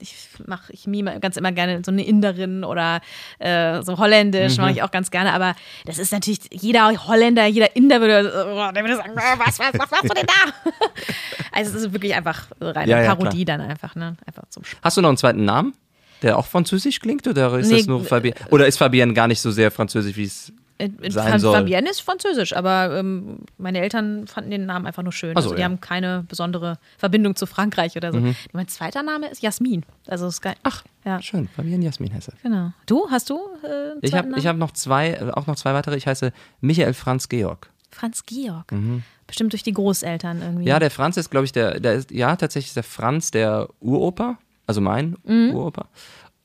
ich 0.00 0.14
mache, 0.46 0.72
ich 0.72 0.86
mime 0.86 1.18
ganz 1.20 1.36
immer 1.36 1.52
gerne 1.52 1.80
so 1.84 1.90
eine 1.92 2.04
Inderin 2.04 2.64
oder 2.64 3.00
äh, 3.38 3.80
so 3.82 3.96
Holländisch 3.98 4.56
Mhm. 4.56 4.62
mache 4.64 4.72
ich 4.72 4.82
auch 4.82 4.90
ganz 4.90 5.10
gerne. 5.10 5.32
Aber 5.32 5.54
das 5.86 5.98
ist 5.98 6.12
natürlich, 6.12 6.40
jeder 6.50 6.88
Holländer, 7.06 7.46
jeder 7.46 7.74
Inder 7.76 8.00
würde, 8.00 8.32
oh, 8.50 8.72
der 8.72 8.82
würde 8.82 8.96
sagen, 8.96 9.12
"Oh, 9.14 9.38
was, 9.38 9.58
was, 9.58 9.72
was 9.78 9.90
machst 9.90 10.04
du 10.04 10.14
denn 10.14 10.26
da? 10.26 10.70
also 11.52 11.70
es 11.76 11.84
ist 11.84 11.92
wirklich 11.92 12.14
einfach 12.14 12.48
reine 12.60 12.90
Ja, 12.90 13.02
ja, 13.02 13.14
Parodie 13.14 13.44
dann 13.44 13.60
einfach, 13.60 13.94
ne? 13.94 14.16
Einfach 14.26 14.42
zum 14.50 14.64
Spaß. 14.64 14.80
Hast 14.82 14.96
du 14.96 15.00
noch 15.02 15.08
einen 15.10 15.18
zweiten 15.18 15.44
Namen, 15.44 15.74
der 16.22 16.38
auch 16.38 16.46
französisch 16.46 16.98
klingt? 17.00 17.26
Oder 17.28 17.56
ist 17.58 17.70
Nee, 17.70 17.78
das 17.78 17.86
nur 17.86 18.04
Fabienne? 18.04 18.36
Oder 18.50 18.66
ist 18.66 18.76
Fabienne 18.78 19.12
gar 19.14 19.28
nicht 19.28 19.40
so 19.40 19.50
sehr 19.50 19.70
französisch, 19.70 20.16
wie 20.16 20.24
es 20.24 20.48
Äh, 20.48 20.52
äh, 20.52 20.63
sein 21.08 21.32
Fa- 21.32 21.38
soll? 21.38 21.54
Fabienne 21.56 21.88
ist 21.90 22.00
französisch, 22.00 22.54
aber 22.56 22.96
ähm, 22.98 23.38
meine 23.58 23.80
Eltern 23.80 24.26
fanden 24.26 24.50
den 24.50 24.66
Namen 24.66 24.86
einfach 24.86 25.02
nur 25.02 25.12
schön. 25.12 25.32
Ach 25.36 25.42
so, 25.42 25.48
also 25.50 25.54
die 25.54 25.60
ja. 25.60 25.66
haben 25.66 25.80
keine 25.80 26.24
besondere 26.28 26.78
Verbindung 26.98 27.36
zu 27.36 27.46
Frankreich 27.46 27.96
oder 27.96 28.12
so. 28.12 28.18
Mhm. 28.20 28.34
Mein 28.52 28.68
zweiter 28.68 29.02
Name 29.02 29.28
ist 29.28 29.42
Jasmin. 29.42 29.84
Also 30.06 30.26
ist 30.26 30.40
geil. 30.40 30.56
Ach, 30.62 30.82
ja. 31.04 31.20
Schön, 31.22 31.48
Fabienne 31.48 31.84
Jasmin 31.84 32.10
Hesse. 32.10 32.32
Genau. 32.42 32.72
Du, 32.86 33.08
hast 33.10 33.30
du 33.30 33.38
äh, 33.62 33.98
Ich 34.02 34.14
habe 34.14 34.34
hab 34.34 34.56
noch 34.56 34.72
zwei, 34.72 35.10
äh, 35.12 35.30
auch 35.32 35.46
noch 35.46 35.56
zwei 35.56 35.74
weitere. 35.74 35.96
Ich 35.96 36.06
heiße 36.06 36.32
Michael 36.60 36.94
Franz 36.94 37.28
Georg. 37.28 37.70
Franz 37.90 38.24
Georg. 38.26 38.72
Bestimmt 39.28 39.52
durch 39.52 39.62
die 39.62 39.72
Großeltern 39.72 40.40
irgendwie. 40.42 40.62
Mhm. 40.62 40.66
Ja, 40.68 40.78
der 40.80 40.90
Franz 40.90 41.16
ist, 41.16 41.30
glaube 41.30 41.44
ich, 41.46 41.52
der, 41.52 41.78
der 41.78 41.94
ist, 41.94 42.10
ja, 42.10 42.34
tatsächlich 42.36 42.70
ist 42.70 42.76
der 42.76 42.82
Franz 42.82 43.30
der 43.30 43.68
Uropa, 43.80 44.38
also 44.66 44.80
mein 44.80 45.16
Mhm. 45.24 45.54
Uropa. 45.54 45.86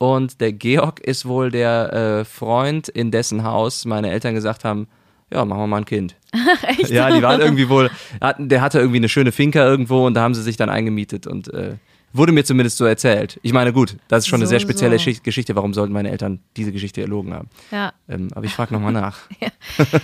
Und 0.02 0.40
der 0.40 0.54
Georg 0.54 1.00
ist 1.00 1.26
wohl 1.26 1.50
der 1.50 1.92
äh, 1.92 2.24
Freund, 2.24 2.88
in 2.88 3.10
dessen 3.10 3.44
Haus 3.44 3.84
meine 3.84 4.10
Eltern 4.10 4.34
gesagt 4.34 4.64
haben, 4.64 4.88
ja, 5.30 5.44
machen 5.44 5.60
wir 5.60 5.66
mal 5.66 5.76
ein 5.76 5.84
Kind. 5.84 6.16
Echt? 6.62 6.88
Ja, 6.88 7.10
die 7.10 7.22
waren 7.22 7.38
irgendwie 7.38 7.68
wohl, 7.68 7.90
der 8.38 8.62
hatte 8.62 8.78
irgendwie 8.78 8.96
eine 8.96 9.10
schöne 9.10 9.30
Finca 9.30 9.62
irgendwo 9.62 10.06
und 10.06 10.14
da 10.14 10.22
haben 10.22 10.32
sie 10.34 10.42
sich 10.42 10.56
dann 10.56 10.70
eingemietet 10.70 11.26
und 11.26 11.52
äh, 11.52 11.74
wurde 12.14 12.32
mir 12.32 12.44
zumindest 12.44 12.78
so 12.78 12.86
erzählt. 12.86 13.38
Ich 13.42 13.52
meine, 13.52 13.74
gut, 13.74 13.98
das 14.08 14.24
ist 14.24 14.28
schon 14.28 14.38
so, 14.38 14.44
eine 14.44 14.48
sehr 14.48 14.60
spezielle 14.60 14.98
so. 14.98 15.10
Geschichte. 15.22 15.54
Warum 15.54 15.74
sollten 15.74 15.92
meine 15.92 16.10
Eltern 16.10 16.40
diese 16.56 16.72
Geschichte 16.72 17.02
erlogen 17.02 17.34
haben? 17.34 17.50
Ja. 17.70 17.92
Ähm, 18.08 18.28
aber 18.34 18.46
ich 18.46 18.54
frage 18.54 18.72
nochmal 18.72 18.92
nach. 18.92 19.18
ja. 19.40 19.48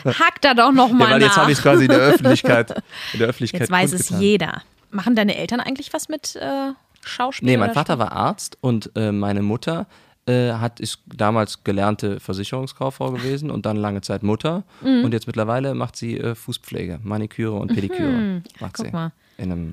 Hack 0.05 0.43
da 0.43 0.53
doch 0.53 0.73
nochmal 0.73 1.09
ja, 1.09 1.15
weil 1.15 1.21
nach. 1.21 1.27
jetzt 1.29 1.37
habe 1.39 1.51
ich 1.51 1.57
es 1.57 1.63
quasi 1.63 1.85
in 1.85 1.91
der 1.91 2.01
Öffentlichkeit. 2.01 2.83
In 3.15 3.21
der 3.21 3.29
Öffentlichkeit 3.29 3.63
jetzt 3.63 3.71
weiß 3.71 3.95
es 3.95 4.11
jeder. 4.11 4.61
Machen 4.91 5.17
deine 5.17 5.37
Eltern 5.37 5.61
eigentlich 5.61 5.95
was 5.95 6.11
mit 6.11 6.37
äh, 6.37 6.73
Schauspiel? 7.07 7.47
Nee, 7.49 7.57
mein 7.57 7.73
Vater 7.73 7.99
war 7.99 8.13
Arzt 8.13 8.59
und 8.61 8.91
äh, 8.97 9.13
meine 9.13 9.43
Mutter 9.43 9.87
äh, 10.27 10.53
hat, 10.53 10.81
ist 10.81 11.01
damals 11.07 11.63
gelernte 11.63 12.19
Versicherungskauffrau 12.21 13.13
gewesen 13.13 13.51
und 13.51 13.65
dann 13.65 13.77
lange 13.77 14.01
Zeit 14.01 14.23
Mutter. 14.23 14.65
Mhm. 14.83 15.05
Und 15.05 15.13
jetzt 15.13 15.27
mittlerweile 15.27 15.75
macht 15.75 15.97
sie 15.97 16.19
äh, 16.19 16.35
Fußpflege, 16.35 16.99
Maniküre 17.03 17.55
und 17.55 17.73
Pediküre. 17.73 18.11
Mhm. 18.11 18.43
Macht 18.61 18.75
Guck 18.75 18.87
sie. 18.87 18.93
mal. 18.93 19.13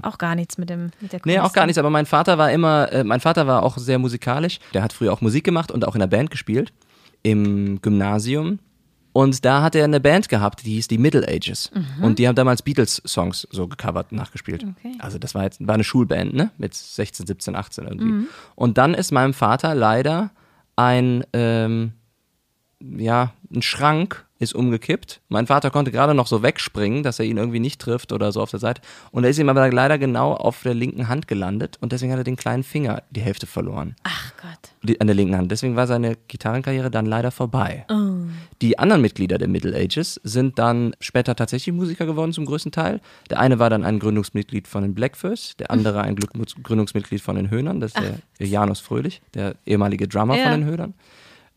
auch 0.04 0.18
gar 0.18 0.36
nichts 0.36 0.58
mit, 0.58 0.70
dem, 0.70 0.92
mit 1.00 1.12
der 1.12 1.20
Kunst. 1.20 1.26
Nee, 1.26 1.40
auch 1.40 1.54
gar 1.54 1.66
nichts. 1.66 1.80
Aber 1.80 1.90
mein 1.90 2.06
Vater 2.06 2.38
war 2.38 2.52
immer, 2.52 2.92
äh, 2.92 3.04
mein 3.04 3.20
Vater 3.20 3.48
war 3.48 3.64
auch 3.64 3.78
sehr 3.78 3.98
musikalisch. 3.98 4.60
Der 4.74 4.84
hat 4.84 4.94
früher 4.94 5.12
auch 5.12 5.22
Musik 5.22 5.44
gemacht 5.44 5.72
und 5.72 5.88
auch 5.88 5.96
in 5.96 6.00
der 6.00 6.08
Band 6.08 6.30
gespielt. 6.30 6.72
Im 7.24 7.82
Gymnasium. 7.82 8.60
Und 9.14 9.46
da 9.46 9.62
hat 9.62 9.76
er 9.76 9.84
eine 9.84 10.00
Band 10.00 10.28
gehabt, 10.28 10.66
die 10.66 10.74
hieß 10.74 10.88
die 10.88 10.98
Middle 10.98 11.28
Ages. 11.28 11.72
Mhm. 11.74 12.04
Und 12.04 12.20
die 12.20 12.28
haben 12.28 12.36
damals 12.36 12.64
Beatles-Songs 12.64 13.48
so 13.52 13.68
gecovert, 13.68 14.12
nachgespielt. 14.12 14.64
Okay. 14.64 14.96
Also 15.00 15.20
das 15.20 15.36
war 15.36 15.44
jetzt 15.44 15.66
war 15.66 15.76
eine 15.76 15.84
Schulband, 15.84 16.34
ne? 16.34 16.52
Mit 16.58 16.74
16, 16.74 17.28
17, 17.28 17.56
18 17.56 17.86
irgendwie. 17.86 18.06
Mhm. 18.06 18.28
Und 18.56 18.78
dann 18.80 18.96
ist 18.96 19.12
meinem 19.12 19.36
Vater 19.36 19.76
leider 19.76 20.32
ein, 20.76 21.24
ähm, 21.34 21.94
ja, 22.80 23.34
ein 23.54 23.62
Schrank 23.62 24.26
ist 24.40 24.54
umgekippt. 24.54 25.22
Mein 25.30 25.48
Vater 25.48 25.72
konnte 25.72 25.92
gerade 25.92 26.14
noch 26.14 26.28
so 26.28 26.44
wegspringen, 26.44 27.04
dass 27.04 27.20
er 27.20 27.26
ihn 27.26 27.38
irgendwie 27.38 27.60
nicht 27.60 27.80
trifft 27.80 28.12
oder 28.12 28.32
so 28.32 28.42
auf 28.42 28.52
der 28.52 28.60
Seite. 28.60 28.82
Und 29.12 29.24
er 29.24 29.30
ist 29.30 29.40
ihm 29.40 29.50
aber 29.50 29.72
leider 29.72 29.98
genau 29.98 30.34
auf 30.34 30.64
der 30.64 30.74
linken 30.74 31.08
Hand 31.08 31.28
gelandet 31.28 31.78
und 31.82 31.92
deswegen 31.92 32.12
hat 32.12 32.20
er 32.20 32.24
den 32.24 32.36
kleinen 32.36 32.64
Finger 32.64 33.04
die 33.10 33.22
Hälfte 33.22 33.48
verloren. 33.48 33.96
Ach 34.04 34.34
Gott. 34.42 34.72
Die, 34.84 35.00
an 35.00 35.08
der 35.08 35.16
linken 35.16 35.38
Hand. 35.38 35.52
Deswegen 35.52 35.76
war 35.76 35.88
seine 35.88 36.18
Gitarrenkarriere 36.28 36.92
dann 36.92 37.06
leider 37.06 37.32
vorbei. 37.32 37.86
Oh. 37.90 38.28
Die 38.62 38.80
anderen 38.80 39.02
Mitglieder 39.02 39.38
der 39.38 39.48
Middle 39.48 39.76
Ages 39.76 40.20
sind 40.24 40.60
dann 40.60 40.96
später 41.00 41.36
tatsächlich 41.36 41.74
Musiker 41.74 42.06
geworden 42.06 42.34
zum 42.34 42.46
größten 42.46 42.72
Teil. 42.72 43.02
Der 43.30 43.40
eine 43.40 43.60
war 43.60 43.70
dann 43.70 43.84
ein 43.84 44.00
Gründungsmitglied 44.00 44.68
von 44.68 44.84
den 44.84 44.94
Blackfoes, 44.94 45.56
der 45.58 45.72
andere 45.72 46.02
ein 46.02 46.16
Gründungsmitglied 46.16 47.22
von 47.22 47.36
den 47.36 47.50
Höhnern, 47.50 47.80
das 47.80 47.92
ist 47.92 47.98
Ach. 47.98 48.20
der 48.40 48.48
Janus 48.48 48.80
Fröhlich, 48.80 49.22
der 49.34 49.56
ehemalige 49.66 50.08
Drummer 50.08 50.38
ja. 50.38 50.44
von 50.44 50.60
den 50.60 50.66
Höhnern. 50.66 50.94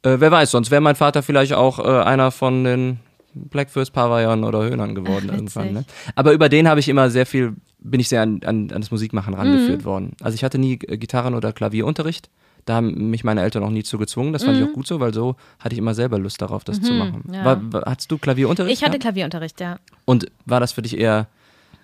Äh, 0.07 0.20
wer 0.20 0.30
weiß, 0.30 0.52
sonst 0.52 0.70
wäre 0.70 0.80
mein 0.80 0.94
Vater 0.94 1.22
vielleicht 1.22 1.52
auch 1.52 1.80
äh, 1.80 2.02
einer 2.04 2.30
von 2.30 2.62
den 2.62 3.00
Blackfirst, 3.34 3.92
Pavillon 3.92 4.44
oder 4.44 4.62
Höhnern 4.62 4.94
geworden 4.94 5.28
Ach, 5.30 5.34
irgendwann. 5.34 5.72
Ne? 5.72 5.84
Aber 6.14 6.32
über 6.32 6.48
den 6.48 6.68
habe 6.68 6.78
ich 6.78 6.88
immer 6.88 7.11
sehr 7.11 7.26
viel, 7.26 7.54
bin 7.80 7.98
ich 7.98 8.09
sehr 8.09 8.22
an, 8.22 8.40
an, 8.44 8.70
an 8.70 8.80
das 8.80 8.90
Musikmachen 8.92 9.34
rangeführt 9.34 9.80
mhm. 9.80 9.84
worden. 9.84 10.16
Also 10.22 10.36
ich 10.36 10.44
hatte 10.44 10.59
nie 10.59 10.74
äh, 10.86 10.96
Gitarren- 10.96 11.34
oder 11.34 11.52
Klavierunterricht. 11.52 12.30
Da 12.66 12.76
haben 12.76 13.11
mich 13.11 13.24
meine 13.24 13.42
Eltern 13.42 13.62
auch 13.64 13.70
nie 13.70 13.82
zu 13.82 13.98
gezwungen. 13.98 14.32
Das 14.32 14.44
fand 14.44 14.57
mhm. 14.57 14.62
ich 14.62 14.68
auch 14.68 14.74
gut 14.74 14.86
so, 14.86 15.00
weil 15.00 15.12
so 15.12 15.36
hatte 15.59 15.74
ich 15.74 15.78
immer 15.78 15.94
selber 15.94 16.18
Lust 16.18 16.40
darauf, 16.40 16.62
das 16.62 16.80
mhm, 16.80 16.84
zu 16.84 16.92
machen. 16.92 17.24
Ja. 17.32 17.44
War, 17.44 17.72
war, 17.72 17.82
hattest 17.86 18.11
du 18.11 18.18
Klavierunterricht? 18.18 18.80
Ich 18.80 18.86
hatte 18.86 18.98
Klavierunterricht, 18.98 19.61
ja. 19.61 19.78
Und 20.04 20.26
war 20.44 20.61
das 20.61 20.72
für 20.72 20.82
dich 20.82 20.98
eher 20.98 21.26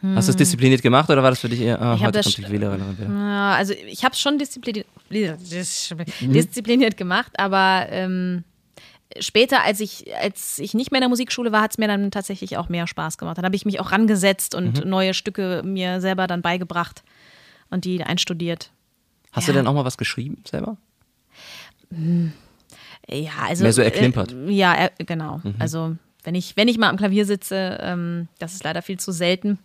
Hast 0.02 0.26
du 0.26 0.30
es 0.32 0.36
diszipliniert 0.36 0.82
gemacht 0.82 1.08
oder 1.10 1.22
war 1.22 1.30
das 1.30 1.38
für 1.38 1.48
dich 1.48 1.60
eher, 1.60 1.80
ah, 1.80 1.98
heute 1.98 2.22
kommt 2.22 2.36
die 2.36 2.50
Wählerin 2.50 2.98
wieder? 2.98 3.08
Ja, 3.08 3.54
also 3.54 3.72
ich 3.72 4.04
habe 4.04 4.14
es 4.14 4.20
schon 4.20 4.36
diszipliniert, 4.36 4.86
mhm. 5.10 6.32
diszipliniert 6.32 6.96
gemacht, 6.96 7.30
aber 7.38 7.86
ähm, 7.90 8.42
später, 9.20 9.62
als 9.62 9.78
ich, 9.78 10.06
als 10.16 10.58
ich 10.58 10.74
nicht 10.74 10.90
mehr 10.90 10.98
in 10.98 11.02
der 11.02 11.08
Musikschule 11.08 11.52
war, 11.52 11.62
hat 11.62 11.70
es 11.72 11.78
mir 11.78 11.86
dann 11.86 12.10
tatsächlich 12.10 12.56
auch 12.56 12.68
mehr 12.68 12.88
Spaß 12.88 13.16
gemacht. 13.16 13.38
Dann 13.38 13.44
habe 13.44 13.54
ich 13.54 13.64
mich 13.64 13.78
auch 13.78 13.92
rangesetzt 13.92 14.56
und 14.56 14.84
mhm. 14.84 14.90
neue 14.90 15.14
Stücke 15.14 15.62
mir 15.64 16.00
selber 16.00 16.26
dann 16.26 16.42
beigebracht 16.42 17.04
und 17.70 17.84
die 17.84 18.02
einstudiert. 18.02 18.72
Hast 19.30 19.46
ja. 19.46 19.52
du 19.52 19.60
denn 19.60 19.68
auch 19.68 19.74
mal 19.74 19.84
was 19.84 19.98
geschrieben 19.98 20.42
selber? 20.50 20.76
Hm. 21.90 22.32
Ja, 23.08 23.30
also. 23.46 23.62
Mehr 23.62 23.72
so 23.72 23.82
erklimpert. 23.82 24.32
Äh, 24.32 24.50
ja, 24.50 24.74
äh, 24.74 24.90
genau. 24.98 25.40
Mhm. 25.44 25.54
Also, 25.60 25.96
wenn 26.24 26.34
ich, 26.34 26.56
wenn 26.56 26.66
ich 26.66 26.76
mal 26.76 26.88
am 26.88 26.96
Klavier 26.96 27.24
sitze, 27.24 27.78
ähm, 27.80 28.26
das 28.40 28.54
ist 28.54 28.64
leider 28.64 28.82
viel 28.82 28.98
zu 28.98 29.12
selten 29.12 29.60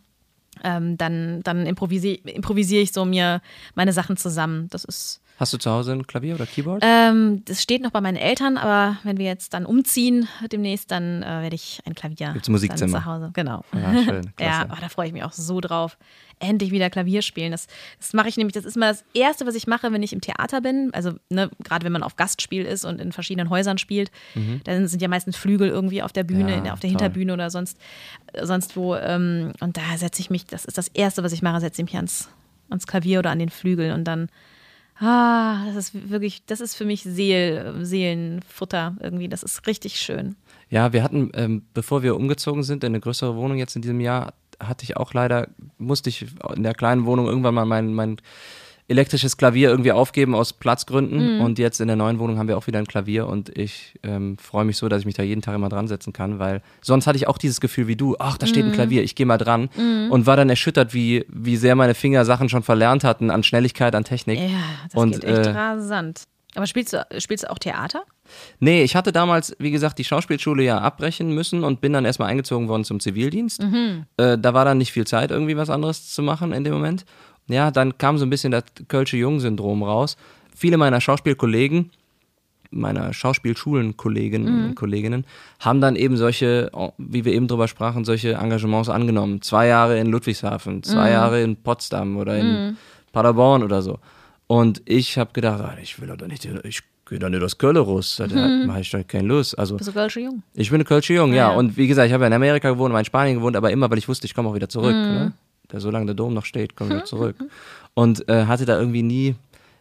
ähm, 0.64 0.98
dann, 0.98 1.42
dann 1.44 1.66
improvisiere 1.66 2.18
improvisier 2.26 2.82
ich 2.82 2.92
so 2.92 3.06
mir 3.06 3.42
meine 3.76 3.94
Sachen 3.94 4.18
zusammen. 4.18 4.68
Das 4.70 4.86
ist. 4.86 5.22
Hast 5.38 5.54
du 5.54 5.58
zu 5.58 5.72
Hause 5.72 5.94
ein 5.94 6.08
Klavier 6.08 6.36
oder 6.36 6.46
Keyboard? 6.46 6.84
Ähm, 6.86 7.44
das 7.46 7.62
steht 7.62 7.82
noch 7.82 7.92
bei 7.92 8.02
meinen 8.02 8.18
Eltern, 8.18 8.58
aber 8.58 8.98
wenn 9.04 9.18
wir 9.18 9.26
jetzt 9.26 9.54
dann 9.54 9.66
umziehen 9.66 10.28
demnächst, 10.52 10.92
dann 10.92 11.24
äh, 11.24 11.44
werde 11.44 11.56
ich 11.56 11.82
ein 11.86 11.96
Klavier 11.96 12.32
Gibt's 12.34 12.50
Musikzimmer 12.50 13.00
zu 13.00 13.06
Hause. 13.06 13.32
Genau. 13.34 13.64
Ja, 13.78 14.04
schön. 14.04 14.34
ja, 14.40 14.66
oh, 14.72 14.76
da 14.82 14.90
freue 14.90 15.08
ich 15.08 15.14
mich 15.14 15.24
auch 15.24 15.34
so 15.34 15.62
drauf 15.62 15.98
endlich 16.40 16.72
wieder 16.72 16.90
Klavier 16.90 17.22
spielen. 17.22 17.52
Das, 17.52 17.68
das 18.00 18.14
mache 18.14 18.30
ich 18.30 18.38
nämlich, 18.38 18.54
das 18.54 18.66
ist 18.66 18.78
mal 18.78 18.92
das 18.92 19.04
Erste, 19.14 19.46
was 19.46 19.56
ich 19.56 19.68
mache, 19.68 19.92
wenn 19.92 20.04
ich 20.04 20.14
im 20.14 20.22
Theater 20.22 20.62
bin. 20.62 20.92
Also, 20.94 21.14
ne, 21.30 21.50
gerade 21.64 21.86
wenn 21.86 21.92
man 21.92 22.04
auf 22.04 22.16
Gastspiel 22.16 22.66
ist 22.66 22.86
und 22.86 23.02
in 23.02 23.12
verschiedenen 23.12 23.50
Häusern 23.50 23.78
spielt, 23.78 24.12
mhm. 24.36 24.62
dann 24.64 24.88
sind 24.88 25.02
ja 25.02 25.08
meistens 25.08 25.36
Flügel 25.36 25.70
irgendwie 25.70 26.04
auf 26.04 26.14
der 26.14 26.24
Bühne, 26.24 26.64
ja, 26.66 26.74
auf 26.74 26.80
der 26.80 26.90
toll. 26.90 27.00
Hinterbühne 27.00 27.34
oder 27.34 27.50
sonst, 27.50 27.78
sonst 28.42 28.76
wo. 28.76 28.96
Ähm, 28.96 29.52
und 29.60 29.78
da 29.78 29.98
setze 29.98 30.22
ich 30.22 30.30
mich, 30.30 30.46
das 30.46 30.66
ist 30.66 30.78
das 30.78 30.88
Erste, 30.90 31.24
was 31.24 31.32
ich 31.32 31.42
mache, 31.42 31.60
setze 31.60 31.82
ich 31.82 31.86
mich 31.86 31.96
ans, 31.96 32.30
ans 32.70 32.88
Klavier 32.88 33.20
oder 33.20 33.32
an 33.32 33.40
den 33.40 33.50
Flügel 33.50 33.92
und 33.94 34.04
dann. 34.06 34.30
Ah, 35.00 35.66
das 35.66 35.76
ist 35.76 36.10
wirklich, 36.10 36.46
das 36.46 36.60
ist 36.60 36.76
für 36.76 36.86
mich 36.86 37.04
Seel, 37.04 37.76
Seelenfutter 37.82 38.96
irgendwie. 39.00 39.30
Das 39.30 39.44
ist 39.44 39.68
richtig 39.68 40.00
schön. 40.00 40.36
Ja, 40.70 40.92
wir 40.92 41.04
hatten, 41.04 41.32
ähm, 41.36 41.64
bevor 41.74 42.04
wir 42.04 42.16
umgezogen 42.16 42.64
sind 42.64 42.84
in 42.84 42.92
eine 42.92 43.00
größere 43.00 43.36
Wohnung 43.36 43.58
jetzt 43.58 43.76
in 43.76 43.82
diesem 43.82 44.00
Jahr, 44.00 44.34
hatte 44.60 44.84
ich 44.84 44.98
auch 44.98 45.14
leider, 45.14 45.50
musste 45.78 46.10
ich 46.10 46.26
in 46.56 46.64
der 46.64 46.74
kleinen 46.74 47.06
Wohnung 47.06 47.28
irgendwann 47.28 47.54
mal 47.54 47.66
mein, 47.66 47.94
mein 47.94 48.18
elektrisches 48.88 49.38
Klavier 49.38 49.70
irgendwie 49.70 49.92
aufgeben 49.92 50.34
aus 50.34 50.54
Platzgründen. 50.54 51.36
Mhm. 51.36 51.42
Und 51.42 51.60
jetzt 51.60 51.82
in 51.82 51.88
der 51.88 51.98
neuen 51.98 52.20
Wohnung 52.20 52.38
haben 52.38 52.48
wir 52.48 52.58
auch 52.58 52.68
wieder 52.68 52.80
ein 52.80 52.88
Klavier 52.88 53.28
und 53.28 53.56
ich 53.58 53.96
ähm, 54.04 54.38
freue 54.38 54.66
mich 54.66 54.78
so, 54.78 54.88
dass 54.88 55.02
ich 55.02 55.06
mich 55.06 55.16
da 55.16 55.24
jeden 55.24 55.42
Tag 55.42 55.56
immer 55.56 55.70
dran 55.70 55.88
setzen 55.88 56.14
kann, 56.14 56.40
weil 56.40 56.62
sonst 56.82 57.06
hatte 57.06 57.18
ich 57.18 57.28
auch 57.28 57.38
dieses 57.38 57.60
Gefühl 57.60 57.88
wie 57.88 57.96
du, 57.96 58.16
ach, 58.20 58.38
da 58.38 58.48
steht 58.48 58.64
mhm. 58.64 58.72
ein 58.72 58.76
Klavier, 58.76 59.04
ich 59.04 59.16
gehe 59.16 59.26
mal 59.26 59.38
dran 59.38 59.70
mhm. 59.76 60.12
und 60.12 60.26
war 60.26 60.38
dann 60.38 60.50
erschüttert, 60.50 60.94
wie, 60.94 61.26
wie 61.28 61.58
sehr 61.58 61.76
meine 61.76 61.96
Finger 61.96 62.24
Sachen 62.24 62.50
schon 62.50 62.64
verlernt 62.64 63.04
hatten 63.04 63.30
an 63.30 63.44
Schnelligkeit, 63.44 63.94
an 63.94 64.06
Technik. 64.06 64.40
Ja, 64.40 64.48
das 64.86 65.02
und, 65.02 65.12
geht 65.12 65.24
echt 65.26 65.48
äh, 65.48 65.50
rasant. 65.50 66.24
Aber 66.56 66.66
spielst 66.66 66.94
du, 66.94 67.06
spielst 67.20 67.44
du 67.44 67.52
auch 67.52 67.60
Theater? 67.60 68.04
Nee, 68.60 68.84
ich 68.84 68.96
hatte 68.96 69.12
damals, 69.12 69.56
wie 69.60 69.70
gesagt, 69.70 70.00
die 70.00 70.04
Schauspielschule 70.04 70.64
ja 70.64 70.80
abbrechen 70.80 71.32
müssen 71.32 71.64
und 71.64 71.82
bin 71.82 71.94
dann 71.94 72.04
erstmal 72.04 72.30
eingezogen 72.30 72.68
worden 72.68 72.84
zum 72.84 73.00
Zivildienst. 73.00 73.62
Mhm. 73.62 74.06
Äh, 74.18 74.38
da 74.38 74.54
war 74.54 74.66
dann 74.66 74.80
nicht 74.80 74.92
viel 74.92 75.06
Zeit, 75.06 75.30
irgendwie 75.30 75.56
was 75.56 75.70
anderes 75.70 76.12
zu 76.12 76.24
machen 76.24 76.54
in 76.54 76.64
dem 76.64 76.74
Moment. 76.74 77.06
Ja, 77.48 77.72
dann 77.72 77.98
kam 77.98 78.18
so 78.18 78.26
ein 78.26 78.30
bisschen 78.30 78.52
das 78.52 78.64
Kölsche 78.88 79.18
Jung-Syndrom 79.18 79.84
raus. 79.84 80.18
Viele 80.56 80.78
meiner 80.78 81.00
Schauspielkollegen, 81.02 81.92
meiner 82.72 83.14
Schauspielschulenkolleginnen 83.14 84.54
mhm. 84.54 84.66
und 84.70 84.76
Kolleginnen, 84.76 85.26
haben 85.60 85.80
dann 85.82 85.96
eben 85.96 86.18
solche, 86.18 86.72
wie 86.98 87.26
wir 87.26 87.34
eben 87.34 87.48
drüber 87.48 87.68
sprachen, 87.68 88.06
solche 88.06 88.34
Engagements 88.34 88.90
angenommen. 88.90 89.42
Zwei 89.42 89.68
Jahre 89.68 90.00
in 90.00 90.08
Ludwigshafen, 90.08 90.84
zwei 90.84 91.08
mhm. 91.08 91.14
Jahre 91.14 91.42
in 91.42 91.56
Potsdam 91.56 92.18
oder 92.18 92.38
in 92.38 92.48
mhm. 92.48 92.78
Paderborn 93.14 93.64
oder 93.64 93.82
so. 93.82 94.00
Und 94.48 94.82
ich 94.86 95.18
habe 95.18 95.32
gedacht, 95.34 95.62
ah, 95.62 95.78
ich 95.82 96.00
will 96.02 96.08
doch 96.08 96.28
nicht, 96.28 96.48
ich 96.64 96.82
gehe 97.08 97.20
doch 97.20 97.30
nicht 97.30 97.44
aus 97.44 97.58
Köln 97.58 97.78
raus, 97.78 98.16
da 98.18 98.28
mhm. 98.28 98.70
habe 98.70 98.82
ich 98.82 98.92
doch 98.92 99.06
keine 99.08 99.28
Lust. 99.28 99.58
Also, 99.58 99.78
Bist 99.78 99.90
du 99.90 99.94
Kölsche 99.94 100.22
Jung? 100.22 100.44
Ich 100.54 100.70
bin 100.72 100.82
ein 100.82 100.86
Kölsche 100.86 101.14
Jung, 101.14 101.32
ja. 101.32 101.52
ja. 101.52 101.56
Und 101.56 101.78
wie 101.78 101.88
gesagt, 101.88 102.08
ich 102.08 102.14
habe 102.14 102.24
ja 102.24 102.28
in 102.28 102.34
Amerika 102.34 102.70
gewohnt, 102.70 102.96
in 102.96 103.06
Spanien 103.06 103.38
gewohnt, 103.38 103.56
aber 103.56 103.72
immer, 103.72 103.90
weil 103.90 103.98
ich 103.98 104.08
wusste, 104.08 104.26
ich 104.26 104.34
komme 104.34 104.50
auch 104.50 104.56
wieder 104.56 104.70
zurück. 104.70 104.96
Mhm. 104.96 105.14
Ne? 105.14 105.34
Solange 105.74 106.08
der 106.08 106.16
Dom 106.16 106.34
noch 106.34 106.46
steht, 106.46 106.76
komme 106.76 106.92
ich 106.92 106.96
wieder 106.98 107.06
zurück. 107.06 107.36
Und 107.94 108.28
äh, 108.30 108.46
hatte 108.46 108.66
da 108.66 108.80
irgendwie 108.80 109.04
nie, 109.04 109.36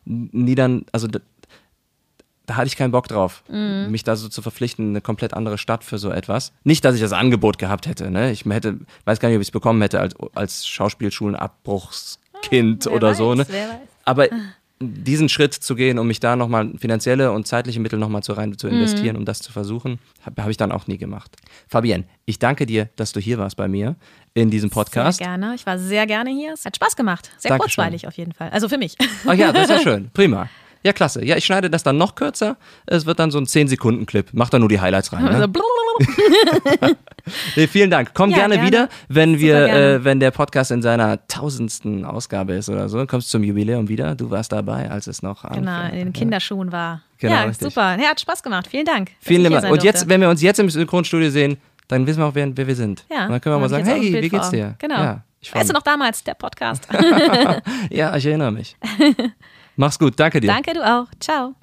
nie 0.05 0.55
dann, 0.55 0.85
also 0.93 1.07
da, 1.07 1.21
da 2.47 2.57
hatte 2.57 2.69
ich 2.69 2.77
keinen 2.77 2.93
Bock 2.93 3.09
drauf, 3.09 3.43
mhm. 3.49 3.89
mich 3.91 4.05
da 4.05 4.15
so 4.17 4.29
zu 4.29 4.43
verpflichten, 4.43 4.91
eine 4.91 5.01
komplett 5.01 5.33
andere 5.35 5.59
Stadt 5.59 5.83
für 5.85 5.99
so 5.99 6.11
etwas. 6.11 6.53
Nicht, 6.65 6.85
dass 6.85 6.95
ich 6.95 7.01
das 7.01 7.13
Angebot 7.13 7.59
gehabt 7.59 7.87
hätte, 7.87 8.11
ne? 8.11 8.33
Ich 8.33 8.45
hätte, 8.45 8.79
weiß 9.05 9.21
gar 9.21 9.29
nicht, 9.29 9.37
ob 9.37 9.43
ich 9.43 9.49
es 9.49 9.53
bekommen 9.53 9.83
hätte 9.83 10.01
als, 10.01 10.15
als 10.35 10.67
Schauspielschulenabbruchskind 10.67 12.87
ah, 12.87 12.91
oder 12.91 13.11
weiß, 13.11 13.19
so, 13.19 13.35
ne? 13.35 13.47
Aber 14.05 14.29
diesen 14.81 15.29
Schritt 15.29 15.53
zu 15.55 15.75
gehen, 15.75 15.99
um 15.99 16.07
mich 16.07 16.21
da 16.21 16.37
nochmal 16.37 16.73
finanzielle 16.79 17.33
und 17.33 17.47
zeitliche 17.47 17.81
Mittel 17.81 17.99
nochmal 17.99 18.23
zu 18.23 18.35
rein 18.35 18.59
zu 18.59 18.69
investieren, 18.69 19.15
mhm. 19.15 19.21
um 19.21 19.25
das 19.25 19.41
zu 19.41 19.51
versuchen, 19.51 19.99
habe 20.23 20.43
hab 20.43 20.51
ich 20.51 20.59
dann 20.59 20.71
auch 20.71 20.87
nie 20.87 20.99
gemacht. 20.99 21.35
Fabienne, 21.67 22.05
ich 22.27 22.39
danke 22.39 22.67
dir, 22.67 22.91
dass 22.97 23.13
du 23.13 23.21
hier 23.21 23.39
warst 23.39 23.57
bei 23.57 23.69
mir 23.69 23.97
in 24.37 24.51
diesem 24.51 24.69
Podcast. 24.69 25.19
Sehr 25.19 25.27
gerne. 25.29 25.55
Ich 25.55 25.65
war 25.65 25.79
sehr 25.79 26.07
gerne 26.07 26.31
hier. 26.31 26.53
Es 26.53 26.65
hat 26.67 26.77
Spaß 26.77 26.95
gemacht. 26.95 27.31
Sehr 27.39 27.49
Dankeschön. 27.49 27.83
kurzweilig 27.83 28.07
auf 28.07 28.15
jeden 28.19 28.33
Fall. 28.33 28.51
Also 28.51 28.69
für 28.69 28.77
mich. 28.77 28.97
Ach 29.27 29.33
ja, 29.33 29.51
das 29.51 29.63
ist 29.65 29.71
ja 29.71 29.81
schön. 29.81 30.11
Prima. 30.15 30.49
Ja, 30.83 30.93
klasse. 30.93 31.25
Ja, 31.25 31.37
ich 31.37 31.45
schneide 31.45 31.71
das 31.71 31.83
dann 31.83 31.97
noch 31.97 32.15
kürzer. 32.15 32.59
Es 32.85 33.07
wird 33.07 33.19
dann 33.19 33.31
so 33.31 33.39
ein 33.39 33.47
10-Sekunden-Clip. 33.47 34.29
Mach 34.33 34.51
da 34.51 34.59
nur 34.59 34.69
die 34.69 34.79
Highlights 34.79 35.13
rein. 35.13 35.25
Ne? 35.25 35.31
Also 35.31 35.49
nee, 37.57 37.67
vielen 37.67 37.91
Dank. 37.91 38.11
Komm 38.13 38.31
ja, 38.31 38.37
gerne, 38.37 38.57
gerne, 38.57 38.69
wieder, 38.69 38.89
wenn 39.09 39.41
wir, 39.41 39.67
äh, 39.67 40.05
wenn 40.05 40.21
der 40.21 40.31
Podcast 40.31 40.71
in 40.71 40.83
seiner 40.83 41.27
tausendsten 41.27 42.05
Ausgabe 42.05 42.53
ist 42.53 42.69
oder 42.69 42.91
so. 42.91 43.05
Kommst 43.07 43.31
zum 43.31 43.43
Jubiläum 43.43 43.89
wieder. 43.89 44.15
Du 44.15 44.31
warst 44.31 44.53
dabei, 44.53 44.91
als 44.91 45.07
es 45.07 45.23
noch 45.23 45.51
Genau, 45.51 45.87
in 45.87 45.95
den 45.95 46.13
Kinderschuhen 46.13 46.71
war. 46.71 47.01
Genau, 47.19 47.35
ja, 47.35 47.43
richtig. 47.45 47.69
super. 47.69 47.97
Ja, 47.99 48.11
hat 48.11 48.21
Spaß 48.21 48.43
gemacht. 48.43 48.69
Vielen 48.71 48.85
Dank. 48.85 49.13
Vielen 49.21 49.51
Dank. 49.51 49.71
Und 49.71 49.83
jetzt, 49.83 50.11
wenn 50.11 50.21
wir 50.21 50.29
uns 50.29 50.43
jetzt 50.43 50.61
im 50.61 50.69
Synchronstudio 50.69 51.31
sehen, 51.31 51.57
dann 51.89 52.07
wissen 52.07 52.21
wir 52.21 52.27
auch, 52.27 52.35
wer, 52.35 52.57
wer 52.57 52.67
wir 52.67 52.77
sind. 52.77 53.05
Ja, 53.11 53.27
und 53.27 53.33
dann 53.33 53.41
können 53.41 53.57
wir 53.57 53.61
mal 53.61 53.69
sagen, 53.69 53.87
hey, 53.87 54.23
wie 54.23 54.29
geht's 54.29 54.51
dir? 54.51 54.75
Genau. 54.79 54.97
Ja, 54.97 55.23
weißt 55.53 55.71
du 55.71 55.75
noch 55.75 55.83
damals, 55.83 56.25
der 56.25 56.35
Podcast? 56.35 56.89
ja, 57.91 58.17
ich 58.17 58.27
erinnere 58.27 58.53
mich. 58.53 58.77
Mach's 59.77 59.99
gut, 59.99 60.19
danke 60.19 60.41
dir. 60.41 60.49
Danke, 60.49 60.73
du 60.73 60.81
auch. 60.85 61.07
Ciao. 61.21 61.55